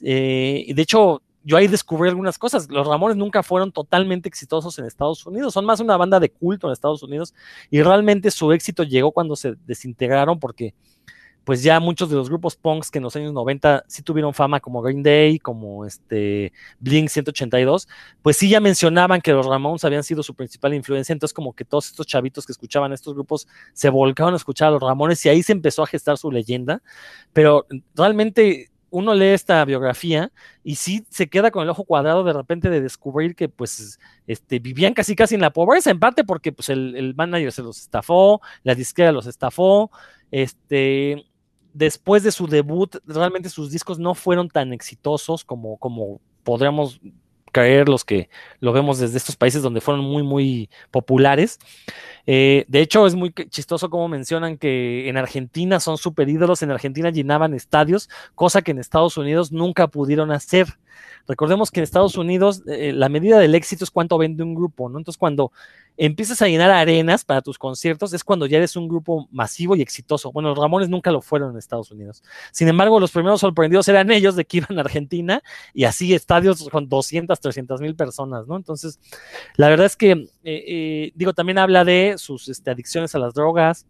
Eh, 0.02 0.72
de 0.74 0.82
hecho, 0.82 1.22
yo 1.44 1.58
ahí 1.58 1.68
descubrí 1.68 2.10
algunas 2.10 2.38
cosas. 2.38 2.70
Los 2.70 2.88
Ramones 2.88 3.18
nunca 3.18 3.44
fueron 3.44 3.72
totalmente 3.72 4.28
exitosos 4.28 4.78
en 4.80 4.86
Estados 4.86 5.26
Unidos, 5.26 5.54
son 5.54 5.66
más 5.66 5.80
una 5.80 5.98
banda 5.98 6.20
de 6.20 6.30
culto 6.30 6.68
en 6.68 6.74
Estados 6.74 7.04
Unidos. 7.04 7.34
Y 7.70 7.82
realmente 7.82 8.32
su 8.32 8.52
éxito 8.52 8.84
llegó 8.84 9.12
cuando 9.12 9.36
se 9.36 9.56
desintegraron 9.66 10.40
porque 10.40 10.74
pues 11.50 11.64
ya 11.64 11.80
muchos 11.80 12.12
de 12.12 12.16
los 12.16 12.30
grupos 12.30 12.56
punks 12.56 12.92
que 12.92 13.00
en 13.00 13.04
los 13.04 13.16
años 13.16 13.34
90 13.34 13.84
sí 13.88 14.04
tuvieron 14.04 14.36
fama, 14.36 14.60
como 14.60 14.84
Green 14.84 15.02
Day, 15.02 15.40
como 15.40 15.84
este 15.84 16.54
Blink 16.80 17.10
182, 17.10 17.88
pues 18.22 18.38
sí 18.38 18.50
ya 18.50 18.60
mencionaban 18.60 19.20
que 19.20 19.32
los 19.32 19.48
Ramones 19.48 19.84
habían 19.84 20.04
sido 20.04 20.22
su 20.22 20.36
principal 20.36 20.76
influencia, 20.76 21.12
entonces 21.12 21.34
como 21.34 21.54
que 21.54 21.66
todos 21.66 21.88
estos 21.88 22.06
chavitos 22.06 22.46
que 22.46 22.52
escuchaban 22.52 22.94
estos 22.94 23.16
grupos 23.16 23.48
se 23.74 23.90
volcaron 23.90 24.36
a 24.36 24.38
escuchar 24.38 24.68
a 24.68 24.72
los 24.72 24.82
Ramones 24.84 25.26
y 25.26 25.30
ahí 25.30 25.42
se 25.42 25.54
empezó 25.54 25.82
a 25.82 25.88
gestar 25.88 26.20
su 26.20 26.32
leyenda, 26.32 26.84
pero 27.34 27.66
realmente 27.96 28.70
uno 28.92 29.14
lee 29.14 29.28
esta 29.28 29.64
biografía 29.66 30.32
y 30.64 30.76
sí 30.76 31.06
se 31.10 31.30
queda 31.30 31.52
con 31.52 31.64
el 31.64 31.70
ojo 31.70 31.84
cuadrado 31.84 32.24
de 32.24 32.34
repente 32.34 32.70
de 32.70 32.82
descubrir 32.82 33.36
que 33.36 33.50
pues 33.50 34.00
este, 34.28 34.60
vivían 34.60 34.94
casi 34.94 35.16
casi 35.16 35.36
en 35.36 35.42
la 35.42 35.54
pobreza, 35.54 35.92
en 35.92 36.00
parte 36.00 36.24
porque 36.24 36.52
pues 36.52 36.70
el, 36.70 36.96
el 36.96 37.16
manager 37.16 37.52
se 37.52 37.64
los 37.64 37.80
estafó, 37.80 38.42
la 38.64 38.76
disquera 38.76 39.12
los 39.12 39.28
estafó, 39.28 39.92
este, 40.32 41.26
después 41.74 42.24
de 42.24 42.32
su 42.32 42.48
debut, 42.48 42.96
realmente 43.06 43.50
sus 43.50 43.72
discos 43.72 44.00
no 44.00 44.16
fueron 44.16 44.50
tan 44.50 44.74
exitosos 44.74 45.44
como, 45.46 45.78
como 45.78 46.20
podríamos 46.44 47.00
creer 47.52 47.90
los 47.90 48.06
que 48.06 48.30
lo 48.60 48.74
vemos 48.74 49.00
desde 49.00 49.18
estos 49.18 49.36
países 49.36 49.62
donde 49.62 49.82
fueron 49.82 50.04
muy, 50.06 50.24
muy 50.24 50.70
populares. 50.92 51.60
Eh, 52.26 52.66
de 52.68 52.82
hecho, 52.82 53.08
es 53.08 53.16
muy 53.16 53.32
chistoso 53.32 53.90
como 53.90 54.08
mencionan 54.08 54.58
que 54.58 55.10
en 55.10 55.18
Argentina 55.18 55.80
son 55.80 55.98
super 55.98 56.30
ídolos, 56.30 56.62
en 56.62 56.72
Argentina 56.72 57.10
llenaban 57.10 57.54
estadios, 57.54 58.10
cosa 58.36 58.62
que 58.62 58.72
en 58.72 58.80
Estados 58.80 59.18
Unidos 59.18 59.52
nunca 59.52 59.88
pudieron 59.88 60.32
hacer. 60.32 60.68
Recordemos 61.28 61.72
que 61.72 61.80
en 61.80 61.84
Estados 61.84 62.18
Unidos 62.18 62.64
eh, 62.68 62.92
la 62.94 63.10
medida 63.10 63.40
del 63.40 63.56
éxito 63.56 63.84
es 63.84 63.92
cuánto 63.92 64.18
vende 64.18 64.44
un 64.44 64.56
grupo, 64.56 64.90
¿no? 64.90 64.98
Entonces, 64.98 65.18
cuando 65.18 65.52
empiezas 66.00 66.42
a 66.42 66.48
llenar 66.48 66.72
arenas 66.72 67.26
para 67.26 67.42
tus 67.42 67.58
conciertos, 67.58 68.14
es 68.14 68.24
cuando 68.24 68.46
ya 68.46 68.58
eres 68.58 68.78
un 68.78 68.88
grupo 68.88 69.28
masivo 69.32 69.76
y 69.76 69.82
exitoso. 69.82 70.32
Bueno, 70.32 70.50
los 70.50 70.58
Ramones 70.58 70.88
nunca 70.88 71.12
lo 71.12 71.22
fueron 71.22 71.52
en 71.52 71.58
Estados 71.58 71.92
Unidos. 71.92 72.24
Sin 72.54 72.70
embargo, 72.70 73.02
los 73.02 73.12
primeros 73.12 73.42
sorprendidos 73.42 73.86
eran 73.90 74.10
ellos 74.10 74.38
de 74.38 74.46
que 74.46 74.58
iban 74.58 74.78
a 74.78 74.82
Argentina 74.82 75.44
y 75.74 75.84
así 75.84 76.14
estadios 76.14 76.70
con 76.70 76.88
200, 76.88 77.38
300 77.38 77.82
mil 77.82 77.96
personas, 77.98 78.48
¿no? 78.48 78.56
Entonces, 78.56 78.98
la 79.58 79.68
verdad 79.68 79.88
es 79.88 79.98
que, 79.98 80.12
eh, 80.12 80.28
eh, 80.44 81.12
digo, 81.16 81.34
también 81.34 81.58
habla 81.58 81.84
de 81.84 82.16
sus 82.18 82.48
este, 82.48 82.72
adicciones 82.72 83.14
a 83.14 83.20
las 83.20 83.34
drogas, 83.34 83.86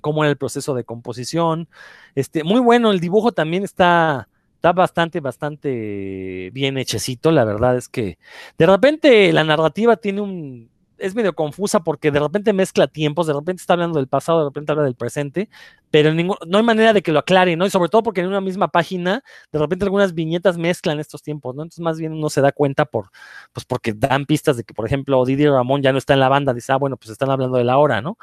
cómo 0.00 0.22
era 0.22 0.30
el 0.30 0.36
proceso 0.36 0.72
de 0.74 0.84
composición. 0.84 1.68
Este, 2.14 2.44
muy 2.44 2.60
bueno, 2.60 2.92
el 2.92 3.00
dibujo 3.00 3.32
también 3.32 3.64
está 3.64 4.28
está 4.64 4.72
bastante, 4.72 5.20
bastante 5.20 6.50
bien 6.54 6.78
hechecito. 6.78 7.30
La 7.30 7.44
verdad 7.44 7.76
es 7.76 7.88
que 7.88 8.18
de 8.56 8.66
repente 8.66 9.30
la 9.32 9.44
narrativa 9.44 9.96
tiene 9.96 10.22
un. 10.22 10.70
Es 10.98 11.14
medio 11.14 11.34
confusa 11.34 11.80
porque 11.80 12.10
de 12.10 12.20
repente 12.20 12.52
mezcla 12.52 12.86
tiempos, 12.86 13.26
de 13.26 13.32
repente 13.32 13.60
está 13.60 13.74
hablando 13.74 13.98
del 13.98 14.08
pasado, 14.08 14.38
de 14.40 14.44
repente 14.46 14.72
habla 14.72 14.84
del 14.84 14.94
presente, 14.94 15.48
pero 15.90 16.12
no 16.14 16.58
hay 16.58 16.62
manera 16.62 16.92
de 16.92 17.02
que 17.02 17.12
lo 17.12 17.18
aclare, 17.20 17.56
¿no? 17.56 17.66
Y 17.66 17.70
sobre 17.70 17.88
todo 17.88 18.02
porque 18.02 18.20
en 18.20 18.28
una 18.28 18.40
misma 18.40 18.68
página, 18.68 19.22
de 19.52 19.58
repente 19.58 19.84
algunas 19.84 20.14
viñetas 20.14 20.58
mezclan 20.58 21.00
estos 21.00 21.22
tiempos, 21.22 21.54
¿no? 21.54 21.62
Entonces 21.62 21.80
más 21.80 21.98
bien 21.98 22.12
uno 22.12 22.30
se 22.30 22.40
da 22.40 22.52
cuenta 22.52 22.84
por, 22.84 23.10
pues 23.52 23.64
porque 23.64 23.92
dan 23.92 24.26
pistas 24.26 24.56
de 24.56 24.64
que, 24.64 24.74
por 24.74 24.86
ejemplo, 24.86 25.24
Didier 25.24 25.50
Ramón 25.50 25.82
ya 25.82 25.92
no 25.92 25.98
está 25.98 26.14
en 26.14 26.20
la 26.20 26.28
banda, 26.28 26.54
dice, 26.54 26.72
ah, 26.72 26.76
bueno, 26.76 26.96
pues 26.96 27.10
están 27.10 27.30
hablando 27.30 27.58
de 27.58 27.64
la 27.64 27.78
hora, 27.78 28.00
¿no? 28.00 28.18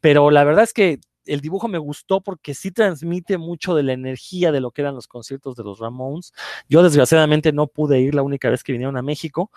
Pero 0.00 0.30
la 0.30 0.44
verdad 0.44 0.64
es 0.64 0.72
que 0.72 1.00
el 1.26 1.40
dibujo 1.40 1.68
me 1.68 1.78
gustó 1.78 2.20
porque 2.20 2.54
sí 2.54 2.70
transmite 2.70 3.38
mucho 3.38 3.74
de 3.74 3.82
la 3.82 3.92
energía 3.92 4.52
de 4.52 4.60
lo 4.60 4.70
que 4.70 4.82
eran 4.82 4.94
los 4.94 5.08
conciertos 5.08 5.56
de 5.56 5.64
los 5.64 5.78
Ramones. 5.78 6.32
Yo 6.68 6.82
desgraciadamente 6.82 7.52
no 7.52 7.66
pude 7.66 8.00
ir 8.00 8.14
la 8.14 8.22
única 8.22 8.50
vez 8.50 8.62
que 8.62 8.72
vinieron 8.72 8.96
a 8.96 9.02
México. 9.02 9.50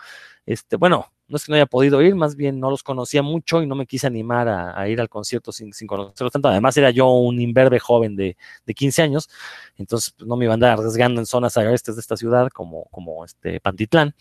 Este, 0.45 0.75
bueno, 0.77 1.11
no 1.27 1.35
es 1.35 1.45
que 1.45 1.51
no 1.51 1.55
haya 1.57 1.65
podido 1.65 2.01
ir, 2.01 2.15
más 2.15 2.35
bien 2.35 2.59
no 2.59 2.69
los 2.69 2.83
conocía 2.83 3.21
mucho 3.21 3.61
y 3.61 3.67
no 3.67 3.75
me 3.75 3.85
quise 3.85 4.07
animar 4.07 4.47
a, 4.47 4.87
ir 4.87 5.01
al 5.01 5.09
concierto 5.09 5.51
sin, 5.51 5.73
sin, 5.73 5.87
conocerlos 5.87 6.31
tanto. 6.31 6.47
Además, 6.47 6.77
era 6.77 6.89
yo 6.89 7.09
un 7.09 7.41
imberbe 7.41 7.79
joven 7.79 8.15
de, 8.15 8.37
de 8.65 8.73
15 8.73 9.01
años, 9.01 9.29
entonces 9.75 10.13
pues, 10.17 10.27
no 10.27 10.37
me 10.37 10.45
iba 10.45 10.53
a 10.53 10.55
andar 10.55 10.71
arriesgando 10.71 11.19
en 11.19 11.25
zonas 11.25 11.57
agrestes 11.57 11.95
de 11.95 12.01
esta 12.01 12.15
ciudad 12.15 12.49
como, 12.49 12.85
como 12.85 13.25
este 13.25 13.59
Pantitlán. 13.59 14.15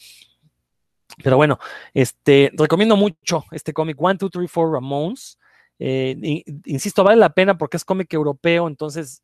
Pero 1.22 1.36
bueno, 1.36 1.58
este, 1.94 2.50
recomiendo 2.54 2.96
mucho 2.96 3.44
este 3.52 3.72
cómic 3.72 3.96
One, 4.00 4.18
Two, 4.18 4.30
Three, 4.30 4.48
Four 4.48 4.72
Ramones. 4.72 5.38
Eh, 5.78 6.42
insisto, 6.64 7.04
vale 7.04 7.18
la 7.18 7.34
pena 7.34 7.58
porque 7.58 7.76
es 7.76 7.84
cómic 7.84 8.12
europeo, 8.12 8.66
entonces 8.66 9.22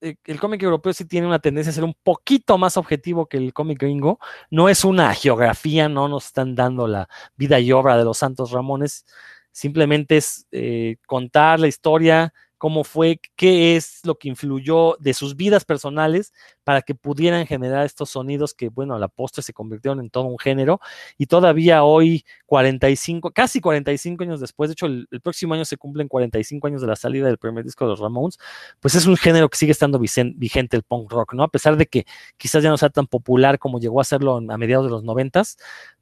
eh, 0.00 0.16
el 0.24 0.40
cómic 0.40 0.62
europeo 0.62 0.92
sí 0.92 1.04
tiene 1.04 1.26
una 1.26 1.40
tendencia 1.40 1.70
a 1.70 1.74
ser 1.74 1.84
un 1.84 1.94
poquito 2.02 2.56
más 2.58 2.76
objetivo 2.76 3.26
que 3.26 3.36
el 3.36 3.52
cómic 3.52 3.80
gringo. 3.80 4.18
No 4.50 4.68
es 4.68 4.84
una 4.84 5.14
geografía, 5.14 5.88
no 5.88 6.08
nos 6.08 6.26
están 6.26 6.54
dando 6.54 6.86
la 6.86 7.08
vida 7.36 7.60
y 7.60 7.72
obra 7.72 7.96
de 7.96 8.04
los 8.04 8.18
Santos 8.18 8.50
Ramones, 8.50 9.04
simplemente 9.52 10.16
es 10.16 10.46
eh, 10.52 10.96
contar 11.06 11.60
la 11.60 11.68
historia, 11.68 12.32
cómo 12.56 12.84
fue, 12.84 13.20
qué 13.36 13.76
es 13.76 14.00
lo 14.04 14.16
que 14.16 14.28
influyó 14.28 14.96
de 15.00 15.14
sus 15.14 15.36
vidas 15.36 15.64
personales 15.64 16.32
para 16.64 16.82
que 16.82 16.94
pudieran 16.94 17.46
generar 17.46 17.86
estos 17.86 18.10
sonidos 18.10 18.54
que, 18.54 18.68
bueno, 18.68 18.94
a 18.94 18.98
la 18.98 19.08
postre 19.08 19.42
se 19.42 19.52
convirtieron 19.52 20.00
en 20.00 20.10
todo 20.10 20.24
un 20.24 20.38
género 20.38 20.80
y 21.18 21.26
todavía 21.26 21.84
hoy, 21.84 22.24
45, 22.46 23.30
casi 23.30 23.60
45 23.60 24.24
años 24.24 24.40
después, 24.40 24.68
de 24.68 24.72
hecho 24.72 24.86
el, 24.86 25.08
próximo 25.22 25.54
año 25.54 25.64
se 25.64 25.76
cumplen 25.76 26.08
45 26.08 26.66
años 26.66 26.80
de 26.80 26.86
la 26.86 26.96
salida 26.96 27.26
del 27.26 27.38
primer 27.38 27.64
disco 27.64 27.84
de 27.84 27.90
los 27.90 28.00
Ramones, 28.00 28.38
pues 28.80 28.94
es 28.94 29.06
un 29.06 29.16
género 29.16 29.48
que 29.48 29.56
sigue 29.56 29.72
estando 29.72 29.98
vigente 29.98 30.76
el 30.76 30.82
punk 30.82 31.10
rock, 31.10 31.34
¿no? 31.34 31.42
A 31.42 31.48
pesar 31.48 31.76
de 31.76 31.86
que 31.86 32.06
quizás 32.36 32.62
ya 32.62 32.70
no 32.70 32.76
sea 32.76 32.90
tan 32.90 33.06
popular 33.06 33.58
como 33.58 33.80
llegó 33.80 34.00
a 34.00 34.04
serlo 34.04 34.36
a 34.36 34.58
mediados 34.58 34.86
de 34.86 34.90
los 34.90 35.04
90, 35.04 35.30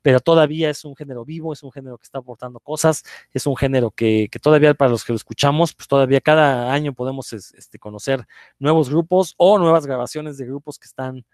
pero 0.02 0.20
todavía 0.20 0.70
es 0.70 0.84
un 0.84 0.96
género 0.96 1.24
vivo, 1.24 1.52
es 1.52 1.62
un 1.62 1.72
género 1.72 1.98
que 1.98 2.04
está 2.04 2.18
aportando 2.18 2.60
cosas, 2.60 3.04
es 3.32 3.46
un 3.46 3.56
género 3.56 3.90
que, 3.90 4.28
que 4.30 4.38
todavía 4.38 4.74
para 4.74 4.90
los 4.90 5.04
que 5.04 5.12
lo 5.12 5.16
escuchamos, 5.16 5.74
pues 5.74 5.88
todavía 5.88 6.20
cada 6.20 6.72
año 6.72 6.92
podemos 6.94 7.32
este, 7.32 7.78
conocer 7.78 8.26
nuevos 8.58 8.90
grupos 8.90 9.34
o 9.36 9.58
nuevas 9.58 9.86
grabaciones 9.86 10.38
de 10.38 10.46
grupos 10.46 10.57
que 10.60 10.86
están 10.86 11.24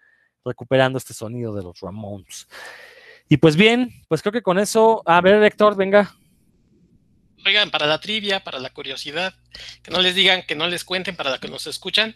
recuperando 0.43 0.97
este 0.97 1.13
sonido 1.13 1.53
de 1.53 1.63
los 1.63 1.79
Ramones. 1.79 2.47
Y 3.27 3.37
pues 3.37 3.55
bien, 3.55 3.89
pues 4.07 4.21
creo 4.21 4.31
que 4.31 4.43
con 4.43 4.59
eso, 4.59 5.01
a 5.05 5.19
ver, 5.21 5.43
Héctor, 5.43 5.75
venga. 5.75 6.13
Oigan, 7.45 7.71
para 7.71 7.87
la 7.87 7.99
trivia, 7.99 8.43
para 8.43 8.59
la 8.59 8.69
curiosidad, 8.69 9.33
que 9.83 9.91
no 9.91 10.01
les 10.01 10.15
digan, 10.15 10.43
que 10.43 10.55
no 10.55 10.67
les 10.67 10.83
cuenten 10.83 11.15
para 11.15 11.31
la 11.31 11.39
que 11.39 11.47
nos 11.47 11.67
escuchan, 11.67 12.15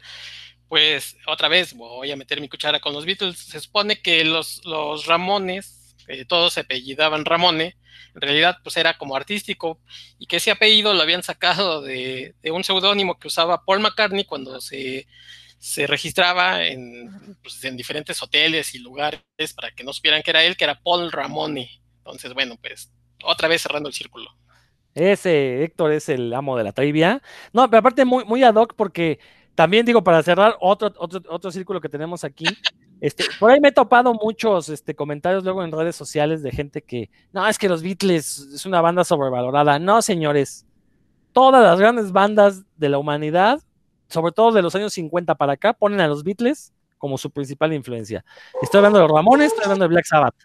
pues 0.68 1.18
otra 1.28 1.48
vez 1.48 1.74
voy 1.74 2.12
a 2.12 2.16
meter 2.16 2.42
mi 2.42 2.50
cuchara 2.50 2.80
con 2.80 2.94
los 2.94 3.06
Beatles. 3.06 3.38
Se 3.38 3.60
supone 3.60 4.02
que 4.02 4.24
los, 4.24 4.64
los 4.66 5.06
Ramones 5.06 5.80
todos 6.28 6.54
se 6.54 6.62
apellidaban 6.62 7.26
Ramone, 7.26 7.78
en 8.16 8.22
realidad 8.22 8.58
pues 8.64 8.78
era 8.78 8.98
como 8.98 9.16
artístico 9.16 9.80
y 10.18 10.26
que 10.26 10.38
ese 10.38 10.52
apellido 10.52 10.94
lo 10.94 11.02
habían 11.02 11.24
sacado 11.24 11.82
de, 11.82 12.36
un 12.52 12.64
seudónimo 12.64 13.20
que 13.20 13.28
usaba 13.28 13.64
Paul 13.64 13.82
McCartney 13.82 14.26
cuando 14.26 14.60
se, 14.62 15.08
registraba 15.88 16.66
en, 16.66 17.38
pues, 17.42 17.64
en, 17.64 17.76
diferentes 17.76 18.22
hoteles 18.24 18.74
y 18.76 18.80
lugares 18.80 19.22
para 19.56 19.72
que 19.72 19.84
no 19.84 19.94
supieran 19.94 20.22
que 20.24 20.32
era 20.32 20.44
él, 20.44 20.56
que 20.56 20.64
era 20.64 20.80
Paul 20.82 21.12
Ramone. 21.12 21.70
Entonces, 21.98 22.34
bueno, 22.34 22.58
pues 22.62 22.92
otra 23.24 23.48
vez 23.48 23.62
cerrando 23.62 23.90
el 23.90 23.94
círculo. 23.94 24.30
Ese 24.96 25.64
Héctor 25.64 25.92
es 25.92 26.10
el 26.10 26.34
amo 26.34 26.58
de 26.58 26.64
la 26.64 26.72
trivia. 26.72 27.22
No, 27.54 27.70
pero 27.70 27.80
aparte 27.80 28.06
muy, 28.06 28.26
muy 28.26 28.44
ad 28.44 28.56
hoc 28.56 28.74
porque 28.76 29.20
también 29.56 29.86
digo, 29.86 30.04
para 30.04 30.24
cerrar 30.24 30.56
otro, 30.62 30.94
otro, 30.98 31.22
otro 31.28 31.52
círculo 31.52 31.82
que 31.82 31.90
tenemos 31.90 32.24
aquí, 32.24 32.46
este, 33.02 33.26
por 33.40 33.52
ahí 33.52 33.60
me 33.60 33.68
he 33.68 33.74
topado 33.74 34.14
muchos 34.14 34.70
este, 34.70 34.96
comentarios 34.96 35.44
luego 35.44 35.64
en 35.64 35.72
redes 35.72 35.96
sociales 35.98 36.42
de 36.42 36.52
gente 36.52 36.82
que, 36.82 37.10
no, 37.34 37.46
es 37.46 37.58
que 37.58 37.68
los 37.68 37.84
Beatles 37.84 38.40
es 38.54 38.66
una 38.66 38.80
banda 38.80 39.04
sobrevalorada. 39.04 39.78
No, 39.78 40.02
señores, 40.02 40.66
todas 41.34 41.62
las 41.62 41.78
grandes 41.78 42.12
bandas 42.12 42.64
de 42.78 42.90
la 42.90 42.98
humanidad, 42.98 43.60
sobre 44.10 44.32
todo 44.32 44.52
de 44.52 44.62
los 44.62 44.76
años 44.76 44.94
50 44.94 45.36
para 45.36 45.54
acá, 45.54 45.74
ponen 45.74 46.02
a 46.02 46.08
los 46.08 46.24
Beatles 46.24 46.74
como 46.98 47.18
su 47.18 47.32
principal 47.32 47.74
influencia. 47.74 48.26
Estoy 48.62 48.80
hablando 48.80 49.00
de 49.00 49.08
los 49.08 49.16
Ramones, 49.16 49.48
estoy 49.48 49.64
hablando 49.64 49.86
de 49.86 49.90
Black 49.90 50.06
Sabbath. 50.06 50.36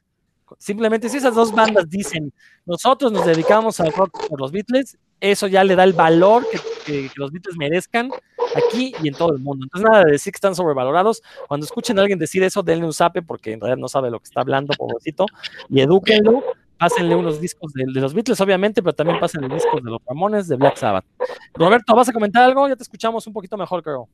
Simplemente 0.59 1.09
si 1.09 1.17
esas 1.17 1.35
dos 1.35 1.53
bandas 1.53 1.89
dicen, 1.89 2.33
nosotros 2.65 3.11
nos 3.11 3.27
dedicamos 3.27 3.81
al 3.81 3.93
rock 3.93 4.29
por 4.29 4.41
los 4.41 4.53
Beatles, 4.53 4.97
eso 5.21 5.47
ya 5.47 5.65
le 5.65 5.75
da 5.75 5.85
el 5.85 5.95
valor 5.95 6.47
que, 6.87 7.11
los 7.17 7.33
Beatles 7.33 7.57
merezcan 7.57 8.11
aquí 8.55 8.95
y 9.03 9.09
en 9.09 9.15
todo 9.15 9.33
el 9.33 9.41
mundo. 9.41 9.65
Entonces, 9.65 9.91
nada 9.91 10.05
de 10.05 10.13
decir 10.13 10.33
que 10.33 10.37
están 10.37 10.55
sobrevalorados. 10.55 11.23
Cuando 11.49 11.65
escuchen 11.65 11.99
a 11.99 12.03
alguien 12.03 12.19
decir 12.19 12.43
eso, 12.43 12.63
denle 12.63 12.85
un 12.85 12.93
zape 12.93 13.23
porque 13.23 13.53
en 13.53 13.61
realidad 13.61 13.79
no 13.79 13.89
sabe 13.89 14.11
lo 14.11 14.21
que 14.21 14.25
está 14.25 14.43
hablando, 14.43 14.75
pobrecito, 14.77 15.27
y 15.71 15.81
edúquenlo. 15.81 16.43
Pásenle 16.79 17.15
unos 17.15 17.41
discos 17.41 17.73
de, 17.73 17.85
los 18.01 18.13
Beatles, 18.13 18.41
obviamente, 18.41 18.83
pero 18.83 18.93
también 18.93 19.21
pásenle 19.21 19.55
discos 19.55 19.83
de 19.83 19.91
los 19.91 20.01
Ramones, 20.07 20.49
de 20.49 20.57
Black 20.57 20.77
Sabbath. 20.77 21.05
Roberto, 21.55 21.95
¿vas 21.95 22.09
a 22.09 22.13
comentar 22.13 22.43
algo? 22.43 22.69
Ya 22.69 22.77
te 22.77 22.83
escuchamos 22.83 23.27
un 23.27 23.33
poquito 23.33 23.57
mejor, 23.57 23.83
creo. 23.83 24.09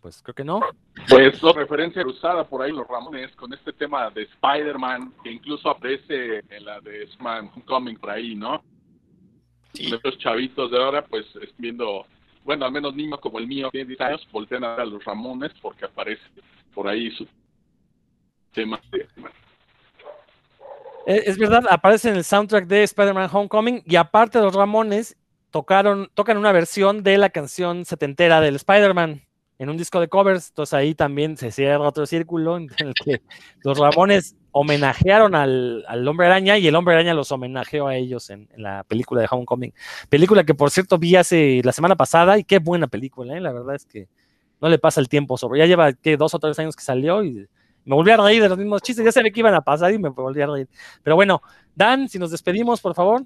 Pues 0.00 0.22
creo 0.22 0.34
que 0.34 0.44
no. 0.44 0.60
Pues 1.08 1.42
la 1.42 1.52
referencia 1.52 2.06
usada 2.06 2.44
por 2.44 2.62
ahí 2.62 2.70
los 2.70 2.86
Ramones 2.86 3.34
con 3.34 3.52
este 3.52 3.72
tema 3.72 4.08
de 4.10 4.22
Spider-Man, 4.22 5.12
que 5.24 5.32
incluso 5.32 5.68
aparece 5.68 6.44
en 6.48 6.64
la 6.64 6.80
de 6.80 7.02
Spider-Man 7.04 7.50
Homecoming 7.56 7.96
por 7.96 8.10
ahí, 8.10 8.36
¿no? 8.36 8.62
Sí. 9.72 9.90
Los 9.90 10.16
chavitos 10.18 10.70
de 10.70 10.80
ahora, 10.80 11.04
pues 11.04 11.26
viendo, 11.58 12.06
bueno, 12.44 12.64
al 12.64 12.72
menos 12.72 12.94
niños 12.94 13.18
como 13.18 13.40
el 13.40 13.48
mío, 13.48 13.68
tiene 13.72 13.88
10 13.88 14.00
años, 14.00 14.28
voltean 14.30 14.62
a 14.62 14.76
ver 14.76 14.80
a 14.82 14.86
los 14.86 15.04
Ramones 15.04 15.52
porque 15.60 15.86
aparece 15.86 16.22
por 16.72 16.86
ahí 16.86 17.10
su 17.10 17.26
Es 21.06 21.38
verdad, 21.38 21.64
aparece 21.70 22.08
en 22.08 22.16
el 22.16 22.24
soundtrack 22.24 22.66
de 22.66 22.82
Spider-Man 22.82 23.30
Homecoming 23.32 23.82
y 23.86 23.94
aparte 23.94 24.40
los 24.40 24.54
Ramones, 24.54 25.16
tocaron, 25.50 26.10
tocan 26.14 26.36
una 26.36 26.50
versión 26.50 27.04
de 27.04 27.16
la 27.16 27.30
canción 27.30 27.84
setentera 27.84 28.40
del 28.40 28.56
Spider-Man 28.56 29.22
en 29.58 29.70
un 29.70 29.76
disco 29.76 30.00
de 30.00 30.08
covers. 30.08 30.48
Entonces 30.48 30.74
ahí 30.74 30.94
también 30.96 31.36
se 31.36 31.52
cierra 31.52 31.86
otro 31.86 32.06
círculo 32.06 32.56
en 32.56 32.68
el 32.78 32.92
que 32.92 33.22
los 33.62 33.78
Ramones 33.78 34.34
homenajearon 34.50 35.34
al, 35.34 35.84
al 35.86 36.08
Hombre 36.08 36.26
Araña 36.26 36.58
y 36.58 36.66
el 36.66 36.74
Hombre 36.74 36.94
Araña 36.94 37.14
los 37.14 37.30
homenajeó 37.30 37.86
a 37.86 37.94
ellos 37.94 38.28
en, 38.30 38.48
en, 38.52 38.62
la 38.62 38.82
película 38.82 39.20
de 39.20 39.28
Homecoming. 39.30 39.72
Película 40.08 40.44
que 40.44 40.54
por 40.54 40.70
cierto 40.70 40.98
vi 40.98 41.14
hace 41.14 41.60
la 41.62 41.72
semana 41.72 41.94
pasada 41.94 42.36
y 42.36 42.44
qué 42.44 42.58
buena 42.58 42.88
película, 42.88 43.36
¿eh? 43.36 43.40
la 43.40 43.52
verdad 43.52 43.76
es 43.76 43.86
que 43.86 44.08
no 44.60 44.68
le 44.68 44.78
pasa 44.78 45.00
el 45.00 45.08
tiempo 45.08 45.36
sobre. 45.36 45.60
Ya 45.60 45.66
lleva 45.66 45.92
¿qué, 45.92 46.16
dos 46.16 46.34
o 46.34 46.38
tres 46.38 46.58
años 46.58 46.74
que 46.74 46.82
salió 46.82 47.22
y 47.22 47.46
me 47.86 47.94
volví 47.94 48.10
a 48.10 48.16
reír 48.18 48.42
de 48.42 48.48
los 48.48 48.58
mismos 48.58 48.82
chistes. 48.82 49.04
Ya 49.04 49.12
sabía 49.12 49.30
que 49.30 49.40
iban 49.40 49.54
a 49.54 49.62
pasar 49.62 49.92
y 49.92 49.98
me 49.98 50.10
volví 50.10 50.42
a 50.42 50.46
reír. 50.46 50.68
Pero 51.02 51.16
bueno, 51.16 51.40
Dan, 51.74 52.08
si 52.08 52.18
nos 52.18 52.30
despedimos, 52.30 52.80
por 52.80 52.94
favor. 52.94 53.22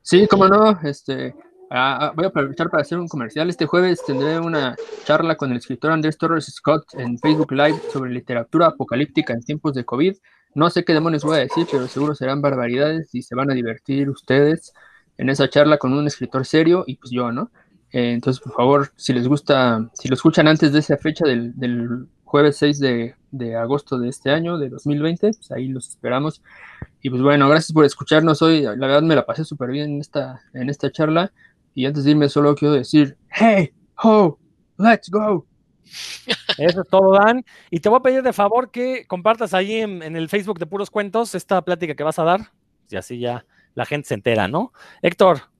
Sí, 0.00 0.26
cómo 0.28 0.46
no, 0.46 0.78
este, 0.82 1.34
ah, 1.70 2.12
voy 2.14 2.24
a 2.26 2.28
aprovechar 2.28 2.70
para 2.70 2.82
hacer 2.82 2.98
un 2.98 3.08
comercial. 3.08 3.50
Este 3.50 3.66
jueves 3.66 4.02
tendré 4.06 4.38
una 4.38 4.76
charla 5.04 5.36
con 5.36 5.50
el 5.50 5.58
escritor 5.58 5.90
Andrés 5.90 6.16
Torres 6.16 6.46
Scott 6.46 6.94
en 6.94 7.18
Facebook 7.18 7.52
Live 7.52 7.80
sobre 7.92 8.12
literatura 8.12 8.68
apocalíptica 8.68 9.32
en 9.32 9.42
tiempos 9.42 9.74
de 9.74 9.84
COVID. 9.84 10.16
No 10.54 10.70
sé 10.70 10.84
qué 10.84 10.92
demonios 10.92 11.24
voy 11.24 11.36
a 11.36 11.40
decir, 11.40 11.66
pero 11.70 11.88
seguro 11.88 12.14
serán 12.14 12.40
barbaridades 12.40 13.12
y 13.12 13.22
se 13.22 13.34
van 13.34 13.50
a 13.50 13.54
divertir 13.54 14.08
ustedes 14.08 14.72
en 15.18 15.30
esa 15.30 15.48
charla 15.48 15.78
con 15.78 15.92
un 15.92 16.06
escritor 16.06 16.46
serio 16.46 16.84
y 16.86 16.96
pues 16.96 17.10
yo, 17.10 17.32
¿no? 17.32 17.50
Eh, 17.94 18.10
entonces, 18.10 18.42
por 18.42 18.52
favor, 18.54 18.92
si 18.96 19.12
les 19.12 19.28
gusta, 19.28 19.88
si 19.92 20.08
lo 20.08 20.14
escuchan 20.14 20.48
antes 20.48 20.72
de 20.72 20.80
esa 20.80 20.96
fecha 20.96 21.24
del, 21.26 22.08
jueves 22.24 22.56
6 22.56 22.80
de, 22.80 23.14
de, 23.30 23.54
agosto 23.54 24.00
de 24.00 24.08
este 24.08 24.32
año, 24.32 24.58
de 24.58 24.68
2020, 24.68 25.30
pues 25.30 25.52
ahí 25.52 25.68
los 25.68 25.90
esperamos. 25.90 26.42
Y 27.02 27.10
pues 27.10 27.22
bueno, 27.22 27.48
gracias 27.48 27.72
por 27.72 27.84
escucharnos 27.84 28.42
hoy. 28.42 28.62
La 28.62 28.74
verdad 28.74 29.02
me 29.02 29.14
la 29.14 29.24
pasé 29.24 29.44
súper 29.44 29.70
bien 29.70 29.92
en 29.92 30.00
esta, 30.00 30.42
en 30.54 30.70
esta 30.70 30.90
charla. 30.90 31.32
Y 31.72 31.86
antes 31.86 32.02
de 32.02 32.10
irme, 32.10 32.28
solo 32.28 32.56
quiero 32.56 32.74
decir, 32.74 33.16
hey, 33.28 33.72
ho, 34.02 34.40
let's 34.76 35.08
go. 35.08 35.46
Eso 36.58 36.82
es 36.82 36.88
todo, 36.88 37.12
Dan. 37.12 37.44
Y 37.70 37.78
te 37.78 37.88
voy 37.88 37.98
a 38.00 38.02
pedir 38.02 38.24
de 38.24 38.32
favor 38.32 38.72
que 38.72 39.06
compartas 39.06 39.54
ahí 39.54 39.76
en, 39.76 40.02
en, 40.02 40.16
el 40.16 40.28
Facebook 40.28 40.58
de 40.58 40.66
Puros 40.66 40.90
Cuentos 40.90 41.36
esta 41.36 41.62
plática 41.62 41.94
que 41.94 42.02
vas 42.02 42.18
a 42.18 42.24
dar. 42.24 42.40
Y 42.90 42.96
así 42.96 43.20
ya 43.20 43.46
la 43.74 43.86
gente 43.86 44.08
se 44.08 44.14
entera, 44.14 44.48
¿no? 44.48 44.72
Héctor. 45.00 45.53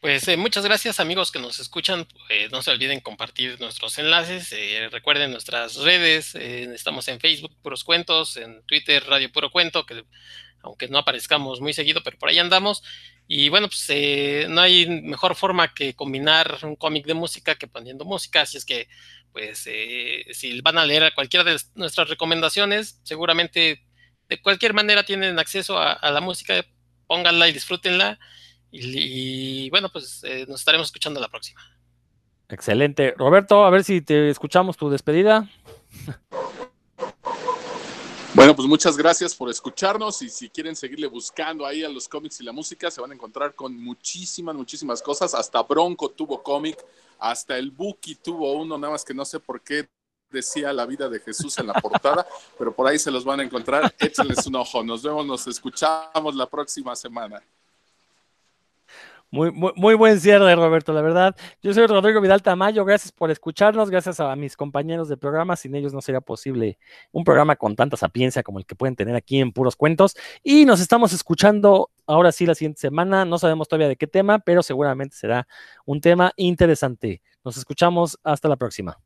Pues 0.00 0.26
eh, 0.28 0.38
muchas 0.38 0.64
gracias 0.64 0.98
amigos 0.98 1.30
que 1.30 1.38
nos 1.38 1.60
escuchan. 1.60 2.06
Eh, 2.30 2.48
no 2.50 2.62
se 2.62 2.70
olviden 2.70 3.00
compartir 3.00 3.60
nuestros 3.60 3.98
enlaces. 3.98 4.50
Eh, 4.52 4.88
recuerden 4.90 5.30
nuestras 5.30 5.76
redes. 5.76 6.34
estamos 6.34 7.06
en 7.08 7.20
Facebook 7.20 7.54
Puros 7.62 7.84
Cuentos, 7.84 8.38
en 8.38 8.62
Twitter 8.64 9.04
Radio 9.06 9.30
Puro 9.30 9.50
Cuento, 9.50 9.84
que 9.84 10.04
aunque 10.62 10.88
no 10.88 10.98
aparezcamos 10.98 11.60
muy 11.60 11.74
seguido, 11.74 12.02
pero 12.02 12.18
por 12.18 12.30
ahí 12.30 12.38
andamos. 12.38 12.82
Y 13.26 13.50
bueno, 13.50 13.68
pues 13.68 14.48
no 14.48 14.62
hay 14.62 14.86
mejor 14.88 15.34
forma 15.36 15.74
que 15.74 15.94
combinar 15.94 16.58
un 16.62 16.76
cómic 16.76 17.06
de 17.06 17.14
música 17.14 17.56
que 17.56 17.66
poniendo 17.66 18.04
música. 18.06 18.42
Así 18.42 18.56
es 18.56 18.64
que, 18.64 18.88
pues, 19.32 19.58
si 20.32 20.60
van 20.62 20.78
a 20.78 20.86
leer 20.86 21.12
cualquiera 21.14 21.44
de 21.44 21.60
nuestras 21.74 22.08
recomendaciones, 22.08 23.00
seguramente 23.04 23.84
de 24.28 24.40
cualquier 24.42 24.72
manera 24.74 25.04
tienen 25.04 25.38
acceso 25.38 25.78
a, 25.78 25.92
a 25.92 26.10
la 26.10 26.20
música. 26.22 26.64
Pónganla 27.06 27.48
y 27.48 27.52
disfrútenla. 27.52 28.18
Y, 28.70 29.64
y, 29.64 29.70
bueno, 29.70 29.88
pues 29.90 30.22
eh, 30.24 30.46
nos 30.48 30.60
estaremos 30.60 30.88
escuchando 30.88 31.20
la 31.20 31.28
próxima. 31.28 31.60
Excelente. 32.48 33.14
Roberto, 33.16 33.64
a 33.64 33.70
ver 33.70 33.84
si 33.84 34.00
te 34.00 34.30
escuchamos 34.30 34.76
tu 34.76 34.90
despedida. 34.90 35.48
Bueno, 38.32 38.54
pues 38.54 38.68
muchas 38.68 38.96
gracias 38.96 39.34
por 39.34 39.50
escucharnos 39.50 40.22
y 40.22 40.28
si 40.28 40.48
quieren 40.48 40.76
seguirle 40.76 41.08
buscando 41.08 41.66
ahí 41.66 41.82
a 41.82 41.88
los 41.88 42.08
cómics 42.08 42.40
y 42.40 42.44
la 42.44 42.52
música, 42.52 42.90
se 42.90 43.00
van 43.00 43.10
a 43.10 43.14
encontrar 43.14 43.54
con 43.54 43.76
muchísimas, 43.76 44.54
muchísimas 44.54 45.02
cosas. 45.02 45.34
Hasta 45.34 45.62
Bronco 45.62 46.08
tuvo 46.10 46.42
cómic, 46.42 46.78
hasta 47.18 47.58
el 47.58 47.72
Buki 47.72 48.14
tuvo 48.14 48.52
uno, 48.52 48.78
nada 48.78 48.92
más 48.92 49.04
que 49.04 49.14
no 49.14 49.24
sé 49.24 49.40
por 49.40 49.60
qué 49.60 49.88
decía 50.30 50.72
la 50.72 50.86
vida 50.86 51.08
de 51.08 51.18
Jesús 51.18 51.58
en 51.58 51.66
la 51.66 51.74
portada, 51.74 52.24
pero 52.58 52.72
por 52.72 52.86
ahí 52.86 52.98
se 53.00 53.10
los 53.10 53.24
van 53.24 53.40
a 53.40 53.42
encontrar. 53.42 53.92
Échenles 53.98 54.46
un 54.46 54.56
ojo. 54.56 54.82
Nos 54.84 55.02
vemos, 55.02 55.26
nos 55.26 55.46
escuchamos 55.48 56.34
la 56.34 56.46
próxima 56.48 56.94
semana. 56.94 57.42
Muy, 59.32 59.52
muy, 59.52 59.70
muy, 59.76 59.94
buen 59.94 60.18
cierre, 60.18 60.56
Roberto, 60.56 60.92
la 60.92 61.02
verdad. 61.02 61.36
Yo 61.62 61.72
soy 61.72 61.86
Rodrigo 61.86 62.20
Vidal 62.20 62.42
Tamayo, 62.42 62.84
gracias 62.84 63.12
por 63.12 63.30
escucharnos, 63.30 63.88
gracias 63.88 64.18
a 64.18 64.34
mis 64.34 64.56
compañeros 64.56 65.08
de 65.08 65.16
programa, 65.16 65.54
sin 65.54 65.76
ellos 65.76 65.92
no 65.92 66.00
sería 66.00 66.20
posible 66.20 66.78
un 67.12 67.22
programa 67.22 67.54
con 67.54 67.76
tanta 67.76 67.96
sapiencia 67.96 68.42
como 68.42 68.58
el 68.58 68.66
que 68.66 68.74
pueden 68.74 68.96
tener 68.96 69.14
aquí 69.14 69.38
en 69.38 69.52
Puros 69.52 69.76
Cuentos. 69.76 70.16
Y 70.42 70.64
nos 70.64 70.80
estamos 70.80 71.12
escuchando 71.12 71.90
ahora 72.06 72.32
sí 72.32 72.44
la 72.44 72.56
siguiente 72.56 72.80
semana, 72.80 73.24
no 73.24 73.38
sabemos 73.38 73.68
todavía 73.68 73.86
de 73.86 73.94
qué 73.96 74.08
tema, 74.08 74.40
pero 74.40 74.64
seguramente 74.64 75.14
será 75.14 75.46
un 75.86 76.00
tema 76.00 76.32
interesante. 76.34 77.22
Nos 77.44 77.56
escuchamos, 77.56 78.18
hasta 78.24 78.48
la 78.48 78.56
próxima. 78.56 78.98